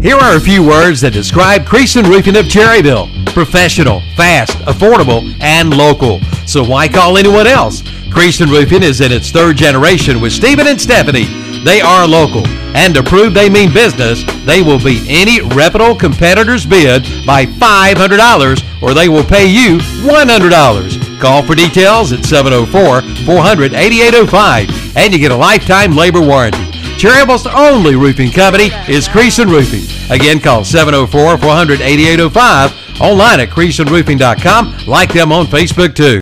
Here 0.00 0.16
are 0.16 0.36
a 0.36 0.40
few 0.40 0.64
words 0.64 1.00
that 1.00 1.12
describe 1.12 1.62
Creason 1.62 2.08
Roofing 2.08 2.36
of 2.36 2.46
Cherryville. 2.46 3.10
Professional, 3.34 4.00
fast, 4.14 4.56
affordable, 4.58 5.36
and 5.40 5.76
local. 5.76 6.20
So 6.46 6.62
why 6.62 6.86
call 6.86 7.18
anyone 7.18 7.48
else? 7.48 7.82
Creason 8.08 8.46
Roofing 8.46 8.84
is 8.84 9.00
in 9.00 9.10
its 9.10 9.32
third 9.32 9.56
generation 9.56 10.20
with 10.20 10.32
Stephen 10.32 10.68
and 10.68 10.80
Stephanie. 10.80 11.26
They 11.64 11.80
are 11.80 12.06
local, 12.06 12.46
and 12.76 12.94
to 12.94 13.02
prove 13.02 13.34
they 13.34 13.50
mean 13.50 13.72
business, 13.72 14.22
they 14.46 14.62
will 14.62 14.78
beat 14.78 15.02
any 15.08 15.42
reputable 15.42 15.96
competitor's 15.96 16.64
bid 16.64 17.02
by 17.26 17.46
$500 17.46 18.80
or 18.80 18.94
they 18.94 19.08
will 19.08 19.24
pay 19.24 19.48
you 19.48 19.78
$100. 20.06 21.20
Call 21.20 21.42
for 21.42 21.56
details 21.56 22.12
at 22.12 22.24
704 22.24 23.02
400 23.26 23.74
8805 23.74 24.96
and 24.96 25.12
you 25.12 25.18
get 25.18 25.32
a 25.32 25.36
lifetime 25.36 25.96
labor 25.96 26.20
warranty. 26.20 26.67
Cherryville's 26.98 27.46
only 27.46 27.94
roofing 27.94 28.32
company 28.32 28.70
is 28.88 29.06
Creason 29.06 29.48
Roofing. 29.48 29.84
Again, 30.10 30.40
call 30.40 30.62
704-400-8805, 30.62 33.00
online 33.00 33.38
at 33.38 33.50
creasonroofing.com. 33.50 34.86
Like 34.88 35.12
them 35.12 35.30
on 35.30 35.46
Facebook, 35.46 35.94
too. 35.94 36.20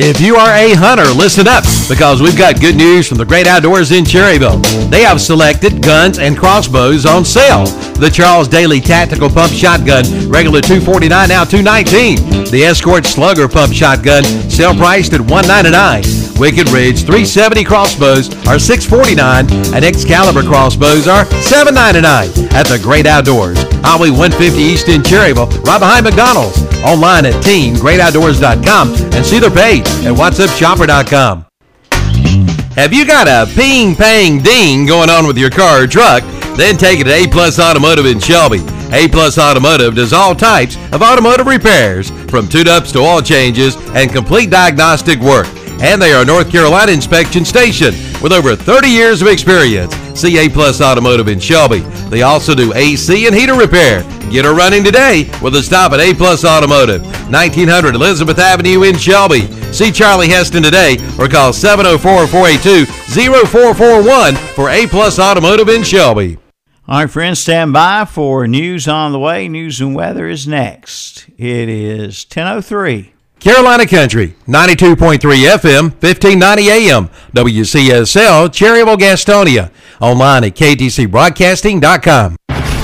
If 0.00 0.20
you 0.20 0.36
are 0.36 0.54
a 0.54 0.74
hunter, 0.74 1.10
listen 1.10 1.48
up 1.48 1.64
because 1.88 2.22
we've 2.22 2.38
got 2.38 2.60
good 2.60 2.76
news 2.76 3.08
from 3.08 3.18
the 3.18 3.24
great 3.24 3.48
outdoors 3.48 3.90
in 3.90 4.04
Cherryville. 4.04 4.62
They 4.90 5.02
have 5.02 5.20
selected 5.20 5.82
guns 5.82 6.20
and 6.20 6.38
crossbows 6.38 7.04
on 7.04 7.24
sale. 7.24 7.64
The 7.98 8.08
Charles 8.08 8.46
Daly 8.46 8.80
Tactical 8.80 9.28
Pump 9.28 9.52
Shotgun, 9.52 10.04
regular 10.30 10.60
249 10.60 11.28
now 11.28 11.42
219. 11.42 12.46
The 12.48 12.62
Escort 12.62 13.06
Slugger 13.06 13.48
Pump 13.48 13.74
Shotgun, 13.74 14.22
sale 14.48 14.72
priced 14.76 15.14
at 15.14 15.20
199. 15.20 16.04
Wicked 16.38 16.70
Ridge 16.70 17.02
370 17.02 17.64
crossbows 17.64 18.30
are 18.46 18.60
649 18.60 19.74
and 19.74 19.84
Excalibur 19.84 20.44
crossbows 20.44 21.08
are 21.08 21.24
799 21.42 22.54
at 22.54 22.70
the 22.70 22.78
Great 22.78 23.06
Outdoors. 23.06 23.58
Highway 23.82 24.10
150 24.10 24.62
East 24.62 24.88
in 24.88 25.02
Cherryville, 25.02 25.50
right 25.64 25.80
behind 25.80 26.04
McDonald's. 26.04 26.62
Online 26.86 27.26
at 27.26 27.34
teamgreatoutdoors.com 27.42 28.94
and 29.12 29.26
see 29.26 29.40
their 29.40 29.50
page 29.50 29.87
at 30.06 30.14
whatsupshopper.com. 30.14 31.46
Have 32.74 32.92
you 32.92 33.04
got 33.06 33.26
a 33.26 33.52
ping, 33.54 33.96
pang, 33.96 34.40
ding 34.40 34.86
going 34.86 35.10
on 35.10 35.26
with 35.26 35.36
your 35.36 35.50
car 35.50 35.82
or 35.82 35.86
truck? 35.86 36.22
Then 36.56 36.76
take 36.76 37.00
it 37.00 37.04
to 37.04 37.12
A 37.12 37.26
Plus 37.26 37.58
Automotive 37.58 38.06
in 38.06 38.20
Shelby. 38.20 38.60
A 38.92 39.08
Plus 39.08 39.38
Automotive 39.38 39.94
does 39.94 40.12
all 40.12 40.34
types 40.34 40.76
of 40.92 41.02
automotive 41.02 41.46
repairs, 41.46 42.10
from 42.30 42.48
tune-ups 42.48 42.92
to 42.92 43.00
oil 43.00 43.20
changes 43.20 43.76
and 43.94 44.10
complete 44.10 44.50
diagnostic 44.50 45.18
work. 45.20 45.46
And 45.80 46.00
they 46.00 46.12
are 46.12 46.24
North 46.24 46.50
Carolina 46.50 46.92
inspection 46.92 47.44
station 47.44 47.94
with 48.22 48.32
over 48.32 48.56
30 48.56 48.88
years 48.88 49.22
of 49.22 49.28
experience. 49.28 49.94
CA 50.18 50.48
Plus 50.48 50.80
Automotive 50.80 51.28
in 51.28 51.38
Shelby. 51.38 51.80
They 52.10 52.22
also 52.22 52.54
do 52.54 52.72
AC 52.74 53.26
and 53.26 53.34
heater 53.34 53.54
repair. 53.54 54.02
Get 54.30 54.44
her 54.44 54.54
running 54.54 54.84
today 54.84 55.30
with 55.42 55.54
a 55.54 55.62
stop 55.62 55.92
at 55.92 56.00
A 56.00 56.12
Plus 56.12 56.44
Automotive, 56.44 57.02
1900 57.30 57.94
Elizabeth 57.94 58.38
Avenue 58.38 58.82
in 58.82 58.98
Shelby. 58.98 59.46
See 59.72 59.90
Charlie 59.90 60.28
Heston 60.28 60.62
today 60.62 60.96
or 61.18 61.28
call 61.28 61.52
704-482-0441 61.52 64.36
for 64.54 64.68
A 64.70 64.86
Plus 64.86 65.18
Automotive 65.18 65.68
in 65.68 65.82
Shelby. 65.82 66.38
All 66.86 67.00
right, 67.00 67.10
friends, 67.10 67.38
stand 67.38 67.74
by 67.74 68.06
for 68.06 68.46
news 68.46 68.88
on 68.88 69.12
the 69.12 69.18
way. 69.18 69.46
News 69.48 69.78
and 69.80 69.94
weather 69.94 70.26
is 70.26 70.48
next. 70.48 71.26
It 71.36 71.68
is 71.68 72.24
10.03. 72.24 73.10
Carolina 73.40 73.86
Country, 73.86 74.34
92.3 74.46 75.18
FM, 75.18 75.92
1590 76.00 76.70
AM, 76.70 77.08
WCSL, 77.34 78.48
Cherryville, 78.48 78.98
Gastonia. 78.98 79.70
Online 80.00 80.44
at 80.44 80.54
ktcbroadcasting.com. 80.54 82.36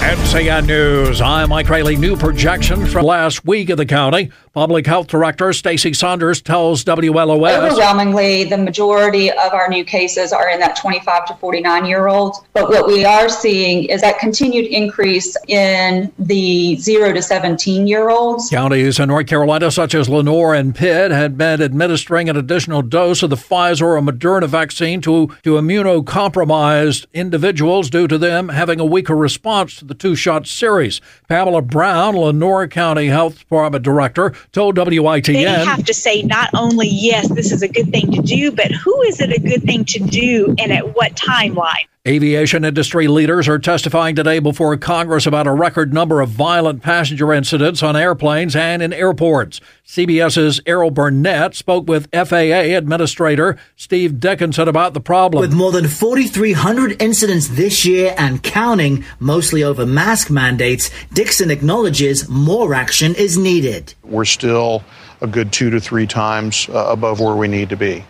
NCN 0.05 0.67
News. 0.67 1.23
I'm 1.23 1.49
Mike 1.49 1.71
Rayleigh. 1.71 1.97
New 1.97 2.15
projection 2.15 2.85
from 2.85 3.07
last 3.07 3.47
week 3.47 3.71
of 3.71 3.79
the 3.79 3.87
county. 3.87 4.31
Public 4.53 4.87
Health 4.87 5.07
Director 5.09 5.53
Stacy 5.53 5.95
Saunders 5.95 6.43
tells 6.43 6.85
WLOS. 6.85 7.59
Overwhelmingly, 7.59 8.45
the 8.45 8.59
majority 8.59 9.31
of 9.31 9.53
our 9.53 9.67
new 9.69 9.83
cases 9.83 10.33
are 10.33 10.49
in 10.51 10.61
that 10.61 10.77
25 10.77 11.27
to 11.27 11.35
49 11.37 11.87
year 11.87 12.07
olds. 12.07 12.39
But 12.53 12.69
what 12.69 12.87
we 12.87 13.05
are 13.05 13.31
seeing 13.31 13.85
is 13.85 14.03
that 14.03 14.19
continued 14.19 14.67
increase 14.67 15.37
in 15.49 16.13
the 16.19 16.77
0 16.77 17.15
to 17.15 17.23
17 17.23 17.87
year 17.87 18.11
olds. 18.11 18.51
Counties 18.51 19.01
in 19.01 19.09
North 19.09 19.27
Carolina, 19.27 19.71
such 19.71 19.95
as 19.95 20.09
Lenoir 20.09 20.55
and 20.55 20.75
Pitt, 20.75 21.13
had 21.13 21.39
been 21.39 21.63
administering 21.63 22.29
an 22.29 22.37
additional 22.37 22.83
dose 22.83 23.23
of 23.23 23.31
the 23.31 23.37
Pfizer 23.37 23.97
or 23.97 24.01
Moderna 24.01 24.47
vaccine 24.47 25.01
to, 25.01 25.29
to 25.43 25.55
immunocompromised 25.55 27.07
individuals 27.15 27.89
due 27.89 28.07
to 28.07 28.19
them 28.19 28.51
having 28.51 28.79
a 28.79 28.85
weaker 28.85 29.17
response 29.17 29.77
to 29.77 29.85
the 29.85 29.94
two 29.95 30.15
shot 30.15 30.47
series. 30.47 31.01
Pamela 31.29 31.63
Brown, 31.63 32.17
Lenoir 32.17 32.69
County 32.69 33.07
Health 33.07 33.39
Department 33.39 33.85
Director, 33.85 34.35
told 34.53 34.77
WITN. 34.77 35.25
They 35.25 35.43
have 35.43 35.85
to 35.85 35.95
say 35.95 36.23
not 36.23 36.51
only, 36.55 36.89
yes, 36.89 37.29
this 37.31 37.53
is 37.53 37.63
a 37.63 37.69
good 37.69 37.91
thing 37.91 38.13
to 38.13 38.23
do, 38.23 38.51
but 38.51 38.71
who 38.71 39.03
is 39.03 39.21
it 39.21 39.33
a 39.33 39.41
good 39.41 39.63
thing 39.63 39.85
to 39.87 39.99
do 40.01 40.55
and 40.59 40.73
at 40.73 40.95
what 40.95 41.15
timeline? 41.15 41.87
Aviation 42.07 42.67
industry 42.67 43.09
leaders 43.09 43.49
are 43.49 43.59
testifying 43.59 44.15
today 44.15 44.39
before 44.39 44.77
Congress 44.77 45.25
about 45.25 45.47
a 45.47 45.53
record 45.53 45.95
number 45.95 46.21
of 46.21 46.29
violent 46.29 46.83
passenger 46.83 47.33
incidents 47.33 47.83
on 47.83 47.97
airplanes 47.97 48.55
and 48.55 48.83
in 48.83 48.93
airports. 48.93 49.59
CBS's 49.87 50.61
Errol 50.67 50.91
Barnett 50.91 51.55
spoke 51.55 51.89
with 51.89 52.11
FAA 52.13 52.77
Administrator 52.77 53.57
Steve 53.75 54.21
Dickson 54.21 54.69
about 54.69 54.93
the 54.93 55.01
problem. 55.01 55.41
With 55.41 55.55
more 55.55 55.73
than 55.73 55.89
4,300 55.89 57.01
incidents 57.01 57.49
this 57.49 57.87
year 57.87 58.15
and 58.19 58.43
counting, 58.43 59.03
mostly 59.19 59.65
over 59.65 59.84
mask 59.87 60.31
mandates, 60.31 60.91
Dickson 61.13 61.51
acknowledges 61.51 62.29
more 62.29 62.75
action 62.75 63.15
is 63.15 63.37
needed. 63.39 63.95
We're 64.03 64.25
still 64.25 64.83
a 65.21 65.27
good 65.27 65.53
two 65.53 65.71
to 65.71 65.81
three 65.81 66.07
times 66.07 66.69
uh, 66.69 66.87
above 66.89 67.21
where 67.21 67.37
we 67.37 67.49
need 67.49 67.69
to 67.71 67.77
be. 67.77 68.05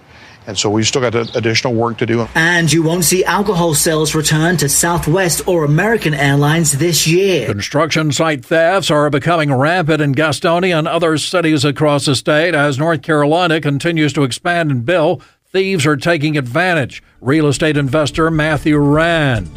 And 0.47 0.59
so 0.59 0.69
we've 0.69 0.87
still 0.87 1.01
got 1.01 1.15
additional 1.37 1.75
work 1.75 1.97
to 1.99 2.07
do. 2.07 2.29
And 2.35 2.71
you 2.71 2.83
won't 2.83 3.05
see 3.05 3.25
alcohol 3.25 3.73
sales 3.75 4.15
return 4.15 4.59
to 4.59 4.69
Southwest 4.69 5.49
or 5.49 5.65
American 5.65 6.13
Airlines 6.13 6.73
this 6.73 7.07
year. 7.07 7.47
Construction 7.47 8.13
site 8.13 8.45
thefts 8.45 8.91
are 8.91 9.09
becoming 9.09 9.53
rampant 9.53 10.03
in 10.03 10.15
Gastonia 10.15 10.79
and 10.79 10.87
other 10.87 11.17
cities 11.17 11.65
across 11.65 12.05
the 12.05 12.15
state 12.15 12.55
as 12.55 12.79
North 12.79 13.01
Carolina 13.01 13.61
continues 13.61 14.13
to 14.13 14.23
expand 14.23 14.71
and 14.71 14.85
build. 14.85 15.25
Thieves 15.47 15.87
are 15.87 15.97
taking 15.97 16.37
advantage. 16.37 17.03
Real 17.23 17.47
estate 17.47 17.79
investor 17.79 18.31
Matthew 18.31 18.77
Rand. 18.77 19.49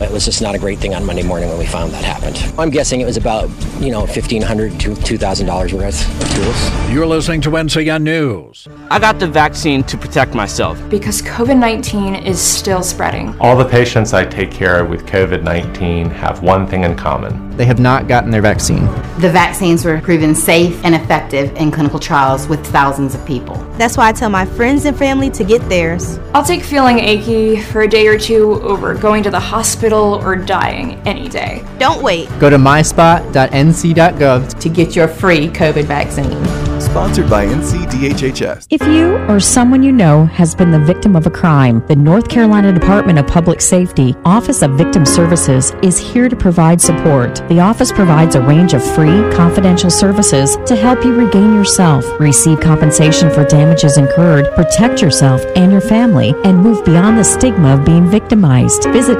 It 0.00 0.10
was 0.10 0.24
just 0.24 0.40
not 0.40 0.54
a 0.54 0.58
great 0.58 0.78
thing 0.78 0.94
on 0.94 1.04
Monday 1.04 1.22
morning 1.22 1.50
when 1.50 1.58
we 1.58 1.66
found 1.66 1.92
that 1.92 2.02
happened. 2.02 2.42
I'm 2.58 2.70
guessing 2.70 3.02
it 3.02 3.04
was 3.04 3.18
about, 3.18 3.50
you 3.80 3.90
know, 3.90 4.00
1,500 4.00 4.80
to 4.80 4.90
$2,000 4.92 5.72
worth 5.74 6.22
of 6.22 6.34
tools. 6.34 6.90
You're 6.90 7.06
listening 7.06 7.42
to 7.42 7.50
NCN 7.50 8.02
News. 8.02 8.66
I 8.90 8.98
got 8.98 9.18
the 9.18 9.26
vaccine 9.26 9.82
to 9.84 9.98
protect 9.98 10.34
myself. 10.34 10.80
Because 10.88 11.20
COVID 11.20 11.58
19 11.58 12.14
is 12.14 12.40
still 12.40 12.82
spreading. 12.82 13.38
All 13.40 13.54
the 13.54 13.68
patients 13.68 14.14
I 14.14 14.24
take 14.24 14.50
care 14.50 14.82
of 14.82 14.88
with 14.88 15.04
COVID 15.04 15.42
19 15.42 16.08
have 16.08 16.42
one 16.42 16.66
thing 16.66 16.84
in 16.84 16.96
common 16.96 17.50
they 17.60 17.66
have 17.66 17.78
not 17.78 18.08
gotten 18.08 18.30
their 18.30 18.40
vaccine. 18.40 18.86
The 19.18 19.28
vaccines 19.28 19.84
were 19.84 20.00
proven 20.00 20.34
safe 20.34 20.82
and 20.82 20.94
effective 20.94 21.54
in 21.56 21.70
clinical 21.70 21.98
trials 21.98 22.48
with 22.48 22.64
thousands 22.68 23.14
of 23.14 23.22
people. 23.26 23.54
That's 23.76 23.98
why 23.98 24.08
I 24.08 24.12
tell 24.12 24.30
my 24.30 24.46
friends 24.46 24.86
and 24.86 24.96
family 24.96 25.28
to 25.32 25.44
get 25.44 25.60
theirs. 25.68 26.18
I'll 26.32 26.42
take 26.42 26.62
feeling 26.62 26.98
achy 26.98 27.60
for 27.60 27.82
a 27.82 27.88
day 27.88 28.06
or 28.06 28.18
two 28.18 28.62
over 28.62 28.94
going 28.94 29.22
to 29.24 29.30
the 29.30 29.38
hospital 29.38 29.89
or 29.98 30.36
dying 30.36 31.00
any 31.06 31.28
day. 31.28 31.64
Don't 31.78 32.02
wait. 32.02 32.28
Go 32.38 32.50
to 32.50 32.56
myspot.nc.gov 32.56 34.60
to 34.60 34.68
get 34.68 34.96
your 34.96 35.08
free 35.08 35.48
COVID 35.48 35.84
vaccine. 35.84 36.70
Sponsored 36.80 37.28
by 37.28 37.46
NCDHHS. 37.46 38.66
If 38.70 38.82
you 38.82 39.18
or 39.28 39.38
someone 39.38 39.82
you 39.82 39.92
know 39.92 40.24
has 40.24 40.54
been 40.54 40.70
the 40.70 40.78
victim 40.78 41.14
of 41.14 41.26
a 41.26 41.30
crime, 41.30 41.84
the 41.88 41.96
North 41.96 42.28
Carolina 42.28 42.72
Department 42.72 43.18
of 43.18 43.26
Public 43.26 43.60
Safety 43.60 44.16
Office 44.24 44.62
of 44.62 44.72
Victim 44.72 45.04
Services 45.04 45.72
is 45.82 45.98
here 45.98 46.28
to 46.28 46.34
provide 46.34 46.80
support. 46.80 47.46
The 47.48 47.60
office 47.60 47.92
provides 47.92 48.34
a 48.34 48.40
range 48.40 48.72
of 48.72 48.82
free, 48.94 49.30
confidential 49.34 49.90
services 49.90 50.56
to 50.66 50.74
help 50.74 51.04
you 51.04 51.14
regain 51.14 51.54
yourself, 51.54 52.04
receive 52.18 52.60
compensation 52.60 53.30
for 53.30 53.44
damages 53.44 53.98
incurred, 53.98 54.50
protect 54.54 55.02
yourself 55.02 55.44
and 55.56 55.70
your 55.70 55.82
family, 55.82 56.34
and 56.44 56.62
move 56.62 56.82
beyond 56.84 57.18
the 57.18 57.24
stigma 57.24 57.74
of 57.74 57.84
being 57.84 58.10
victimized. 58.10 58.84
Visit 58.84 59.18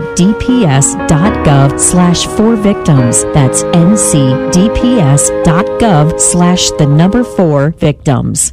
ncdps.gov 0.00 1.80
slash 1.80 2.26
victims. 2.26 3.24
That's 3.34 3.62
ncdps.gov 3.62 6.20
slash 6.20 6.70
the 6.72 6.86
number 6.86 7.24
four 7.24 7.70
victims. 7.70 8.52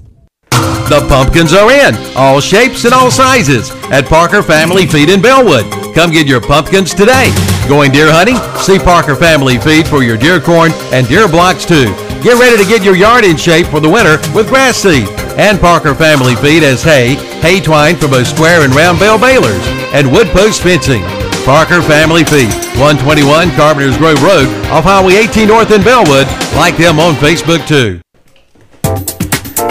The 0.89 1.05
pumpkins 1.07 1.53
are 1.53 1.71
in, 1.71 1.95
all 2.15 2.41
shapes 2.41 2.85
and 2.85 2.93
all 2.93 3.09
sizes, 3.09 3.71
at 3.89 4.05
Parker 4.05 4.43
Family 4.43 4.85
Feed 4.85 5.09
in 5.09 5.21
Belwood. 5.21 5.65
Come 5.95 6.11
get 6.11 6.27
your 6.27 6.41
pumpkins 6.41 6.93
today. 6.93 7.33
Going 7.69 7.91
deer 7.91 8.11
hunting? 8.11 8.35
See 8.59 8.79
Parker 8.79 9.15
Family 9.15 9.57
Feed 9.57 9.87
for 9.87 10.03
your 10.03 10.17
deer 10.17 10.41
corn 10.41 10.71
and 10.91 11.07
deer 11.07 11.27
blocks 11.27 11.65
too. 11.65 11.85
Get 12.21 12.39
ready 12.39 12.57
to 12.61 12.69
get 12.69 12.83
your 12.83 12.95
yard 12.95 13.23
in 13.23 13.37
shape 13.37 13.67
for 13.67 13.79
the 13.79 13.89
winter 13.89 14.17
with 14.35 14.49
grass 14.49 14.77
seed. 14.77 15.07
And 15.39 15.59
Parker 15.59 15.95
Family 15.95 16.35
Feed 16.35 16.61
has 16.63 16.83
hay, 16.83 17.15
hay 17.41 17.59
twine 17.59 17.95
for 17.95 18.07
both 18.07 18.27
square 18.27 18.63
and 18.63 18.75
round 18.75 18.99
bale 18.99 19.17
balers, 19.17 19.65
and 19.93 20.11
wood 20.11 20.27
post 20.27 20.61
fencing. 20.61 21.01
Parker 21.43 21.81
Family 21.81 22.23
Feed, 22.23 22.47
121 22.79 23.51
Carpenters 23.51 23.97
Grove 23.97 24.23
Road 24.23 24.47
off 24.71 24.87
Highway 24.87 25.15
18 25.27 25.49
North 25.49 25.71
in 25.75 25.83
Belwood. 25.83 26.23
Like 26.55 26.77
them 26.79 27.03
on 27.03 27.19
Facebook 27.19 27.67
too. 27.67 27.99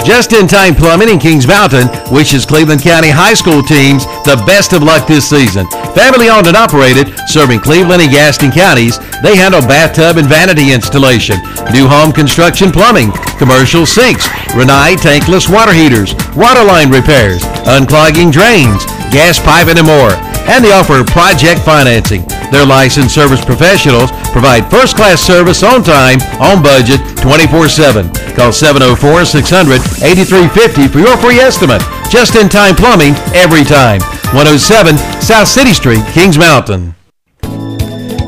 Just 0.05 0.35
in 0.35 0.47
Time 0.47 0.75
Plumbing 0.75 1.09
in 1.09 1.18
Kings 1.18 1.49
Mountain 1.49 1.89
wishes 2.12 2.45
Cleveland 2.45 2.83
County 2.83 3.09
high 3.09 3.33
school 3.33 3.62
teams 3.62 4.05
the 4.29 4.37
best 4.45 4.75
of 4.75 4.83
luck 4.83 5.09
this 5.09 5.25
season. 5.25 5.64
Family 5.97 6.29
owned 6.29 6.47
and 6.47 6.61
operated, 6.61 7.09
serving 7.25 7.61
Cleveland 7.61 8.03
and 8.03 8.12
Gaston 8.12 8.53
counties, 8.53 9.01
they 9.25 9.33
handle 9.33 9.64
bathtub 9.64 10.20
and 10.20 10.29
vanity 10.29 10.77
installation, 10.77 11.41
new 11.73 11.89
home 11.89 12.12
construction 12.12 12.68
plumbing, 12.68 13.16
commercial 13.41 13.87
sinks, 13.87 14.29
Rinnai 14.53 15.01
tankless 15.01 15.49
water 15.49 15.73
heaters, 15.73 16.12
water 16.37 16.64
line 16.64 16.93
repairs, 16.93 17.41
unclogging 17.64 18.29
drains, 18.29 18.85
gas 19.09 19.41
piping, 19.41 19.79
and 19.79 19.87
more. 19.89 20.12
And 20.49 20.64
they 20.64 20.72
offer 20.72 21.05
project 21.05 21.61
financing. 21.62 22.26
Their 22.51 22.66
licensed 22.66 23.14
service 23.14 23.45
professionals 23.45 24.11
provide 24.32 24.70
first 24.70 24.97
class 24.97 25.20
service 25.20 25.62
on 25.62 25.82
time, 25.82 26.20
on 26.40 26.62
budget, 26.62 27.01
24 27.18 27.68
7. 27.68 28.12
Call 28.34 28.53
704 28.53 29.24
600 29.24 29.80
8350 30.03 30.88
for 30.88 30.99
your 30.99 31.16
free 31.16 31.38
estimate. 31.38 31.82
Just 32.11 32.34
in 32.36 32.49
time 32.49 32.74
plumbing 32.74 33.14
every 33.34 33.64
time. 33.64 34.01
107 34.32 34.97
South 35.20 35.49
City 35.49 35.72
Street, 35.72 36.05
Kings 36.12 36.38
Mountain. 36.38 36.95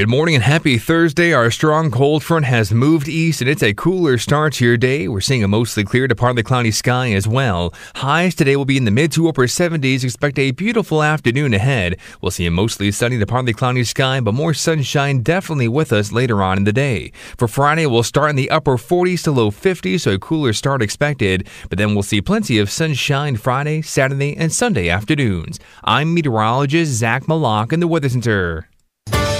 Good 0.00 0.08
morning 0.08 0.34
and 0.34 0.42
happy 0.42 0.78
Thursday. 0.78 1.34
Our 1.34 1.50
strong 1.50 1.90
cold 1.90 2.24
front 2.24 2.46
has 2.46 2.72
moved 2.72 3.06
east 3.06 3.42
and 3.42 3.50
it's 3.50 3.62
a 3.62 3.74
cooler 3.74 4.16
start 4.16 4.54
to 4.54 4.64
your 4.64 4.78
day. 4.78 5.08
We're 5.08 5.20
seeing 5.20 5.44
a 5.44 5.46
mostly 5.46 5.84
clear 5.84 6.08
to 6.08 6.14
partly 6.14 6.42
cloudy 6.42 6.70
sky 6.70 7.12
as 7.12 7.28
well. 7.28 7.74
Highs 7.96 8.34
today 8.34 8.56
will 8.56 8.64
be 8.64 8.78
in 8.78 8.86
the 8.86 8.90
mid 8.90 9.12
to 9.12 9.28
upper 9.28 9.42
70s. 9.42 10.02
Expect 10.02 10.38
a 10.38 10.52
beautiful 10.52 11.02
afternoon 11.02 11.52
ahead. 11.52 11.98
We'll 12.22 12.30
see 12.30 12.46
a 12.46 12.50
mostly 12.50 12.90
sunny 12.92 13.18
to 13.18 13.26
partly 13.26 13.52
cloudy 13.52 13.84
sky, 13.84 14.20
but 14.20 14.32
more 14.32 14.54
sunshine 14.54 15.20
definitely 15.20 15.68
with 15.68 15.92
us 15.92 16.12
later 16.12 16.42
on 16.42 16.56
in 16.56 16.64
the 16.64 16.72
day. 16.72 17.12
For 17.36 17.46
Friday, 17.46 17.84
we'll 17.84 18.02
start 18.02 18.30
in 18.30 18.36
the 18.36 18.48
upper 18.48 18.78
40s 18.78 19.24
to 19.24 19.32
low 19.32 19.50
50s, 19.50 20.00
so 20.00 20.12
a 20.12 20.18
cooler 20.18 20.54
start 20.54 20.80
expected, 20.80 21.46
but 21.68 21.76
then 21.76 21.92
we'll 21.92 22.02
see 22.02 22.22
plenty 22.22 22.58
of 22.58 22.70
sunshine 22.70 23.36
Friday, 23.36 23.82
Saturday, 23.82 24.34
and 24.34 24.50
Sunday 24.50 24.88
afternoons. 24.88 25.60
I'm 25.84 26.14
meteorologist 26.14 26.90
Zach 26.90 27.28
Malak 27.28 27.74
in 27.74 27.80
the 27.80 27.86
Weather 27.86 28.08
Center. 28.08 28.69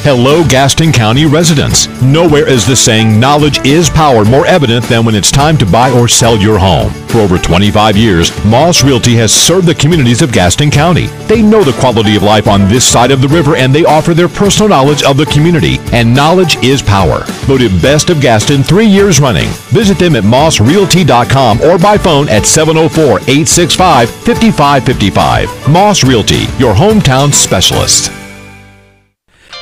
Hello, 0.03 0.43
Gaston 0.49 0.93
County 0.93 1.27
residents. 1.27 1.87
Nowhere 2.01 2.49
is 2.49 2.67
the 2.67 2.75
saying 2.75 3.21
knowledge 3.21 3.59
is 3.67 3.91
power 3.91 4.25
more 4.25 4.47
evident 4.47 4.87
than 4.87 5.05
when 5.05 5.15
it's 5.15 5.31
time 5.31 5.59
to 5.59 5.67
buy 5.67 5.91
or 5.91 6.09
sell 6.09 6.39
your 6.39 6.59
home. 6.59 6.91
For 7.09 7.19
over 7.19 7.37
25 7.37 7.99
years, 7.99 8.33
Moss 8.47 8.83
Realty 8.83 9.15
has 9.17 9.31
served 9.31 9.67
the 9.67 9.75
communities 9.75 10.23
of 10.23 10.33
Gaston 10.33 10.71
County. 10.71 11.09
They 11.29 11.43
know 11.43 11.63
the 11.63 11.79
quality 11.79 12.17
of 12.17 12.23
life 12.23 12.49
on 12.49 12.67
this 12.67 12.83
side 12.83 13.11
of 13.11 13.21
the 13.21 13.29
river 13.29 13.57
and 13.57 13.75
they 13.75 13.85
offer 13.85 14.15
their 14.15 14.29
personal 14.29 14.71
knowledge 14.71 15.03
of 15.03 15.19
the 15.19 15.27
community. 15.27 15.77
And 15.93 16.15
knowledge 16.15 16.57
is 16.65 16.81
power. 16.81 17.25
Voted 17.45 17.71
best 17.83 18.09
of 18.09 18.23
Gaston 18.23 18.63
three 18.63 18.87
years 18.87 19.21
running. 19.21 19.49
Visit 19.69 19.99
them 19.99 20.17
at 20.17 20.25
mossrealty.com 20.25 21.61
or 21.61 21.79
by 21.79 21.99
phone 21.99 22.27
at 22.31 22.47
704 22.47 23.21
865 23.29 24.09
5555. 24.09 25.69
Moss 25.69 26.05
Realty, 26.05 26.47
your 26.59 26.73
hometown 26.73 27.35
specialist. 27.35 28.11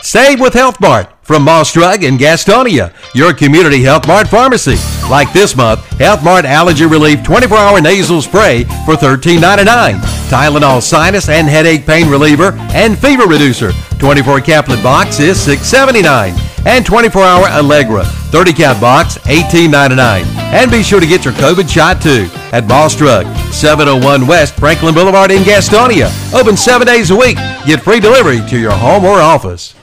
Save 0.09 0.40
with 0.40 0.54
Health 0.54 0.80
Mart 0.80 1.12
from 1.20 1.42
Moss 1.42 1.74
Drug 1.74 2.02
in 2.02 2.16
Gastonia, 2.16 2.94
your 3.14 3.34
community 3.34 3.82
Health 3.82 4.09
Mart 4.09 4.26
pharmacy. 4.26 4.76
Like 5.11 5.30
this 5.34 5.54
month, 5.54 5.84
Health 5.98 6.24
Mart 6.24 6.46
Allergy 6.46 6.86
Relief 6.86 7.18
24-hour 7.18 7.82
nasal 7.82 8.22
spray 8.22 8.64
for 8.86 8.94
$13.99. 8.94 10.00
Tylenol 10.30 10.80
sinus 10.80 11.28
and 11.28 11.46
headache 11.46 11.84
pain 11.84 12.09
reliever 12.09 12.52
and 12.72 12.98
fever 12.98 13.24
reducer 13.24 13.70
24 13.98 14.40
caplet 14.40 14.82
box 14.82 15.20
is 15.20 15.36
$6.79. 15.46 16.32
And 16.64 16.86
24-hour 16.86 17.46
Allegra 17.50 18.04
30 18.04 18.54
cap 18.54 18.80
box 18.80 19.18
$18.99. 19.18 20.24
And 20.54 20.70
be 20.70 20.82
sure 20.82 21.00
to 21.00 21.06
get 21.06 21.26
your 21.26 21.34
COVID 21.34 21.68
shot 21.68 22.00
too 22.00 22.30
at 22.56 22.66
Moss 22.66 22.96
Drug, 22.96 23.26
701 23.52 24.26
West 24.26 24.56
Franklin 24.56 24.94
Boulevard 24.94 25.30
in 25.30 25.42
Gastonia. 25.42 26.09
Open 26.32 26.56
seven 26.56 26.86
days 26.86 27.11
a 27.11 27.16
week. 27.16 27.36
Get 27.66 27.82
free 27.82 28.00
delivery 28.00 28.40
to 28.48 28.59
your 28.59 28.72
home 28.72 29.04
or 29.04 29.20
office. 29.20 29.74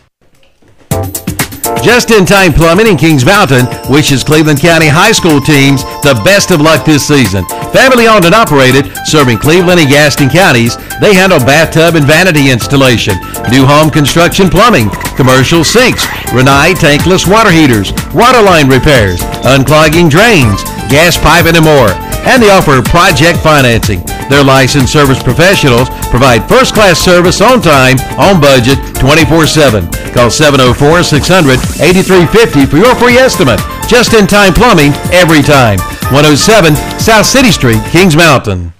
Just 1.85 2.09
in 2.09 2.25
Time 2.25 2.51
Plumbing 2.51 2.87
in 2.87 2.97
Kings 2.97 3.23
Mountain 3.23 3.69
wishes 3.93 4.23
Cleveland 4.23 4.57
County 4.59 4.89
High 4.89 5.11
School 5.11 5.37
teams 5.37 5.85
the 6.01 6.19
best 6.25 6.49
of 6.49 6.57
luck 6.57 6.81
this 6.81 7.05
season. 7.05 7.45
Family 7.69 8.09
owned 8.09 8.25
and 8.25 8.33
operated, 8.33 8.89
serving 9.05 9.37
Cleveland 9.37 9.77
and 9.79 9.87
Gaston 9.87 10.33
counties, 10.33 10.81
they 10.97 11.13
handle 11.13 11.37
bathtub 11.37 11.93
and 11.93 12.01
vanity 12.01 12.49
installation, 12.49 13.21
new 13.53 13.69
home 13.69 13.93
construction 13.93 14.49
plumbing, 14.49 14.89
commercial 15.13 15.61
sinks, 15.61 16.01
Rinnai 16.33 16.73
tankless 16.73 17.29
water 17.29 17.53
heaters, 17.53 17.93
water 18.17 18.41
line 18.41 18.65
repairs, 18.65 19.21
unclogging 19.45 20.09
drains, 20.09 20.65
gas 20.89 21.21
piping, 21.21 21.53
and 21.53 21.69
more. 21.69 21.93
And 22.25 22.41
they 22.41 22.49
offer 22.49 22.81
project 22.81 23.39
financing. 23.39 24.01
Their 24.29 24.43
licensed 24.43 24.91
service 24.91 25.21
professionals 25.21 25.89
provide 26.09 26.49
first 26.49 26.73
class 26.73 26.99
service 26.99 27.41
on 27.41 27.61
time, 27.61 27.97
on 28.17 28.41
budget, 28.41 28.77
24 28.99 29.47
7. 29.47 29.87
Call 30.13 30.29
704 30.29 31.03
600 31.03 31.59
8350 31.79 32.65
for 32.65 32.77
your 32.77 32.95
free 32.95 33.17
estimate. 33.17 33.59
Just 33.87 34.13
in 34.13 34.27
time 34.27 34.53
plumbing 34.53 34.93
every 35.13 35.41
time. 35.41 35.79
107 36.13 36.75
South 36.99 37.25
City 37.25 37.51
Street, 37.51 37.81
Kings 37.91 38.15
Mountain. 38.15 38.74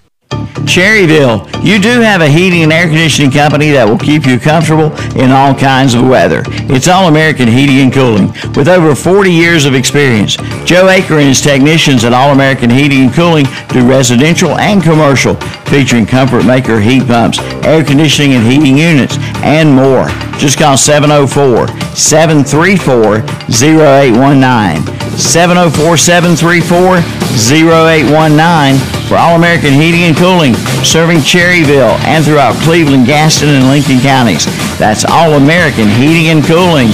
Cherryville, 0.65 1.45
you 1.63 1.79
do 1.79 2.01
have 2.01 2.21
a 2.21 2.27
heating 2.27 2.63
and 2.63 2.73
air 2.73 2.87
conditioning 2.87 3.31
company 3.31 3.71
that 3.71 3.87
will 3.87 3.97
keep 3.97 4.25
you 4.25 4.39
comfortable 4.39 4.91
in 5.15 5.31
all 5.31 5.53
kinds 5.53 5.93
of 5.93 6.07
weather. 6.07 6.43
It's 6.67 6.87
All 6.87 7.07
American 7.07 7.47
Heating 7.47 7.79
and 7.79 7.93
Cooling 7.93 8.27
with 8.55 8.67
over 8.67 8.95
40 8.95 9.31
years 9.31 9.65
of 9.65 9.75
experience. 9.75 10.35
Joe 10.65 10.87
Aker 10.87 11.19
and 11.19 11.27
his 11.27 11.41
technicians 11.41 12.03
at 12.03 12.13
All 12.13 12.31
American 12.31 12.69
Heating 12.69 13.05
and 13.05 13.13
Cooling 13.13 13.45
do 13.69 13.87
residential 13.87 14.57
and 14.57 14.81
commercial, 14.81 15.35
featuring 15.65 16.05
Comfort 16.05 16.45
Maker 16.45 16.79
heat 16.79 17.05
pumps, 17.07 17.39
air 17.63 17.83
conditioning 17.83 18.33
and 18.33 18.45
heating 18.45 18.77
units, 18.77 19.17
and 19.43 19.73
more. 19.73 20.07
Just 20.39 20.57
call 20.57 20.77
704 20.77 21.67
734 21.95 23.17
0819. 23.49 25.04
704 25.17 25.97
734 25.97 26.97
0819 26.99 29.07
for 29.07 29.15
All 29.15 29.35
American 29.35 29.73
Heating 29.73 30.03
and 30.03 30.17
Cooling, 30.17 30.53
serving 30.83 31.19
Cherryville 31.19 31.97
and 32.03 32.23
throughout 32.23 32.55
Cleveland, 32.63 33.05
Gaston, 33.05 33.49
and 33.49 33.67
Lincoln 33.67 33.99
counties. 33.99 34.45
That's 34.77 35.05
All 35.05 35.33
American 35.33 35.87
Heating 35.87 36.27
and 36.27 36.43
Cooling. 36.43 36.89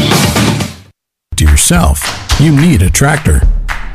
To 1.37 1.45
yourself, 1.45 1.99
you 2.39 2.55
need 2.55 2.81
a 2.81 2.89
tractor. 2.89 3.41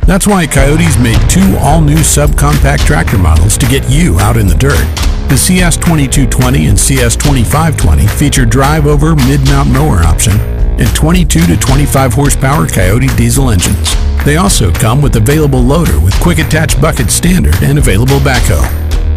That's 0.07 0.27
why 0.27 0.47
Kioti's 0.47 0.99
made 0.99 1.19
two 1.31 1.57
all 1.59 1.81
new 1.81 1.99
subcompact 1.99 2.87
tractor 2.87 3.19
models 3.19 3.57
to 3.59 3.67
get 3.67 3.89
you 3.89 4.19
out 4.19 4.37
in 4.37 4.47
the 4.47 4.55
dirt. 4.55 4.87
The 5.29 5.35
CS2220 5.35 6.69
and 6.69 6.79
CS2520 6.79 8.11
feature 8.11 8.45
drive 8.45 8.87
over 8.87 9.15
mid 9.15 9.45
mount 9.47 9.71
mower 9.71 9.99
option 9.99 10.39
and 10.79 10.95
22 10.95 11.47
to 11.47 11.57
25 11.57 12.13
horsepower 12.13 12.67
Kioti 12.67 13.15
diesel 13.17 13.51
engines. 13.51 13.95
They 14.27 14.39
also 14.39 14.73
come 14.73 15.01
with 15.01 15.15
available 15.15 15.61
loader 15.61 16.01
with 16.01 16.19
quick 16.19 16.41
attach 16.41 16.81
bucket 16.81 17.13
standard 17.13 17.55
and 17.63 17.79
available 17.79 18.19
backhoe. 18.19 18.61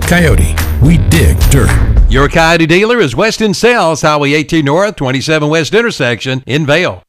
Kioti, 0.02 0.54
we 0.84 1.00
dig 1.10 1.36
dirt. 1.50 1.72
Your 2.12 2.30
Kioti 2.30 2.68
dealer 2.68 3.00
is 3.00 3.16
West 3.16 3.42
End 3.42 3.58
Sales, 3.58 4.04
Highway 4.04 4.34
18 4.34 4.64
North, 4.64 4.98
27 4.98 5.50
West 5.50 5.74
intersection 5.74 6.44
in 6.46 6.64
Vale. 6.68 7.02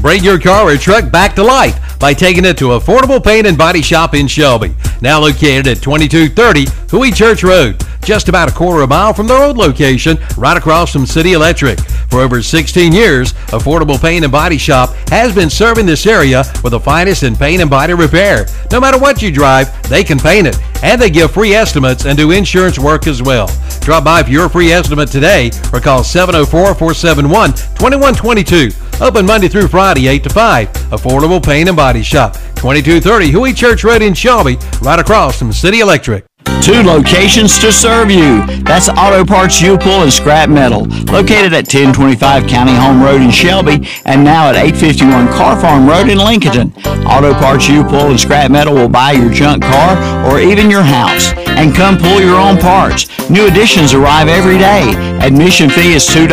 Bring 0.00 0.22
your 0.22 0.38
car 0.38 0.68
or 0.68 0.76
truck 0.76 1.10
back 1.10 1.34
to 1.36 1.42
life 1.42 1.98
by 1.98 2.12
taking 2.12 2.44
it 2.44 2.58
to 2.58 2.66
Affordable 2.66 3.22
Paint 3.22 3.46
and 3.46 3.56
Body 3.56 3.82
Shop 3.82 4.14
in 4.14 4.26
Shelby. 4.26 4.74
Now 5.00 5.20
located 5.20 5.66
at 5.66 5.82
2230 5.82 6.66
Huey 6.90 7.10
Church 7.10 7.42
Road, 7.42 7.82
just 8.04 8.28
about 8.28 8.48
a 8.48 8.54
quarter 8.54 8.82
of 8.82 8.90
a 8.90 8.94
mile 8.94 9.14
from 9.14 9.26
their 9.26 9.42
old 9.42 9.56
location, 9.56 10.18
right 10.36 10.56
across 10.56 10.92
from 10.92 11.06
City 11.06 11.32
Electric. 11.32 11.80
For 12.10 12.20
over 12.20 12.42
16 12.42 12.92
years, 12.92 13.32
Affordable 13.48 14.00
Paint 14.00 14.24
and 14.24 14.32
Body 14.32 14.58
Shop 14.58 14.90
has 15.08 15.34
been 15.34 15.50
serving 15.50 15.86
this 15.86 16.06
area 16.06 16.44
with 16.62 16.72
the 16.72 16.80
finest 16.80 17.22
in 17.22 17.34
paint 17.34 17.60
and 17.60 17.70
body 17.70 17.94
repair. 17.94 18.46
No 18.70 18.80
matter 18.80 18.98
what 18.98 19.22
you 19.22 19.32
drive, 19.32 19.70
they 19.88 20.04
can 20.04 20.18
paint 20.18 20.46
it. 20.46 20.56
And 20.82 21.00
they 21.00 21.10
give 21.10 21.32
free 21.32 21.54
estimates 21.54 22.04
and 22.04 22.16
do 22.16 22.30
insurance 22.30 22.78
work 22.78 23.06
as 23.06 23.22
well. 23.22 23.48
Drop 23.86 24.02
by 24.02 24.20
for 24.20 24.30
your 24.30 24.48
free 24.48 24.72
estimate 24.72 25.08
today 25.08 25.48
or 25.72 25.78
call 25.78 26.02
704 26.02 26.74
471 26.74 27.50
2122. 27.52 28.70
Open 29.00 29.24
Monday 29.24 29.46
through 29.46 29.68
Friday, 29.68 30.08
8 30.08 30.24
to 30.24 30.28
5. 30.28 30.68
Affordable 30.90 31.40
Paint 31.40 31.68
and 31.68 31.76
Body 31.76 32.02
Shop, 32.02 32.32
2230 32.56 33.30
Huey 33.30 33.52
Church 33.52 33.84
Road 33.84 34.02
in 34.02 34.12
Shelby, 34.12 34.56
right 34.82 34.98
across 34.98 35.38
from 35.38 35.52
City 35.52 35.78
Electric. 35.78 36.24
Two 36.62 36.82
locations 36.82 37.58
to 37.60 37.70
serve 37.70 38.10
you. 38.10 38.44
That's 38.64 38.88
Auto 38.88 39.24
Parts 39.24 39.60
U-Pull 39.62 40.02
and 40.02 40.12
Scrap 40.12 40.48
Metal, 40.48 40.80
located 41.06 41.52
at 41.52 41.70
1025 41.72 42.46
County 42.48 42.74
Home 42.74 43.00
Road 43.00 43.22
in 43.22 43.30
Shelby 43.30 43.88
and 44.04 44.24
now 44.24 44.48
at 44.48 44.56
851 44.56 45.28
Car 45.28 45.60
Farm 45.60 45.86
Road 45.88 46.08
in 46.08 46.18
Lincoln. 46.18 46.72
Auto 47.06 47.34
Parts 47.34 47.68
U-Pull 47.68 48.10
and 48.10 48.18
Scrap 48.20 48.50
Metal 48.50 48.74
will 48.74 48.88
buy 48.88 49.12
your 49.12 49.32
junk 49.32 49.62
car 49.62 49.96
or 50.26 50.40
even 50.40 50.68
your 50.68 50.82
house 50.82 51.32
and 51.56 51.74
come 51.74 51.96
pull 51.98 52.20
your 52.20 52.36
own 52.36 52.58
parts. 52.58 53.08
New 53.30 53.46
additions 53.46 53.94
arrive 53.94 54.28
every 54.28 54.58
day. 54.58 54.92
Admission 55.20 55.70
fee 55.70 55.94
is 55.94 56.06
$2. 56.06 56.28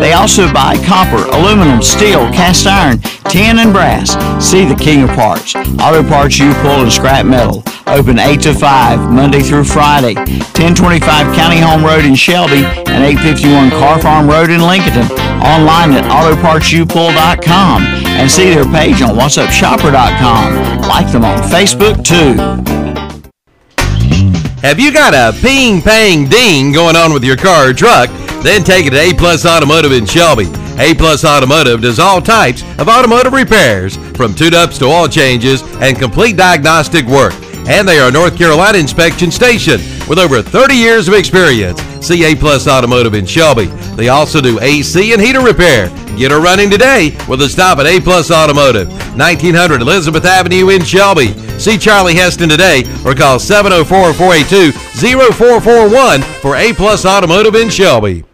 They 0.00 0.12
also 0.12 0.52
buy 0.52 0.76
copper, 0.84 1.24
aluminum, 1.36 1.82
steel, 1.82 2.26
cast 2.32 2.66
iron, 2.66 2.98
tin, 3.28 3.58
and 3.58 3.72
brass. 3.72 4.10
See 4.44 4.64
the 4.64 4.74
king 4.74 5.02
of 5.02 5.10
parts. 5.10 5.54
Auto 5.54 6.02
Parts 6.02 6.38
U-Pull 6.38 6.82
and 6.82 6.92
Scrap 6.92 7.26
Metal. 7.26 7.62
Open 7.86 8.18
8 8.18 8.40
to 8.42 8.54
5, 8.54 9.10
Monday 9.10 9.29
through 9.38 9.62
Friday. 9.62 10.14
1025 10.14 11.36
County 11.36 11.60
Home 11.60 11.84
Road 11.84 12.04
in 12.04 12.16
Shelby 12.16 12.64
and 12.90 13.04
851 13.04 13.70
Car 13.70 14.00
Farm 14.00 14.28
Road 14.28 14.50
in 14.50 14.60
Lincoln. 14.60 15.06
Online 15.46 15.92
at 15.92 16.04
autopartsupull.com 16.10 17.82
and 17.84 18.28
see 18.28 18.52
their 18.52 18.64
page 18.64 19.00
on 19.02 19.14
whatsupshopper.com. 19.14 20.80
Like 20.88 21.12
them 21.12 21.24
on 21.24 21.38
Facebook 21.48 22.02
too. 22.02 22.34
Have 24.66 24.80
you 24.80 24.92
got 24.92 25.14
a 25.14 25.32
ping 25.40 25.80
pang 25.80 26.28
ding 26.28 26.72
going 26.72 26.96
on 26.96 27.12
with 27.12 27.22
your 27.22 27.36
car 27.36 27.70
or 27.70 27.72
truck? 27.72 28.10
Then 28.42 28.64
take 28.64 28.86
it 28.86 28.90
to 28.90 28.98
A 28.98 29.14
Plus 29.14 29.46
Automotive 29.46 29.92
in 29.92 30.06
Shelby. 30.06 30.46
A 30.78 30.94
Plus 30.94 31.24
Automotive 31.24 31.82
does 31.82 32.00
all 32.00 32.20
types 32.20 32.62
of 32.80 32.88
automotive 32.88 33.32
repairs, 33.32 33.96
from 34.16 34.34
tune-ups 34.34 34.78
to 34.78 34.86
oil 34.86 35.06
changes 35.06 35.62
and 35.76 35.96
complete 35.98 36.36
diagnostic 36.36 37.06
work. 37.06 37.34
And 37.70 37.86
they 37.86 38.00
are 38.00 38.08
a 38.08 38.12
North 38.12 38.36
Carolina 38.36 38.78
inspection 38.78 39.30
station 39.30 39.80
with 40.08 40.18
over 40.18 40.42
30 40.42 40.74
years 40.74 41.06
of 41.06 41.14
experience. 41.14 41.80
CA 42.04 42.34
Plus 42.34 42.66
Automotive 42.66 43.14
in 43.14 43.24
Shelby. 43.24 43.66
They 43.94 44.08
also 44.08 44.40
do 44.40 44.58
AC 44.58 45.12
and 45.12 45.22
heater 45.22 45.40
repair. 45.40 45.88
Get 46.16 46.32
her 46.32 46.40
running 46.40 46.68
today 46.68 47.16
with 47.28 47.42
a 47.42 47.48
stop 47.48 47.78
at 47.78 47.86
A 47.86 48.00
Plus 48.00 48.32
Automotive, 48.32 48.88
1900 49.16 49.82
Elizabeth 49.82 50.24
Avenue 50.24 50.70
in 50.70 50.82
Shelby. 50.82 51.28
See 51.60 51.78
Charlie 51.78 52.16
Heston 52.16 52.48
today 52.48 52.82
or 53.04 53.14
call 53.14 53.38
704 53.38 54.14
482 54.14 54.72
0441 55.32 56.22
for 56.42 56.56
A 56.56 56.72
Plus 56.72 57.06
Automotive 57.06 57.54
in 57.54 57.70
Shelby. 57.70 58.24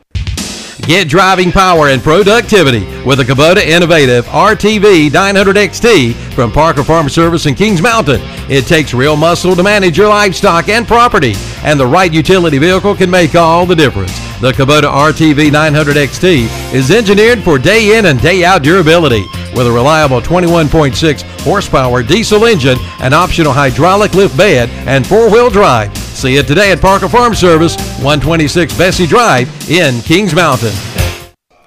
Get 0.87 1.09
driving 1.09 1.51
power 1.51 1.89
and 1.89 2.01
productivity 2.01 2.87
with 3.03 3.18
the 3.18 3.24
Kubota 3.24 3.57
Innovative 3.57 4.24
RTV 4.26 5.12
900 5.12 5.57
XT 5.57 6.14
from 6.32 6.53
Parker 6.53 6.84
Farm 6.84 7.09
Service 7.09 7.47
in 7.47 7.57
Kings 7.57 7.82
Mountain. 7.82 8.20
It 8.49 8.68
takes 8.68 8.95
real 8.95 9.16
muscle 9.16 9.57
to 9.57 9.64
manage 9.64 9.99
your 9.99 10.09
livestock 10.09 10.68
and 10.68 10.87
property, 10.87 11.34
and 11.64 11.80
the 11.80 11.87
right 11.87 12.12
utility 12.12 12.59
vehicle 12.59 12.95
can 12.95 13.11
make 13.11 13.34
all 13.34 13.66
the 13.66 13.74
difference. 13.74 14.16
The 14.41 14.53
Kubota 14.53 14.82
RTV 14.82 15.51
900 15.51 15.97
XT 15.97 16.72
is 16.72 16.93
engineered 16.93 17.41
for 17.41 17.59
day 17.59 17.99
in 17.99 18.07
and 18.07 18.22
day 18.22 18.45
out 18.45 18.62
durability 18.62 19.24
with 19.57 19.66
a 19.66 19.72
reliable 19.72 20.20
21.6 20.20 21.22
horsepower 21.41 22.05
diesel 22.05 22.45
engine, 22.45 22.78
an 23.01 23.12
optional 23.12 23.53
hydraulic 23.53 24.14
lift 24.14 24.37
bed, 24.37 24.68
and 24.87 25.05
four 25.05 25.28
wheel 25.32 25.51
drive. 25.51 26.06
See 26.17 26.39
it 26.39 26.47
today 26.47 26.73
at 26.73 26.81
Parker 26.81 27.11
Farm 27.11 27.35
Service, 27.35 27.77
126 28.01 28.77
Bessie 28.79 29.07
Drive 29.07 29.51
in 29.71 30.01
Kings 30.01 30.35
Mountain. 30.35 30.73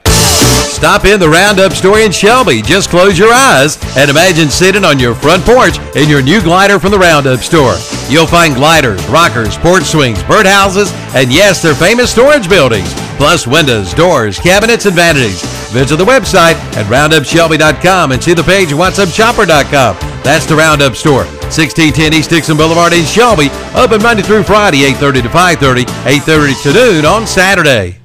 Stop 0.06 1.06
in 1.06 1.20
the 1.20 1.30
Roundup 1.30 1.74
store 1.74 2.00
in 2.00 2.12
Shelby. 2.12 2.64
Just 2.64 2.90
close 2.90 3.20
your 3.20 3.32
eyes 3.32 3.78
and 3.96 4.10
imagine 4.10 4.50
sitting 4.50 4.84
on 4.84 4.98
your 4.98 5.14
front 5.14 5.44
porch 5.44 5.78
in 5.96 6.10
your 6.10 6.24
new 6.24 6.42
glider 6.42 6.80
from 6.80 6.90
the 6.90 6.98
Roundup 6.98 7.42
store. 7.42 7.76
You'll 8.10 8.26
find 8.26 8.56
gliders, 8.56 9.06
rockers, 9.08 9.56
porch 9.58 9.84
swings, 9.84 10.18
birdhouses, 10.24 10.92
and 11.14 11.32
yes, 11.32 11.62
their 11.62 11.76
famous 11.76 12.10
storage 12.10 12.50
buildings, 12.50 12.92
plus 13.18 13.46
windows, 13.46 13.94
doors, 13.94 14.40
cabinets, 14.40 14.88
and 14.88 14.96
vanities. 14.96 15.44
Visit 15.70 15.98
the 15.98 16.06
website 16.06 16.56
at 16.76 16.88
roundupshelby.com 16.88 18.14
and 18.14 18.24
see 18.24 18.34
the 18.34 18.42
page 18.42 18.74
at 18.74 18.80
whatsupshopper.com. 18.80 19.96
That's 20.24 20.48
the 20.48 20.56
Roundup 20.56 20.96
store, 20.96 21.26
1610 21.50 22.14
East 22.14 22.30
Dixon 22.30 22.58
Boulevard 22.58 22.94
in 22.94 23.06
Shelby. 23.06 23.50
Open 23.76 24.02
Monday 24.02 24.24
through 24.24 24.44
Friday, 24.44 24.86
8:30 24.86 25.24
to 25.24 25.30
5:30, 25.30 25.86
8:30 26.06 26.56
to 26.64 26.74
noon 26.74 27.06
on 27.06 27.26
Saturday. 27.26 28.00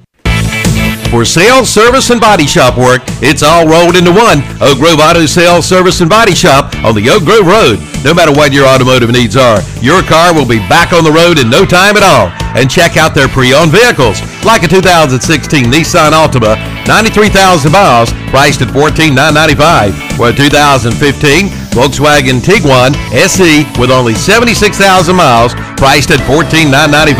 For 1.11 1.23
sales, 1.23 1.69
service, 1.69 2.09
and 2.09 2.19
body 2.19 2.45
shop 2.45 2.77
work, 2.77 3.01
it's 3.21 3.43
all 3.43 3.65
rolled 3.65 3.95
into 3.95 4.11
one. 4.11 4.43
Oak 4.59 4.79
Grove 4.79 4.99
Auto 4.99 5.25
Sales, 5.25 5.65
Service, 5.65 6.01
and 6.01 6.09
Body 6.09 6.35
Shop 6.35 6.75
on 6.83 6.93
the 6.95 7.09
Oak 7.09 7.23
Grove 7.23 7.47
Road. 7.47 7.79
No 8.03 8.13
matter 8.13 8.33
what 8.33 8.51
your 8.51 8.67
automotive 8.67 9.11
needs 9.11 9.37
are, 9.37 9.61
your 9.79 10.01
car 10.03 10.33
will 10.33 10.45
be 10.45 10.59
back 10.67 10.91
on 10.91 11.05
the 11.05 11.11
road 11.11 11.39
in 11.39 11.49
no 11.49 11.63
time 11.63 11.95
at 11.95 12.03
all. 12.03 12.31
And 12.57 12.69
check 12.69 12.97
out 12.97 13.13
their 13.15 13.29
pre-owned 13.29 13.71
vehicles, 13.71 14.19
like 14.43 14.63
a 14.63 14.67
2016 14.67 15.71
Nissan 15.71 16.11
Altima, 16.11 16.57
93,000 16.85 17.71
miles, 17.71 18.11
priced 18.27 18.61
at 18.61 18.69
$14,995. 18.69 20.19
Or 20.19 20.29
a 20.29 20.33
2015 20.33 21.49
Volkswagen 21.75 22.39
Tiguan 22.39 22.95
SE 23.11 23.67
with 23.77 23.91
only 23.91 24.15
76,000 24.15 25.13
miles, 25.13 25.53
priced 25.75 26.09
at 26.09 26.23
14,995. 26.23 27.19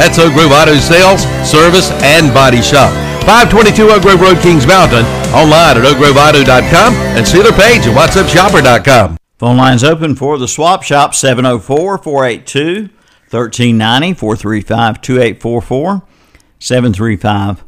That's 0.00 0.18
Oak 0.18 0.32
Grove 0.32 0.50
Auto 0.50 0.80
Sales, 0.80 1.28
Service, 1.44 1.92
and 2.00 2.32
Body 2.32 2.62
Shop. 2.62 2.88
522 3.28 3.92
Oak 3.92 4.00
Grove 4.00 4.20
Road, 4.20 4.38
Kings 4.40 4.66
Mountain. 4.66 5.04
Online 5.36 5.76
at 5.76 5.84
oakgroveauto.com 5.84 6.94
and 7.12 7.28
see 7.28 7.42
their 7.42 7.52
page 7.52 7.86
at 7.86 7.92
whatsupshopper.com. 7.92 9.18
Phone 9.38 9.56
lines 9.58 9.84
open 9.84 10.16
for 10.16 10.38
the 10.38 10.48
swap 10.48 10.82
shop 10.82 11.14
704 11.14 11.98
482 11.98 12.88
1390 13.28 14.14
435 14.14 15.02
2844 15.02 16.02
735 16.58 17.64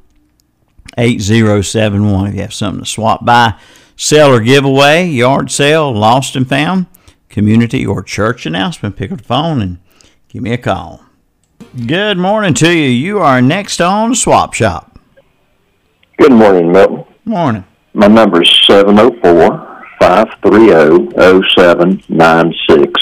8071. 0.97 2.27
If 2.29 2.35
you 2.35 2.41
have 2.41 2.55
something 2.55 2.85
to 2.85 2.89
swap 2.89 3.25
by, 3.25 3.59
sell 3.97 4.33
or 4.33 4.41
give 4.41 4.65
away, 4.65 5.07
yard 5.07 5.51
sale, 5.51 5.93
lost 5.93 6.37
and 6.37 6.49
found, 6.49 6.87
community 7.29 7.85
or 7.85 8.03
church 8.03 8.47
announcement, 8.47 8.97
pick 8.97 9.13
up 9.13 9.19
the 9.19 9.25
phone 9.25 9.61
and 9.61 9.79
give 10.29 10.43
me 10.43 10.53
a 10.53 10.59
call. 10.59 11.05
Good 11.87 12.19
morning 12.19 12.55
to 12.55 12.73
you. 12.73 12.89
You 12.89 13.19
are 13.19 13.43
next 13.43 13.81
on 13.81 14.15
Swap 14.15 14.55
Shop. 14.55 14.99
Good 16.19 16.33
morning, 16.33 16.71
Milton. 16.71 17.05
Morning. 17.25 17.65
My 17.95 18.07
number 18.07 18.43
is 18.43 18.61
704 18.67 19.85
530 20.01 21.43
0796. 21.57 23.01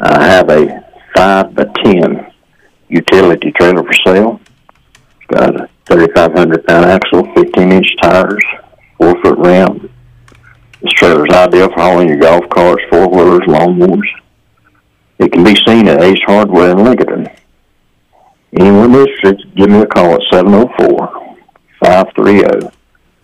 I 0.00 0.24
have 0.24 0.48
a 0.48 0.82
5 1.14 1.54
by 1.54 1.64
10 1.84 2.32
utility 2.88 3.52
trailer 3.52 3.82
for 3.82 3.92
sale. 4.04 4.40
It's 5.20 5.26
got 5.28 5.60
a 5.60 5.68
3,500 5.86 6.66
pound 6.66 6.84
axle, 6.86 7.24
15 7.34 7.72
inch 7.72 7.96
tires, 8.02 8.44
4 9.02 9.22
foot 9.22 9.38
rim. 9.38 9.90
This 10.80 10.92
trailer 10.92 11.26
is 11.26 11.34
ideal 11.34 11.68
for 11.68 11.80
hauling 11.80 12.08
your 12.08 12.18
golf 12.18 12.48
carts, 12.50 12.82
four 12.88 13.08
wheelers, 13.08 13.42
lawnmowers. 13.48 14.08
It 15.18 15.32
can 15.32 15.42
be 15.42 15.56
seen 15.66 15.88
at 15.88 16.00
Ace 16.02 16.20
Hardware 16.24 16.70
in 16.70 16.84
Lincoln. 16.84 17.28
Anyone 18.52 18.94
interested, 18.94 19.42
give 19.56 19.70
me 19.70 19.80
a 19.80 19.86
call 19.86 20.14
at 20.14 20.20
704 20.30 21.36
530 21.84 22.70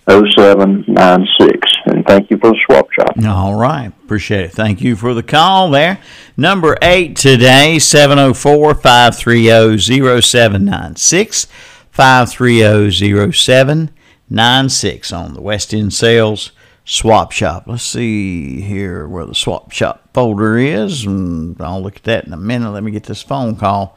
0796. 0.09 1.73
And 1.87 2.05
thank 2.07 2.31
you 2.31 2.39
for 2.39 2.51
the 2.51 2.59
swap 2.67 2.91
shop. 2.93 3.15
All 3.25 3.55
right. 3.55 3.93
Appreciate 4.05 4.47
it. 4.47 4.53
Thank 4.53 4.81
you 4.81 4.97
for 4.97 5.15
the 5.15 5.23
call 5.23 5.71
there. 5.71 5.99
Number 6.37 6.77
eight 6.83 7.15
today, 7.15 7.79
704 7.79 8.75
530 8.75 9.79
0796. 9.79 11.47
530 11.93 12.91
0796 12.91 13.98
on 14.31 15.35
the 15.35 15.41
West 15.41 15.73
End 15.75 15.93
Sales 15.93 16.53
Swap 16.85 17.33
Shop. 17.33 17.65
Let's 17.67 17.83
see 17.83 18.61
here 18.61 19.07
where 19.07 19.27
the 19.27 19.35
Swap 19.35 19.73
Shop 19.73 20.09
folder 20.13 20.59
is. 20.59 21.05
And 21.05 21.61
I'll 21.61 21.83
look 21.83 21.97
at 21.97 22.05
that 22.05 22.25
in 22.27 22.33
a 22.33 22.37
minute. 22.37 22.71
Let 22.71 22.83
me 22.83 22.91
get 22.91 23.05
this 23.05 23.23
phone 23.23 23.57
call 23.57 23.97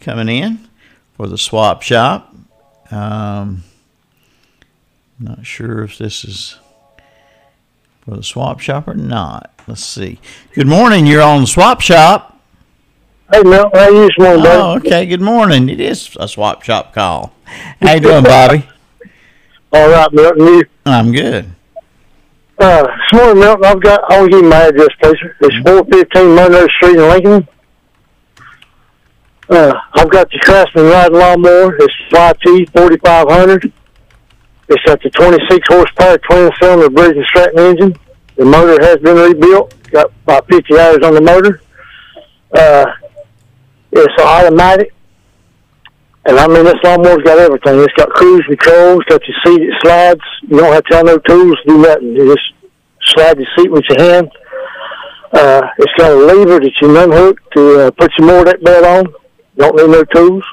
coming 0.00 0.28
in 0.28 0.68
for 1.16 1.26
the 1.26 1.38
Swap 1.38 1.82
Shop. 1.82 2.34
Um, 2.90 3.64
not 5.18 5.46
sure 5.46 5.82
if 5.82 5.98
this 5.98 6.24
is 6.24 6.58
for 8.04 8.16
the 8.16 8.22
swap 8.22 8.60
shop 8.60 8.88
or 8.88 8.94
not. 8.94 9.52
Let's 9.66 9.84
see. 9.84 10.18
Good 10.54 10.66
morning. 10.66 11.06
You're 11.06 11.22
on 11.22 11.42
the 11.42 11.46
swap 11.46 11.80
shop. 11.80 12.40
Hey, 13.32 13.42
Mel. 13.42 13.70
How 13.72 13.88
you 13.88 14.08
this 14.08 14.18
morning. 14.18 14.44
Oh, 14.46 14.76
okay. 14.78 15.06
Good 15.06 15.20
morning. 15.20 15.68
It 15.68 15.80
is 15.80 16.16
a 16.18 16.26
swap 16.26 16.62
shop 16.62 16.92
call. 16.92 17.32
How 17.80 17.94
you 17.94 18.00
doing, 18.00 18.24
Bobby? 18.24 18.68
All 19.72 19.90
right, 19.90 20.12
Milton. 20.12 20.46
You? 20.46 20.64
I'm 20.86 21.12
good. 21.12 21.46
Uh, 22.58 22.82
this 22.82 23.12
morning, 23.20 23.40
Milton, 23.40 23.64
I've 23.64 23.80
got, 23.82 24.00
I'll 24.08 24.28
give 24.28 24.40
you 24.42 24.48
my 24.48 24.64
address, 24.66 24.88
please. 25.02 25.16
It's 25.40 25.56
415 25.66 26.34
Monroe 26.34 26.68
Street 26.68 26.96
in 26.96 27.08
Lincoln. 27.08 27.48
Uh, 29.48 29.72
I've 29.94 30.10
got 30.10 30.30
the 30.30 30.38
Craftsman 30.42 30.84
Ride 30.86 31.12
Lawnmower. 31.12 31.76
It's 31.78 31.94
YT 32.12 32.70
4500. 32.72 33.72
It's 34.68 34.82
got 34.84 35.02
the 35.02 35.10
26 35.10 35.66
horsepower 35.68 36.18
twin 36.18 36.50
cylinder 36.60 36.88
Briggs 36.88 37.16
and 37.16 37.26
Stratton 37.26 37.58
engine. 37.58 37.94
The 38.36 38.44
motor 38.44 38.82
has 38.84 38.96
been 38.98 39.16
rebuilt. 39.16 39.74
Got 39.90 40.06
about 40.24 40.46
50 40.48 40.78
hours 40.78 40.98
on 41.04 41.14
the 41.14 41.20
motor. 41.20 41.60
Uh, 42.54 42.86
It's 43.92 44.22
automatic. 44.22 44.94
And 46.24 46.38
I 46.38 46.46
mean, 46.46 46.64
this 46.64 46.74
lawnmower's 46.84 47.22
got 47.24 47.38
everything. 47.38 47.80
It's 47.80 47.92
got 47.94 48.10
cruise 48.10 48.44
control. 48.46 49.00
It's 49.00 49.08
got 49.08 49.22
your 49.26 49.36
seat. 49.44 49.62
It 49.62 49.74
slides. 49.82 50.20
You 50.42 50.58
don't 50.58 50.72
have 50.72 50.84
to 50.84 50.96
have 50.96 51.06
no 51.06 51.18
tools 51.18 51.56
to 51.62 51.68
do 51.68 51.78
nothing. 51.78 52.14
You 52.14 52.34
just 52.34 52.52
slide 53.06 53.38
your 53.38 53.48
seat 53.58 53.70
with 53.72 53.84
your 53.88 54.00
hand. 54.00 54.30
Uh, 55.32 55.62
it's 55.78 55.92
got 55.98 56.12
a 56.12 56.14
lever 56.14 56.60
that 56.60 56.72
you 56.80 56.96
unhook 56.96 57.38
to 57.52 57.86
uh, 57.86 57.90
put 57.90 58.12
your 58.18 58.28
mower 58.28 58.44
deck 58.44 58.62
belt 58.62 58.84
on. 58.84 59.14
Don't 59.56 59.76
need 59.76 59.88
no 59.88 60.04
tools. 60.04 60.44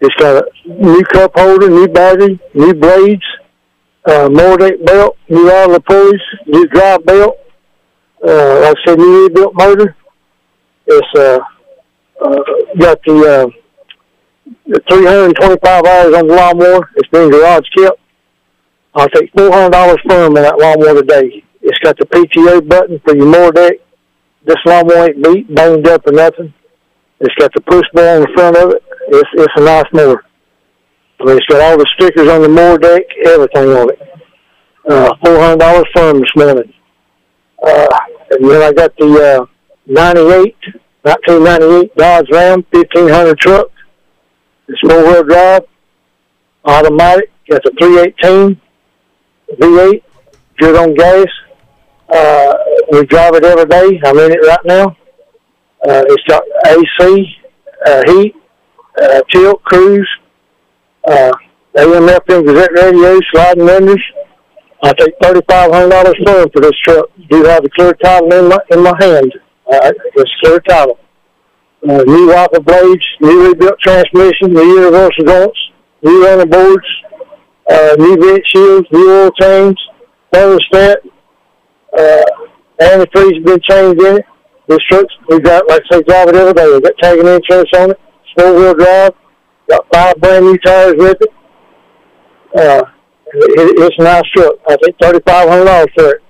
It's 0.00 0.14
got 0.16 0.44
a 0.44 0.68
new 0.68 1.02
cup 1.04 1.32
holder, 1.34 1.70
new 1.70 1.88
battery, 1.88 2.38
new 2.52 2.74
blades, 2.74 3.22
uh, 4.04 4.28
mower 4.30 4.58
deck 4.58 4.84
belt, 4.84 5.16
new 5.30 5.50
idler 5.50 5.80
pulleys, 5.80 6.20
new 6.46 6.66
drive 6.66 7.06
belt. 7.06 7.38
Uh, 8.26 8.60
like 8.60 8.76
I 8.76 8.84
said, 8.84 8.98
new 8.98 9.24
rebuilt 9.24 9.54
motor. 9.54 9.96
It's 10.86 11.18
uh, 11.18 11.38
uh, 12.22 12.42
got 12.78 12.98
the, 13.06 13.48
uh, 13.48 13.63
325 14.88 15.86
hours 15.86 16.14
on 16.14 16.26
the 16.26 16.34
lawnmower. 16.34 16.90
It's 16.96 17.08
been 17.08 17.30
garage 17.30 17.66
kept. 17.76 17.98
I'll 18.94 19.08
take 19.08 19.32
$400 19.32 20.00
from 20.02 20.36
in 20.36 20.42
that 20.42 20.58
lawnmower 20.58 21.00
today. 21.00 21.44
It's 21.62 21.78
got 21.78 21.96
the 21.98 22.06
PTO 22.06 22.68
button 22.68 23.00
for 23.04 23.16
your 23.16 23.26
mower 23.26 23.50
deck. 23.50 23.74
This 24.44 24.56
lawnmower 24.66 25.08
ain't 25.08 25.22
beat, 25.22 25.54
banged 25.54 25.88
up 25.88 26.06
or 26.06 26.12
nothing. 26.12 26.52
It's 27.20 27.34
got 27.36 27.52
the 27.54 27.60
push 27.62 27.86
bar 27.94 28.16
on 28.16 28.22
the 28.22 28.28
front 28.34 28.56
of 28.56 28.70
it. 28.70 28.82
It's 29.08 29.30
it's 29.34 29.52
a 29.56 29.60
nice 29.62 29.84
mower. 29.92 30.24
I 31.20 31.24
mean, 31.24 31.36
it's 31.38 31.46
got 31.46 31.62
all 31.62 31.78
the 31.78 31.86
stickers 31.94 32.28
on 32.28 32.42
the 32.42 32.48
mower 32.48 32.76
deck, 32.76 33.02
everything 33.24 33.68
on 33.70 33.90
it. 33.90 34.00
Uh, 34.88 35.14
four 35.24 35.38
hundred 35.38 35.60
dollars 35.60 35.86
from 35.94 36.20
this 36.20 36.30
morning. 36.36 36.72
Uh, 37.66 37.86
and 38.30 38.50
then 38.50 38.62
I 38.62 38.72
got 38.72 38.94
the 38.98 39.40
uh, 39.40 39.46
98, 39.86 40.54
1998 41.02 41.94
Dodge 41.96 42.26
Ram 42.30 42.64
1500 42.70 43.38
truck. 43.38 43.66
It's 44.68 44.80
four 44.80 45.02
wheel 45.04 45.22
drive, 45.24 45.62
automatic. 46.64 47.30
Got 47.50 47.62
the 47.62 47.72
318 47.78 48.60
V8, 49.60 50.02
good 50.58 50.76
on 50.76 50.94
gas. 50.94 51.26
Uh, 52.08 52.54
we 52.92 53.04
drive 53.06 53.34
it 53.34 53.44
every 53.44 53.66
day. 53.66 54.00
I'm 54.04 54.18
in 54.18 54.32
it 54.32 54.46
right 54.46 54.64
now. 54.64 54.96
Uh, 55.86 56.02
it's 56.08 56.22
got 56.26 56.42
AC, 56.66 57.36
uh, 57.86 58.02
heat, 58.06 58.34
uh, 59.02 59.20
tilt, 59.30 59.62
cruise, 59.64 60.08
uh, 61.06 61.32
AM, 61.76 62.08
FM, 62.08 62.46
Gazette 62.46 62.72
radio, 62.72 63.20
sliding 63.32 63.66
windows. 63.66 64.02
I 64.82 64.92
take 64.94 65.14
thirty-five 65.22 65.72
hundred 65.72 65.90
dollars 65.90 66.16
for 66.24 66.46
for 66.52 66.60
this 66.60 66.78
truck. 66.84 67.06
Do 67.28 67.44
have 67.44 67.62
the 67.62 67.70
clear 67.70 67.94
title 67.94 68.32
in 68.32 68.48
my 68.48 68.58
in 68.70 68.82
my 68.82 68.94
hand. 69.00 69.32
Right, 69.70 69.94
it's 70.14 70.30
clear 70.42 70.60
title. 70.60 70.98
Uh, 71.86 72.02
new 72.06 72.28
wiper 72.28 72.60
blades, 72.60 73.04
new 73.20 73.48
rebuilt 73.48 73.78
transmission, 73.80 74.54
new 74.54 74.76
universal 74.76 75.24
joints, 75.26 75.58
new 76.02 76.24
running 76.24 76.48
boards, 76.48 76.86
uh, 77.70 77.94
new 77.98 78.16
vent 78.16 78.42
shields, 78.46 78.86
new 78.90 79.10
oil 79.10 79.30
change, 79.38 79.76
thermostat, 80.32 80.96
uh, 81.98 82.24
antifreeze 82.80 83.34
has 83.34 83.44
been 83.44 83.60
changed 83.68 84.02
in 84.02 84.16
it. 84.16 84.24
This 84.66 84.78
truck's, 84.90 85.12
we 85.28 85.40
got, 85.40 85.68
like 85.68 85.82
I 85.90 85.96
say, 85.96 86.02
drive 86.04 86.28
it 86.28 86.36
every 86.36 86.54
day. 86.54 86.66
We 86.66 86.80
got 86.80 86.94
tagging 87.02 87.26
insurance 87.26 87.70
on 87.76 87.90
it. 87.90 88.00
Four 88.36 88.54
wheel 88.54 88.74
drive. 88.74 89.12
Got 89.68 89.86
five 89.92 90.16
brand 90.20 90.46
new 90.46 90.58
tires 90.58 90.94
with 90.96 91.18
it. 91.20 91.28
Uh, 92.56 92.82
it, 93.26 93.78
it's 93.78 93.96
a 93.98 94.02
nice 94.02 94.22
truck. 94.34 94.54
I 94.68 94.76
think 94.76 94.96
thirty-five 95.00 95.48
hundred 95.48 95.64
dollars 95.66 95.88
for 95.94 96.10
it. 96.10 96.22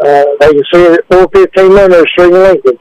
Uh, 0.00 0.24
they 0.40 0.52
can 0.52 0.64
see 0.72 0.82
it 0.82 0.92
at 0.98 1.06
four 1.10 1.28
fifteen 1.32 1.72
Monroe 1.72 2.04
Street 2.12 2.34
in 2.34 2.42
Lincoln. 2.42 2.78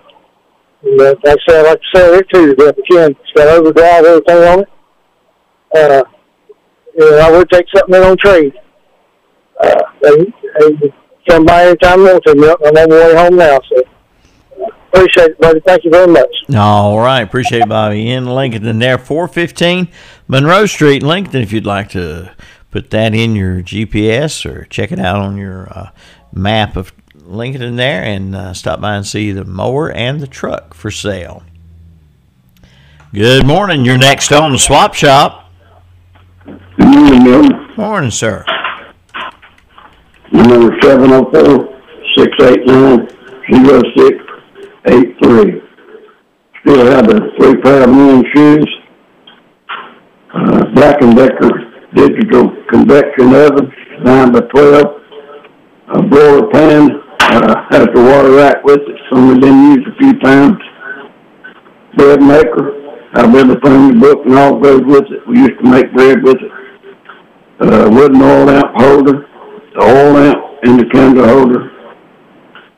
And, 0.83 1.01
uh, 1.01 1.15
like 1.23 1.25
I 1.25 1.35
said, 1.47 1.65
I 1.65 1.69
like 1.69 1.79
to 1.79 1.97
sell 1.97 2.13
it 2.13 2.27
too. 2.33 2.55
You 2.57 2.73
can, 2.91 3.11
it's 3.11 3.31
got 3.35 3.47
overdrive, 3.47 4.05
everything 4.05 4.43
on 4.43 4.59
it. 4.59 4.69
Uh, 5.75 6.03
know, 6.97 7.17
I 7.17 7.31
would 7.31 7.49
take 7.49 7.65
something 7.73 7.95
in 7.95 8.03
on 8.03 8.17
trade. 8.17 8.53
Uh, 9.63 9.81
they, 10.01 10.15
they 10.59 10.93
come 11.27 11.45
by 11.45 11.65
anytime 11.65 11.99
you 11.99 12.05
want 12.05 12.23
to. 12.25 12.31
I'm 12.31 12.39
on 12.41 12.73
my 12.73 12.85
way 12.85 13.15
home 13.15 13.37
now, 13.37 13.59
so 13.69 13.83
appreciate 14.93 15.31
it, 15.31 15.39
buddy. 15.39 15.59
Thank 15.65 15.83
you 15.85 15.91
very 15.91 16.07
much. 16.07 16.29
All 16.55 16.99
right, 16.99 17.21
appreciate 17.21 17.61
it, 17.63 17.69
Bobby 17.69 18.09
in 18.09 18.25
Lincoln. 18.25 18.79
There, 18.79 18.97
four 18.97 19.27
fifteen 19.27 19.87
Monroe 20.27 20.65
Street, 20.65 21.03
Lincoln. 21.03 21.41
If 21.41 21.51
you'd 21.51 21.65
like 21.65 21.89
to 21.89 22.35
put 22.71 22.89
that 22.89 23.13
in 23.13 23.35
your 23.35 23.61
GPS 23.61 24.45
or 24.49 24.65
check 24.65 24.91
it 24.91 24.99
out 24.99 25.17
on 25.17 25.37
your 25.37 25.67
uh, 25.71 25.91
map 26.33 26.75
of 26.75 26.91
Lincoln 27.25 27.75
there, 27.75 28.03
and 28.03 28.35
uh, 28.35 28.53
stop 28.53 28.81
by 28.81 28.95
and 28.95 29.05
see 29.05 29.31
the 29.31 29.45
mower 29.45 29.91
and 29.91 30.19
the 30.19 30.27
truck 30.27 30.73
for 30.73 30.91
sale. 30.91 31.43
Good 33.13 33.45
morning. 33.45 33.85
You're 33.85 33.97
next 33.97 34.31
on 34.31 34.51
the 34.51 34.57
swap 34.57 34.93
shop. 34.93 35.51
Good 36.45 36.59
morning, 36.79 37.23
Bill. 37.23 37.67
Morning, 37.77 38.11
sir. 38.11 38.45
Number 40.31 40.75
seven 40.81 41.09
zero 41.09 41.31
four 41.31 41.81
six 42.17 42.31
eight 42.41 42.65
nine 42.65 43.07
zero 43.53 43.81
six 43.95 44.17
eight 44.87 45.15
three. 45.23 45.61
Still 46.61 46.85
have 46.87 47.07
the 47.07 47.31
three 47.37 47.61
pair 47.61 47.83
of 47.83 47.89
men's 47.89 48.25
shoes. 48.33 48.75
Uh, 50.33 50.65
Black 50.73 51.01
and 51.01 51.15
Decker 51.15 51.51
digital 51.93 52.49
convection 52.69 53.35
oven, 53.35 53.71
nine 54.01 54.31
by 54.31 54.39
twelve. 54.41 55.01
A 55.89 56.01
broiler 56.01 56.49
pan 56.49 57.02
uh, 57.33 57.65
has 57.71 57.87
the 57.93 58.01
water 58.01 58.31
rack 58.31 58.63
with 58.63 58.79
it. 58.79 58.89
It's 58.89 59.13
only 59.13 59.39
been 59.39 59.71
used 59.73 59.87
a 59.87 59.95
few 59.97 60.19
times. 60.19 60.57
Bread 61.95 62.21
maker. 62.21 62.83
I've 63.15 63.33
everything 63.35 63.73
in 63.73 63.87
the 63.93 63.99
book 63.99 64.25
and 64.25 64.35
all 64.35 64.59
goes 64.59 64.81
with 64.85 65.05
it. 65.11 65.27
We 65.27 65.37
used 65.39 65.57
to 65.63 65.69
make 65.69 65.93
bread 65.93 66.23
with 66.23 66.37
it. 66.37 66.51
Uh, 67.59 67.89
wooden 67.91 68.21
oil 68.21 68.45
lamp 68.45 68.73
holder, 68.75 69.27
the 69.75 69.81
oil 69.81 70.13
lamp 70.13 70.37
and 70.63 70.79
the 70.79 70.85
candle 70.91 71.27
holder. 71.27 71.69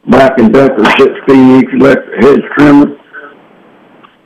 Black 0.07 0.37
and 0.37 0.53
Decker 0.53 0.83
16 0.83 1.15
inch 1.55 1.69
electric 1.73 2.23
hedge 2.23 2.43
trimmer. 2.57 2.97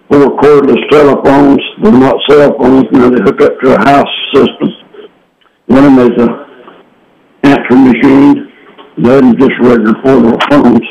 Four 0.09 0.35
cordless 0.41 0.81
telephones. 0.89 1.61
They're 1.83 1.91
not 1.93 2.15
cell 2.27 2.57
phones 2.57 2.85
now. 2.91 3.09
They 3.09 3.21
hook 3.21 3.41
up 3.41 3.59
to 3.63 3.75
a 3.75 3.79
house 3.79 4.09
system. 4.33 4.69
One 5.67 5.85
of 5.85 5.95
them 5.95 6.11
is 6.11 6.21
a 6.23 6.49
answering 7.43 7.85
machine. 7.85 8.48
Other 9.05 9.25
is 9.27 9.33
just 9.35 9.51
regular 9.61 9.93
portable 10.03 10.37
phones. 10.49 10.87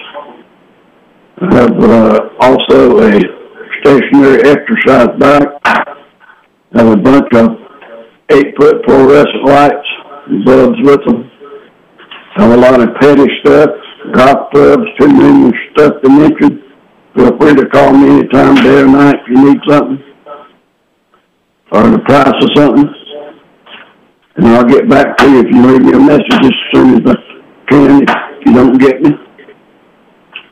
I 1.40 1.54
have 1.54 1.78
uh, 1.78 2.28
also 2.40 2.98
a 3.00 3.20
stationary 3.80 4.42
exercise 4.42 5.08
bike. 5.18 5.48
I 5.64 5.84
have 6.74 6.86
a 6.88 6.96
bunch 6.96 7.28
of 7.34 7.50
eight 8.30 8.54
foot 8.58 8.84
fluorescent 8.86 9.44
lights 9.44 9.88
bulbs 10.44 10.78
with 10.82 11.00
them. 11.06 11.30
I 12.36 12.42
have 12.42 12.52
a 12.52 12.56
lot 12.56 12.80
of 12.80 12.94
petty 13.00 13.26
stuff, 13.40 13.70
golf 14.14 14.50
clubs, 14.52 14.84
too 14.98 15.08
many 15.08 15.52
stuff 15.72 15.94
to 16.02 16.08
mention. 16.08 16.62
Feel 17.14 17.36
free 17.38 17.54
to 17.54 17.66
call 17.68 17.92
me 17.92 18.20
anytime, 18.20 18.54
day 18.56 18.82
or 18.82 18.86
night, 18.86 19.16
if 19.16 19.28
you 19.28 19.52
need 19.52 19.60
something 19.68 20.04
or 21.72 21.90
the 21.90 21.98
price 21.98 22.28
of 22.28 22.50
something. 22.56 22.88
And 24.36 24.46
I'll 24.48 24.64
get 24.64 24.88
back 24.88 25.16
to 25.18 25.30
you 25.30 25.40
if 25.40 25.46
you 25.50 25.66
leave 25.66 25.82
me 25.82 25.92
a 25.92 26.00
message 26.00 26.32
as 26.32 26.52
soon 26.72 26.94
as 26.94 27.14
I 27.14 27.27
can 27.68 28.02
if 28.02 28.10
you 28.46 28.52
don't 28.54 28.78
get 28.78 29.02
me. 29.02 29.10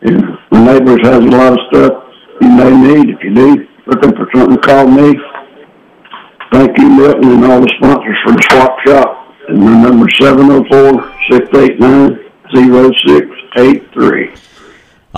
And 0.03 0.39
my 0.51 0.73
neighbors 0.73 1.01
has 1.03 1.25
a 1.25 1.29
lot 1.29 1.53
of 1.53 1.59
stuff 1.69 2.05
you 2.41 2.49
may 2.49 2.71
need. 2.71 3.11
If 3.11 3.23
you 3.25 3.35
do, 3.35 3.67
looking 3.87 4.12
for 4.12 4.29
something, 4.35 4.59
call 4.59 4.87
me. 4.87 5.14
Thank 6.53 6.79
you, 6.79 6.89
Milton, 6.89 7.33
and 7.33 7.45
all 7.45 7.61
the 7.61 7.73
sponsors 7.77 8.17
for 8.25 8.33
the 8.33 8.43
swap 8.51 8.79
shop. 8.87 9.35
And 9.49 9.61
my 9.61 9.83
number 9.83 10.09
seven 10.11 10.47
zero 10.49 10.64
four 10.71 11.12
six 11.31 11.49
eight 11.59 11.81
nine 11.81 12.19
zero 12.55 12.91
six 13.07 13.29
eight 13.57 13.93
three. 13.93 14.33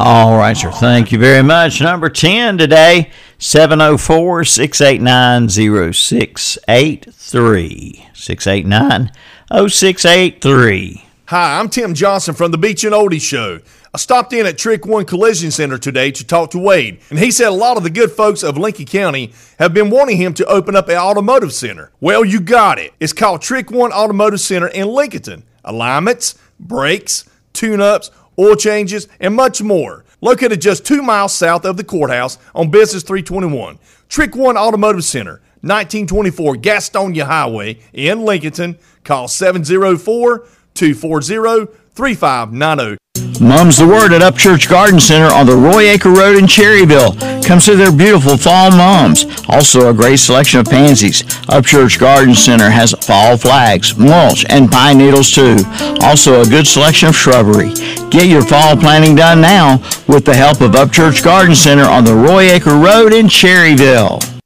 All 0.01 0.39
right, 0.39 0.57
sir. 0.57 0.71
Thank 0.71 1.11
you 1.11 1.19
very 1.19 1.43
much. 1.43 1.81
Number 1.81 2.09
10 2.09 2.57
today, 2.57 3.11
704 3.39 4.45
689 4.45 5.49
0683. 5.49 8.07
689 8.15 9.11
0683. 9.51 11.08
Hi, 11.29 11.61
I'm 11.61 11.69
Tim 11.69 11.93
Johnson 11.93 12.35
from 12.35 12.53
the 12.53 12.57
Beach 12.57 12.85
and 12.85 12.95
Oldie 12.95 13.21
Show. 13.21 13.61
I 13.93 13.99
stopped 13.99 14.33
in 14.33 14.47
at 14.47 14.57
Trick 14.57 14.87
One 14.87 15.05
Collision 15.05 15.51
Center 15.51 15.77
today 15.77 16.11
to 16.11 16.27
talk 16.27 16.53
to 16.53 16.59
Wade, 16.59 17.01
and 17.11 17.19
he 17.19 17.31
said 17.31 17.49
a 17.49 17.51
lot 17.51 17.77
of 17.77 17.83
the 17.83 17.91
good 17.91 18.11
folks 18.11 18.43
of 18.43 18.57
Lincoln 18.57 18.87
County 18.87 19.35
have 19.59 19.75
been 19.75 19.91
wanting 19.91 20.17
him 20.17 20.33
to 20.33 20.47
open 20.47 20.75
up 20.75 20.89
an 20.89 20.97
automotive 20.97 21.53
center. 21.53 21.93
Well, 22.01 22.25
you 22.25 22.41
got 22.41 22.79
it. 22.79 22.95
It's 22.99 23.13
called 23.13 23.43
Trick 23.43 23.71
One 23.71 23.93
Automotive 23.93 24.41
Center 24.41 24.69
in 24.69 24.89
Lincoln. 24.89 25.45
Alignments, 25.65 26.35
brakes, 26.59 27.29
tune 27.53 27.83
ups, 27.83 28.11
oil 28.39 28.57
changes, 28.57 29.07
and 29.21 29.35
much 29.35 29.61
more. 29.61 30.07
Located 30.23 30.63
just 30.63 30.87
two 30.87 31.03
miles 31.03 31.35
south 31.35 31.67
of 31.67 31.77
the 31.77 31.85
courthouse 31.85 32.39
on 32.55 32.71
Business 32.71 33.03
321. 33.03 33.79
Trick 34.09 34.35
One 34.35 34.57
Automotive 34.57 35.05
Center, 35.05 35.43
1924 35.61 36.55
Gastonia 36.55 37.25
Highway 37.25 37.81
in 37.93 38.25
Lincoln. 38.25 38.79
Call 39.05 39.29
704 39.29 40.47
240 40.79 41.73
3590. 41.93 42.99
Mum's 43.41 43.79
the 43.79 43.87
word 43.87 44.13
at 44.13 44.23
Upchurch 44.23 44.69
Garden 44.69 45.01
Center 45.01 45.33
on 45.33 45.47
the 45.47 45.57
Roy 45.57 45.89
Acre 45.89 46.11
Road 46.11 46.37
in 46.37 46.45
Cherryville. 46.45 47.19
Come 47.45 47.59
see 47.59 47.75
their 47.75 47.91
beautiful 47.91 48.37
fall 48.37 48.71
mums. 48.71 49.27
Also 49.49 49.91
a 49.91 49.95
great 49.95 50.19
selection 50.19 50.61
of 50.61 50.67
pansies. 50.67 51.23
Upchurch 51.49 51.99
Garden 51.99 52.35
Center 52.35 52.71
has 52.71 52.93
fall 52.93 53.37
flags, 53.37 53.97
mulch, 53.97 54.45
and 54.49 54.71
pine 54.71 54.99
needles 54.99 55.33
too. 55.33 55.57
Also 56.01 56.43
a 56.43 56.47
good 56.47 56.67
selection 56.67 57.09
of 57.09 57.17
shrubbery. 57.17 57.73
Get 58.11 58.29
your 58.29 58.43
fall 58.43 58.77
planting 58.77 59.17
done 59.17 59.41
now 59.41 59.79
with 60.07 60.25
the 60.25 60.35
help 60.35 60.61
of 60.61 60.73
Upchurch 60.73 61.25
Garden 61.25 61.57
Center 61.57 61.85
on 61.85 62.05
the 62.05 62.15
Roy 62.15 62.51
Acre 62.51 62.77
Road 62.77 63.13
in 63.13 63.27
Cherryville. 63.27 64.38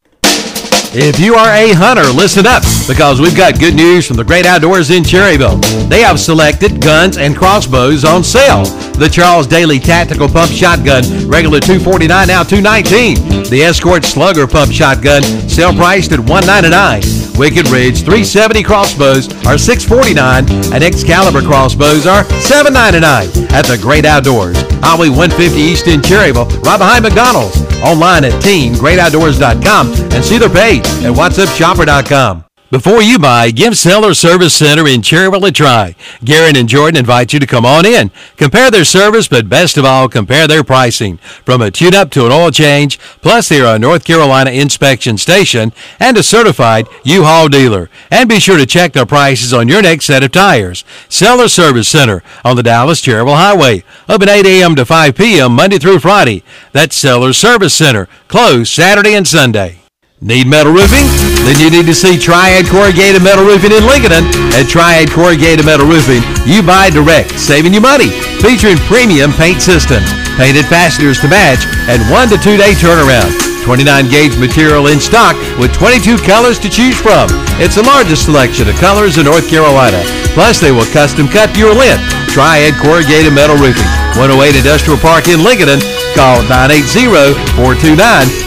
If 0.94 1.18
you 1.18 1.36
are 1.36 1.48
a 1.48 1.72
hunter, 1.72 2.04
listen 2.12 2.46
up 2.46 2.62
because 2.86 3.18
we've 3.18 3.34
got 3.34 3.58
good 3.58 3.74
news 3.74 4.06
from 4.06 4.18
the 4.18 4.24
great 4.24 4.44
outdoors 4.44 4.90
in 4.90 5.02
Cherryville. 5.02 5.58
They 5.88 6.02
have 6.02 6.20
selected 6.20 6.82
guns 6.82 7.16
and 7.16 7.34
crossbows 7.34 8.04
on 8.04 8.22
sale. 8.22 8.64
The 9.00 9.08
Charles 9.08 9.46
Daly 9.46 9.78
Tactical 9.78 10.28
Pump 10.28 10.52
Shotgun, 10.52 11.02
regular 11.26 11.60
249 11.60 12.28
now 12.28 12.42
219. 12.42 13.48
The 13.48 13.62
Escort 13.62 14.04
Slugger 14.04 14.46
Pump 14.46 14.70
Shotgun, 14.70 15.22
sale 15.48 15.72
priced 15.72 16.12
at 16.12 16.20
199. 16.20 17.22
Wicked 17.38 17.70
Ridge 17.70 18.04
370 18.04 18.62
crossbows 18.62 19.32
are 19.46 19.56
649 19.56 20.44
and 20.74 20.84
Excalibur 20.84 21.40
crossbows 21.40 22.06
are 22.06 22.24
799 22.44 23.48
at 23.50 23.64
the 23.64 23.78
Great 23.80 24.04
Outdoors. 24.04 24.60
Highway 24.84 25.08
150 25.08 25.56
East 25.56 25.86
in 25.86 26.00
Cherryville, 26.02 26.52
right 26.62 26.76
behind 26.76 27.04
McDonald's. 27.04 27.56
Online 27.82 28.24
at 28.24 28.32
teamgreatoutdoors.com 28.42 29.92
and 30.12 30.24
see 30.24 30.38
their 30.38 30.50
page 30.50 30.81
at 31.04 31.14
whatsupshopper.com. 31.14 32.44
Before 32.72 33.02
you 33.02 33.18
buy, 33.18 33.50
give 33.50 33.76
Seller 33.76 34.14
Service 34.14 34.54
Center 34.54 34.88
in 34.88 35.02
Cherryville 35.02 35.46
a 35.46 35.52
try. 35.52 35.94
Garen 36.24 36.56
and 36.56 36.66
Jordan 36.66 36.96
invite 36.96 37.34
you 37.34 37.38
to 37.38 37.46
come 37.46 37.66
on 37.66 37.84
in. 37.84 38.10
Compare 38.38 38.70
their 38.70 38.86
service, 38.86 39.28
but 39.28 39.46
best 39.46 39.76
of 39.76 39.84
all, 39.84 40.08
compare 40.08 40.48
their 40.48 40.64
pricing. 40.64 41.18
From 41.44 41.60
a 41.60 41.70
tune-up 41.70 42.10
to 42.12 42.24
an 42.24 42.32
oil 42.32 42.50
change, 42.50 42.98
plus 43.20 43.50
they 43.50 43.60
are 43.60 43.76
a 43.76 43.78
North 43.78 44.06
Carolina 44.06 44.52
inspection 44.52 45.18
station 45.18 45.74
and 46.00 46.16
a 46.16 46.22
certified 46.22 46.86
U-Haul 47.04 47.50
dealer. 47.50 47.90
And 48.10 48.26
be 48.26 48.40
sure 48.40 48.56
to 48.56 48.64
check 48.64 48.94
their 48.94 49.04
prices 49.04 49.52
on 49.52 49.68
your 49.68 49.82
next 49.82 50.06
set 50.06 50.22
of 50.22 50.32
tires. 50.32 50.82
Seller 51.10 51.48
Service 51.48 51.88
Center 51.88 52.22
on 52.42 52.56
the 52.56 52.62
Dallas 52.62 53.02
Cherryville 53.02 53.36
Highway. 53.36 53.84
Open 54.08 54.30
8 54.30 54.46
a.m. 54.46 54.76
to 54.76 54.86
5 54.86 55.14
p.m. 55.14 55.52
Monday 55.52 55.78
through 55.78 55.98
Friday. 55.98 56.42
That's 56.72 56.96
Seller 56.96 57.34
Service 57.34 57.74
Center. 57.74 58.08
Closed 58.28 58.72
Saturday 58.72 59.12
and 59.12 59.28
Sunday. 59.28 59.81
Need 60.22 60.46
metal 60.46 60.70
roofing? 60.70 61.02
Then 61.42 61.58
you 61.58 61.66
need 61.66 61.90
to 61.90 61.98
see 61.98 62.14
Triad 62.14 62.70
Corrugated 62.70 63.26
Metal 63.26 63.42
Roofing 63.42 63.74
in 63.74 63.82
Lincoln. 63.82 64.14
At 64.54 64.70
Triad 64.70 65.10
Corrugated 65.10 65.66
Metal 65.66 65.82
Roofing, 65.82 66.22
you 66.46 66.62
buy 66.62 66.94
direct, 66.94 67.34
saving 67.34 67.74
you 67.74 67.82
money. 67.82 68.14
Featuring 68.38 68.78
premium 68.86 69.34
paint 69.34 69.58
systems, 69.58 70.06
painted 70.38 70.70
fasteners 70.70 71.18
to 71.26 71.28
match, 71.28 71.66
and 71.90 71.98
one 72.06 72.30
to 72.30 72.38
two 72.38 72.54
day 72.54 72.70
turnaround. 72.78 73.34
29 73.66 73.82
gauge 74.14 74.38
material 74.38 74.94
in 74.94 75.02
stock 75.02 75.34
with 75.58 75.74
22 75.74 76.14
colors 76.22 76.54
to 76.62 76.70
choose 76.70 76.94
from. 76.94 77.26
It's 77.58 77.74
the 77.74 77.82
largest 77.82 78.30
selection 78.30 78.70
of 78.70 78.78
colors 78.78 79.18
in 79.18 79.26
North 79.26 79.50
Carolina. 79.50 80.06
Plus, 80.38 80.62
they 80.62 80.70
will 80.70 80.86
custom 80.94 81.26
cut 81.26 81.50
your 81.58 81.74
length. 81.74 82.06
Triad 82.30 82.78
Corrugated 82.78 83.34
Metal 83.34 83.58
Roofing, 83.58 83.90
108 84.14 84.54
Industrial 84.54 84.98
Park 85.02 85.26
in 85.26 85.42
Lincoln. 85.42 85.82
Call 86.14 86.46
980 86.46 87.34
429 87.58 87.98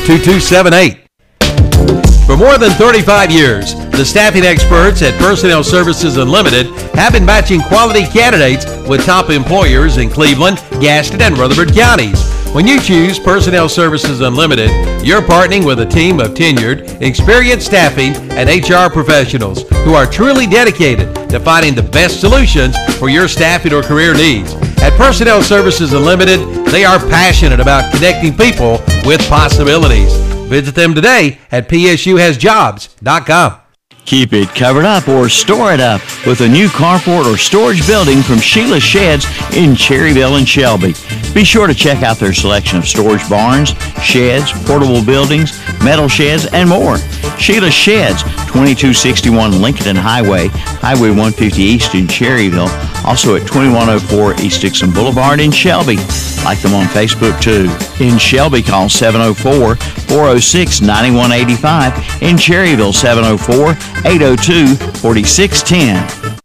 2278. 0.07 1.04
For 2.25 2.35
more 2.35 2.57
than 2.57 2.71
35 2.71 3.31
years, 3.31 3.75
the 3.91 4.03
staffing 4.03 4.43
experts 4.43 5.01
at 5.01 5.17
Personnel 5.19 5.63
Services 5.63 6.17
Unlimited 6.17 6.67
have 6.95 7.13
been 7.13 7.23
matching 7.23 7.61
quality 7.61 8.05
candidates 8.07 8.65
with 8.89 9.05
top 9.05 9.29
employers 9.29 9.97
in 9.97 10.09
Cleveland, 10.09 10.57
Gaston, 10.81 11.21
and 11.21 11.37
Rutherford 11.37 11.73
counties. 11.73 12.19
When 12.51 12.67
you 12.67 12.79
choose 12.81 13.19
Personnel 13.19 13.69
Services 13.69 14.21
Unlimited, 14.21 14.71
you're 15.05 15.21
partnering 15.21 15.65
with 15.65 15.81
a 15.81 15.85
team 15.85 16.19
of 16.19 16.31
tenured, 16.31 17.01
experienced 17.01 17.67
staffing 17.67 18.15
and 18.31 18.49
HR 18.49 18.91
professionals 18.91 19.69
who 19.83 19.93
are 19.93 20.05
truly 20.05 20.47
dedicated 20.47 21.13
to 21.29 21.39
finding 21.39 21.75
the 21.75 21.83
best 21.83 22.21
solutions 22.21 22.75
for 22.97 23.09
your 23.09 23.27
staffing 23.27 23.73
or 23.73 23.83
career 23.83 24.13
needs. 24.13 24.53
At 24.81 24.97
Personnel 24.97 25.43
Services 25.43 25.93
Unlimited, 25.93 26.39
they 26.67 26.85
are 26.85 26.99
passionate 26.99 27.59
about 27.59 27.93
connecting 27.93 28.35
people 28.35 28.81
with 29.05 29.21
possibilities. 29.29 30.24
Visit 30.47 30.75
them 30.75 30.93
today 30.93 31.39
at 31.51 31.67
psuhasjobs.com. 31.67 33.61
Keep 34.05 34.33
it 34.33 34.49
covered 34.49 34.85
up 34.85 35.07
or 35.07 35.27
store 35.29 35.73
it 35.73 35.79
up 35.79 35.99
with 36.27 36.41
a 36.41 36.47
new 36.47 36.67
carport 36.67 37.25
or 37.25 37.37
storage 37.37 37.85
building 37.87 38.21
from 38.21 38.37
Sheila 38.39 38.79
Sheds 38.79 39.25
in 39.55 39.71
Cherryville 39.71 40.37
and 40.37 40.47
Shelby. 40.47 40.93
Be 41.33 41.43
sure 41.43 41.65
to 41.65 41.73
check 41.73 42.03
out 42.03 42.17
their 42.17 42.33
selection 42.33 42.77
of 42.77 42.85
storage 42.87 43.27
barns, 43.27 43.71
sheds, 44.03 44.51
portable 44.67 45.03
buildings, 45.03 45.59
metal 45.83 46.07
sheds, 46.07 46.45
and 46.45 46.69
more. 46.69 46.97
Sheila 47.39 47.71
Sheds, 47.71 48.21
2261 48.55 49.61
Lincoln 49.61 49.97
Highway, 49.97 50.47
Highway 50.79 51.09
150 51.09 51.61
East 51.61 51.93
in 51.93 52.07
Cherryville, 52.07 52.71
also 53.03 53.35
at 53.35 53.41
2104 53.41 54.39
East 54.39 54.61
Dixon 54.61 54.91
Boulevard 54.91 55.41
in 55.41 55.51
Shelby. 55.51 55.97
Like 56.45 56.61
them 56.61 56.73
on 56.73 56.85
Facebook 56.85 57.35
too. 57.41 57.67
In 58.01 58.17
Shelby, 58.17 58.63
call 58.63 58.87
704 58.87 59.75
406 59.75 60.79
9185. 60.79 62.23
In 62.23 62.37
Cherryville, 62.37 62.93
704 62.93 63.71
802 64.09 64.77
4610. 65.01 66.39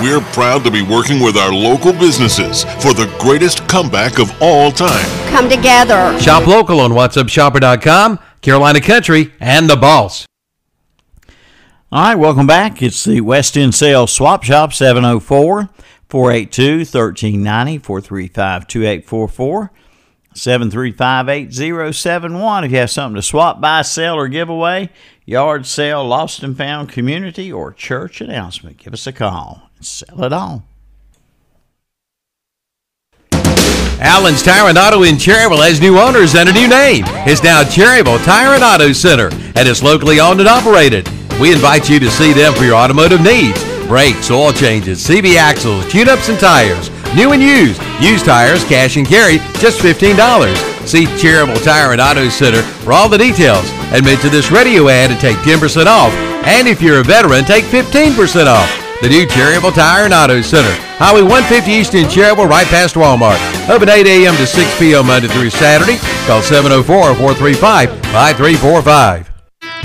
We're 0.00 0.20
proud 0.32 0.62
to 0.62 0.70
be 0.70 0.82
working 0.82 1.18
with 1.18 1.36
our 1.36 1.52
local 1.52 1.92
businesses 1.92 2.62
for 2.78 2.94
the 2.94 3.12
greatest 3.18 3.66
comeback 3.66 4.20
of 4.20 4.30
all 4.40 4.70
time. 4.70 5.08
Come 5.30 5.48
together. 5.48 6.16
Shop 6.20 6.46
local 6.46 6.78
on 6.78 6.92
whatsupshopper.com, 6.92 8.20
Carolina 8.42 8.80
Country, 8.80 9.32
and 9.40 9.68
The 9.68 9.74
Boss. 9.74 10.24
All 11.90 12.02
right, 12.02 12.16
welcome 12.16 12.46
back. 12.46 12.82
It's 12.82 13.02
the 13.02 13.22
West 13.22 13.56
End 13.56 13.74
Sales 13.74 14.12
Swap 14.12 14.42
Shop, 14.42 14.74
704 14.74 15.70
482 16.10 16.80
1390 16.80 17.78
435 17.78 18.66
2844 18.66 19.70
735 20.34 21.28
8071. 21.30 22.64
If 22.64 22.72
you 22.72 22.76
have 22.76 22.90
something 22.90 23.14
to 23.16 23.22
swap, 23.22 23.62
buy, 23.62 23.80
sell, 23.80 24.16
or 24.16 24.28
give 24.28 24.50
away, 24.50 24.90
yard 25.24 25.64
sale, 25.64 26.06
lost 26.06 26.42
and 26.42 26.54
found 26.54 26.90
community, 26.90 27.50
or 27.50 27.72
church 27.72 28.20
announcement, 28.20 28.76
give 28.76 28.92
us 28.92 29.06
a 29.06 29.12
call 29.12 29.70
and 29.76 29.86
sell 29.86 30.24
it 30.24 30.32
all. 30.34 30.64
Allen's 34.00 34.42
Tire 34.42 34.68
and 34.68 34.76
Auto 34.76 35.04
in 35.04 35.14
Cherryville 35.14 35.66
has 35.66 35.80
new 35.80 35.98
owners 35.98 36.34
and 36.34 36.50
a 36.50 36.52
new 36.52 36.68
name. 36.68 37.04
It's 37.26 37.42
now 37.42 37.62
Cherryville 37.62 38.22
Tire 38.26 38.54
and 38.54 38.62
Auto 38.62 38.92
Center, 38.92 39.30
and 39.30 39.66
it's 39.66 39.82
locally 39.82 40.20
owned 40.20 40.40
and 40.40 40.48
operated. 40.50 41.08
We 41.40 41.52
invite 41.52 41.88
you 41.88 42.00
to 42.00 42.10
see 42.10 42.32
them 42.32 42.52
for 42.54 42.64
your 42.64 42.74
automotive 42.74 43.22
needs. 43.22 43.62
Brakes, 43.86 44.28
oil 44.30 44.52
changes, 44.52 45.06
CV 45.06 45.36
axles, 45.36 45.86
tune-ups 45.90 46.28
and 46.28 46.38
tires. 46.38 46.90
New 47.14 47.32
and 47.32 47.42
used. 47.42 47.80
Used 48.00 48.26
tires, 48.26 48.64
cash 48.64 48.96
and 48.96 49.06
carry, 49.06 49.38
just 49.60 49.80
$15. 49.80 50.56
See 50.86 51.06
Cherryville 51.06 51.62
Tire 51.62 51.92
and 51.92 52.00
Auto 52.00 52.28
Center 52.28 52.62
for 52.62 52.92
all 52.92 53.08
the 53.08 53.18
details. 53.18 53.70
Admit 53.92 54.20
to 54.20 54.28
this 54.28 54.50
radio 54.50 54.88
ad 54.88 55.10
and 55.10 55.20
take 55.20 55.36
10% 55.38 55.86
off. 55.86 56.12
And 56.44 56.66
if 56.66 56.82
you're 56.82 57.00
a 57.00 57.04
veteran, 57.04 57.44
take 57.44 57.64
15% 57.64 58.46
off. 58.46 58.68
The 59.00 59.08
new 59.08 59.26
Cherryville 59.26 59.74
Tire 59.74 60.06
and 60.06 60.14
Auto 60.14 60.40
Center. 60.40 60.74
Highway 60.98 61.22
150 61.22 61.70
East 61.70 61.94
in 61.94 62.06
Cherryville, 62.06 62.48
right 62.48 62.66
past 62.66 62.96
Walmart. 62.96 63.38
Open 63.70 63.88
8 63.88 64.04
a.m. 64.06 64.34
to 64.36 64.46
6 64.46 64.78
p.m. 64.78 65.06
Monday 65.06 65.28
through 65.28 65.50
Saturday. 65.50 65.98
Call 66.26 66.42
704-435-5345. 66.42 69.27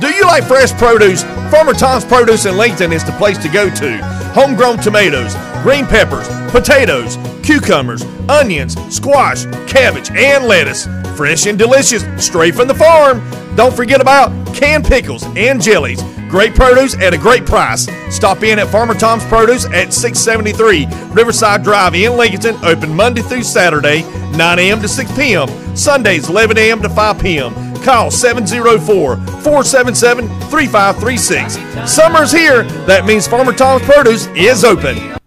Do 0.00 0.08
you 0.08 0.22
like 0.22 0.44
fresh 0.44 0.72
produce? 0.72 1.24
Farmer 1.50 1.74
Tom's 1.74 2.06
Produce 2.06 2.46
in 2.46 2.56
Lincoln 2.56 2.90
is 2.90 3.04
the 3.04 3.12
place 3.12 3.36
to 3.36 3.50
go 3.50 3.68
to. 3.68 3.98
Homegrown 4.32 4.78
tomatoes, 4.78 5.34
green 5.62 5.86
peppers, 5.86 6.26
potatoes, 6.50 7.18
cucumbers, 7.42 8.02
onions, 8.26 8.78
squash, 8.94 9.44
cabbage, 9.66 10.10
and 10.12 10.46
lettuce. 10.46 10.86
Fresh 11.18 11.44
and 11.44 11.58
delicious, 11.58 12.02
straight 12.16 12.54
from 12.54 12.66
the 12.66 12.74
farm. 12.74 13.20
Don't 13.56 13.76
forget 13.76 14.00
about 14.00 14.30
canned 14.54 14.86
pickles 14.86 15.22
and 15.36 15.60
jellies. 15.60 16.02
Great 16.30 16.54
produce 16.54 16.94
at 16.94 17.12
a 17.12 17.18
great 17.18 17.44
price. 17.44 17.86
Stop 18.08 18.42
in 18.42 18.58
at 18.58 18.68
Farmer 18.68 18.94
Tom's 18.94 19.24
Produce 19.24 19.66
at 19.66 19.92
673 19.92 20.86
Riverside 21.12 21.62
Drive 21.62 21.94
in 21.94 22.16
Lincoln. 22.16 22.56
Open 22.64 22.94
Monday 22.96 23.20
through 23.20 23.42
Saturday, 23.42 24.02
9 24.30 24.58
a.m. 24.60 24.80
to 24.80 24.88
6 24.88 25.12
p.m. 25.14 25.76
Sundays, 25.76 26.30
11 26.30 26.56
a.m. 26.56 26.80
to 26.80 26.88
5 26.88 27.20
p.m. 27.20 27.69
Call 27.82 28.10
704 28.10 29.16
477 29.16 30.28
3536. 30.50 31.90
Summer's 31.90 32.30
here. 32.30 32.64
That 32.86 33.06
means 33.06 33.26
Farmer 33.26 33.52
Tom's 33.52 33.82
Produce 33.82 34.26
is 34.28 34.64
open. 34.64 35.18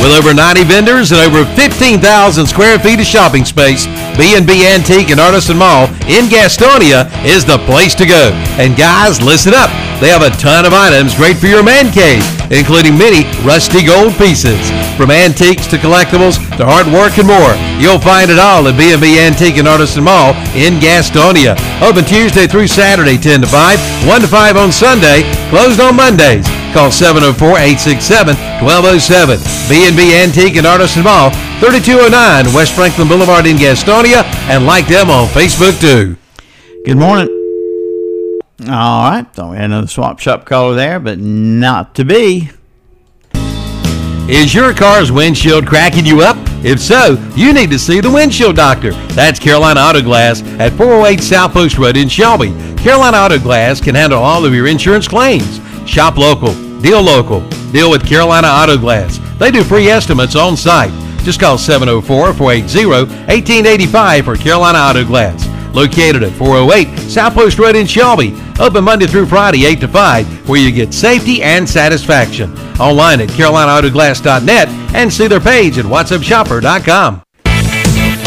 With 0.00 0.12
over 0.12 0.32
90 0.32 0.64
vendors 0.64 1.12
and 1.12 1.20
over 1.20 1.44
15,000 1.56 2.46
square 2.46 2.78
feet 2.78 3.00
of 3.00 3.06
shopping 3.06 3.44
space, 3.44 3.84
B&B 4.16 4.66
Antique 4.66 5.10
and 5.10 5.20
Artisan 5.20 5.58
Mall 5.58 5.88
in 6.08 6.24
Gastonia 6.26 7.06
is 7.24 7.44
the 7.44 7.58
place 7.66 7.94
to 7.96 8.06
go. 8.06 8.30
And 8.56 8.76
guys, 8.76 9.20
listen 9.20 9.52
up. 9.52 9.68
They 10.00 10.08
have 10.08 10.24
a 10.24 10.32
ton 10.40 10.64
of 10.64 10.72
items 10.72 11.12
great 11.14 11.36
for 11.36 11.46
your 11.46 11.62
man 11.62 11.92
cave, 11.92 12.24
including 12.50 12.96
many 12.96 13.28
rusty 13.44 13.84
gold 13.84 14.16
pieces. 14.16 14.56
From 14.96 15.12
antiques 15.12 15.66
to 15.68 15.76
collectibles 15.76 16.40
to 16.56 16.64
artwork 16.64 17.20
and 17.20 17.28
more, 17.28 17.52
you'll 17.76 18.00
find 18.00 18.30
it 18.30 18.38
all 18.38 18.66
at 18.66 18.78
B&B 18.80 19.20
Antique 19.20 19.58
and 19.58 19.68
Artisan 19.68 20.04
Mall 20.04 20.32
in 20.56 20.80
Gastonia. 20.80 21.54
Open 21.84 22.02
Tuesday 22.04 22.46
through 22.46 22.66
Saturday, 22.66 23.18
10 23.18 23.42
to 23.42 23.46
5, 23.46 23.78
1 24.08 24.20
to 24.22 24.26
5 24.26 24.56
on 24.56 24.72
Sunday, 24.72 25.22
closed 25.52 25.80
on 25.80 25.96
Mondays. 25.96 26.46
Call 26.72 26.88
704-867-1207. 26.88 29.68
B&B 29.68 30.16
Antique 30.16 30.56
and 30.56 30.66
Artisan 30.66 31.04
Mall, 31.04 31.28
3209 31.60 32.54
West 32.54 32.72
Franklin 32.74 33.06
Boulevard 33.06 33.44
in 33.44 33.56
Gastonia, 33.56 34.24
and 34.48 34.64
like 34.64 34.88
them 34.88 35.10
on 35.10 35.28
Facebook 35.28 35.78
too. 35.78 36.16
Good 36.86 36.96
morning. 36.96 37.39
All 38.68 39.10
right, 39.10 39.26
thought 39.32 39.52
we 39.52 39.56
had 39.56 39.66
another 39.66 39.86
swap 39.86 40.18
shop 40.18 40.44
caller 40.44 40.74
there, 40.74 41.00
but 41.00 41.18
not 41.18 41.94
to 41.94 42.04
be. 42.04 42.50
Is 44.28 44.54
your 44.54 44.74
car's 44.74 45.10
windshield 45.10 45.66
cracking 45.66 46.04
you 46.04 46.20
up? 46.20 46.36
If 46.62 46.78
so, 46.78 47.16
you 47.34 47.52
need 47.52 47.70
to 47.70 47.78
see 47.78 48.00
the 48.00 48.10
windshield 48.10 48.54
doctor. 48.54 48.92
That's 49.14 49.40
Carolina 49.40 49.80
Auto 49.80 50.02
Glass 50.02 50.42
at 50.60 50.72
408 50.74 51.20
South 51.20 51.52
Post 51.52 51.78
Road 51.78 51.96
in 51.96 52.08
Shelby. 52.08 52.50
Carolina 52.76 53.16
Auto 53.16 53.38
Glass 53.38 53.80
can 53.80 53.94
handle 53.94 54.22
all 54.22 54.44
of 54.44 54.54
your 54.54 54.66
insurance 54.66 55.08
claims. 55.08 55.58
Shop 55.88 56.16
local, 56.16 56.52
deal 56.80 57.02
local, 57.02 57.40
deal 57.72 57.90
with 57.90 58.06
Carolina 58.06 58.46
Auto 58.46 58.76
Glass. 58.76 59.18
They 59.38 59.50
do 59.50 59.64
free 59.64 59.88
estimates 59.88 60.36
on 60.36 60.56
site. 60.56 60.92
Just 61.24 61.40
call 61.40 61.58
704 61.58 62.34
480 62.34 62.86
1885 62.86 64.24
for 64.24 64.36
Carolina 64.36 64.78
Auto 64.78 65.04
Glass. 65.04 65.49
Located 65.74 66.22
at 66.22 66.32
408 66.32 66.98
South 67.10 67.34
Post 67.34 67.58
Road 67.58 67.76
in 67.76 67.86
Shelby. 67.86 68.34
Open 68.58 68.84
Monday 68.84 69.06
through 69.06 69.26
Friday, 69.26 69.64
8 69.64 69.80
to 69.80 69.88
5, 69.88 70.48
where 70.48 70.60
you 70.60 70.72
get 70.72 70.92
safety 70.92 71.42
and 71.42 71.68
satisfaction. 71.68 72.52
Online 72.78 73.20
at 73.20 73.28
CarolinaAutoGlass.net 73.30 74.68
and 74.94 75.12
see 75.12 75.28
their 75.28 75.40
page 75.40 75.78
at 75.78 75.84
whatsupshopper.com. 75.84 77.22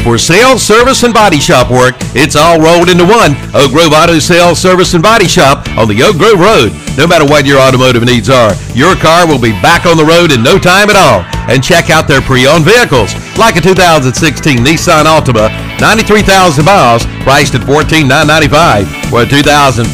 For 0.04 0.18
sales, 0.18 0.62
service, 0.62 1.04
and 1.04 1.14
body 1.14 1.40
shop 1.40 1.72
work, 1.72 1.96
it's 2.12 2.36
all 2.36 2.60
rolled 2.60 2.90
into 2.90 3.08
one. 3.08 3.40
Oak 3.56 3.72
Grove 3.72 3.96
Auto 3.96 4.20
Sales, 4.20 4.60
Service, 4.60 4.94
and 4.94 5.02
Body 5.02 5.32
Shop 5.32 5.64
on 5.80 5.88
the 5.88 6.04
Oak 6.04 6.20
Grove 6.20 6.44
Road. 6.44 6.76
No 7.00 7.08
matter 7.08 7.24
what 7.24 7.48
your 7.48 7.58
automotive 7.58 8.04
needs 8.04 8.30
are, 8.30 8.52
your 8.76 9.00
car 9.00 9.26
will 9.26 9.40
be 9.40 9.56
back 9.64 9.88
on 9.88 9.96
the 9.96 10.04
road 10.04 10.36
in 10.36 10.44
no 10.44 10.60
time 10.60 10.92
at 10.92 11.00
all. 11.00 11.24
And 11.48 11.64
check 11.64 11.90
out 11.90 12.06
their 12.06 12.20
pre-owned 12.20 12.68
vehicles, 12.68 13.16
like 13.40 13.56
a 13.56 13.64
2016 13.64 14.60
Nissan 14.60 15.08
Altima, 15.08 15.48
93,000 15.80 16.66
miles, 16.66 17.08
priced 17.24 17.56
at 17.56 17.64
$14,995. 17.64 19.16
Or 19.16 19.24
a 19.24 19.26
2015 19.26 19.88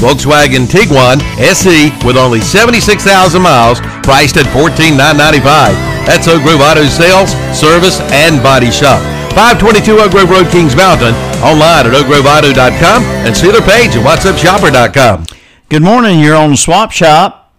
Volkswagen 0.00 0.64
Tiguan 0.64 1.20
SE 1.52 1.92
with 2.08 2.16
only 2.16 2.40
76,000 2.40 3.04
miles, 3.42 3.80
priced 4.00 4.40
at 4.40 4.48
14,995. 4.56 5.76
That's 6.08 6.26
Oak 6.26 6.40
Grove 6.40 6.64
Auto 6.64 6.88
Sales, 6.88 7.36
Service, 7.52 8.00
and 8.16 8.42
Body 8.42 8.72
Shop. 8.72 9.15
522 9.36 10.00
Oak 10.00 10.08
Grove 10.12 10.30
Road, 10.30 10.48
Kings 10.50 10.74
Mountain. 10.74 11.12
Online 11.44 11.84
at 11.84 11.92
oakgroveauto.com 11.92 13.02
and 13.26 13.36
see 13.36 13.50
their 13.52 13.60
page 13.60 13.94
at 13.94 14.00
whatsupshopper.com. 14.00 15.26
Good 15.68 15.82
morning. 15.82 16.20
You're 16.20 16.36
on 16.36 16.56
swap 16.56 16.90
shop. 16.90 17.52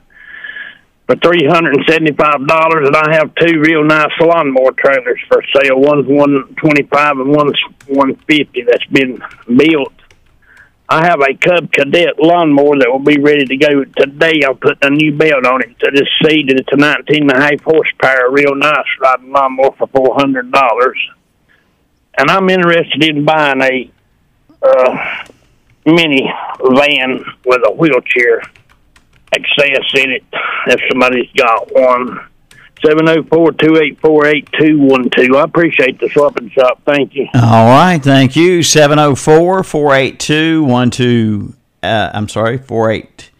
for 1.07 1.15
three 1.23 1.47
hundred 1.47 1.77
and 1.77 1.85
seventy 1.89 2.13
five 2.13 2.45
dollars 2.49 2.89
and 2.89 2.97
I 2.97 3.15
have 3.15 3.33
two 3.37 3.61
real 3.61 3.85
nice 3.85 4.11
lawnmower 4.21 4.73
trailers 4.73 5.21
for 5.29 5.41
sale. 5.55 5.79
One's 5.79 6.07
one 6.09 6.53
twenty 6.57 6.83
five 6.83 7.17
and 7.19 7.31
one's 7.31 7.59
one 7.87 8.17
fifty 8.27 8.65
that's 8.67 8.85
been 8.87 9.23
built. 9.47 9.95
I 10.89 11.07
have 11.07 11.21
a 11.21 11.35
Cub 11.35 11.73
Cadet 11.73 12.19
lawnmower 12.19 12.79
that 12.79 12.91
will 12.91 12.99
be 12.99 13.21
ready 13.21 13.45
to 13.45 13.57
go 13.57 13.85
today. 13.85 14.41
I'm 14.47 14.57
putting 14.57 14.83
a 14.83 14.91
new 14.91 15.17
belt 15.17 15.47
on 15.47 15.63
it 15.63 15.79
to 15.79 15.91
this 15.93 16.09
seed 16.23 16.51
and 16.51 16.59
it's 16.59 16.73
a 16.73 16.77
nineteen 16.77 17.31
and 17.31 17.39
a 17.39 17.41
half 17.41 17.61
horsepower, 17.63 18.31
real 18.31 18.57
nice 18.57 18.91
riding 19.01 19.31
lawnmower 19.31 19.77
for 19.79 19.87
four 19.87 20.17
hundred 20.17 20.51
dollars. 20.51 20.99
And 22.19 22.31
I'm 22.31 22.49
interested 22.51 23.05
in 23.05 23.25
buying 23.25 23.63
a 23.63 23.91
uh 24.63 25.25
mini 25.85 26.31
van 26.61 27.25
with 27.45 27.63
a 27.67 27.73
wheelchair 27.73 28.43
access 29.33 29.85
in 29.95 30.11
it 30.11 30.25
if 30.67 30.81
somebody's 30.91 31.31
got 31.37 31.73
one. 31.73 32.21
704-284-8212. 32.85 35.35
I 35.35 35.43
appreciate 35.43 35.99
the 35.99 36.11
swap 36.11 36.37
and 36.37 36.53
shop. 36.53 36.83
Thank 36.85 37.15
you. 37.15 37.27
All 37.35 37.69
right, 37.69 38.03
thank 38.03 38.37
you. 38.37 38.59
704-482-12 38.61 41.55
uh, 41.83 42.11
I'm 42.13 42.29
sorry, 42.29 42.59
48 42.59 43.31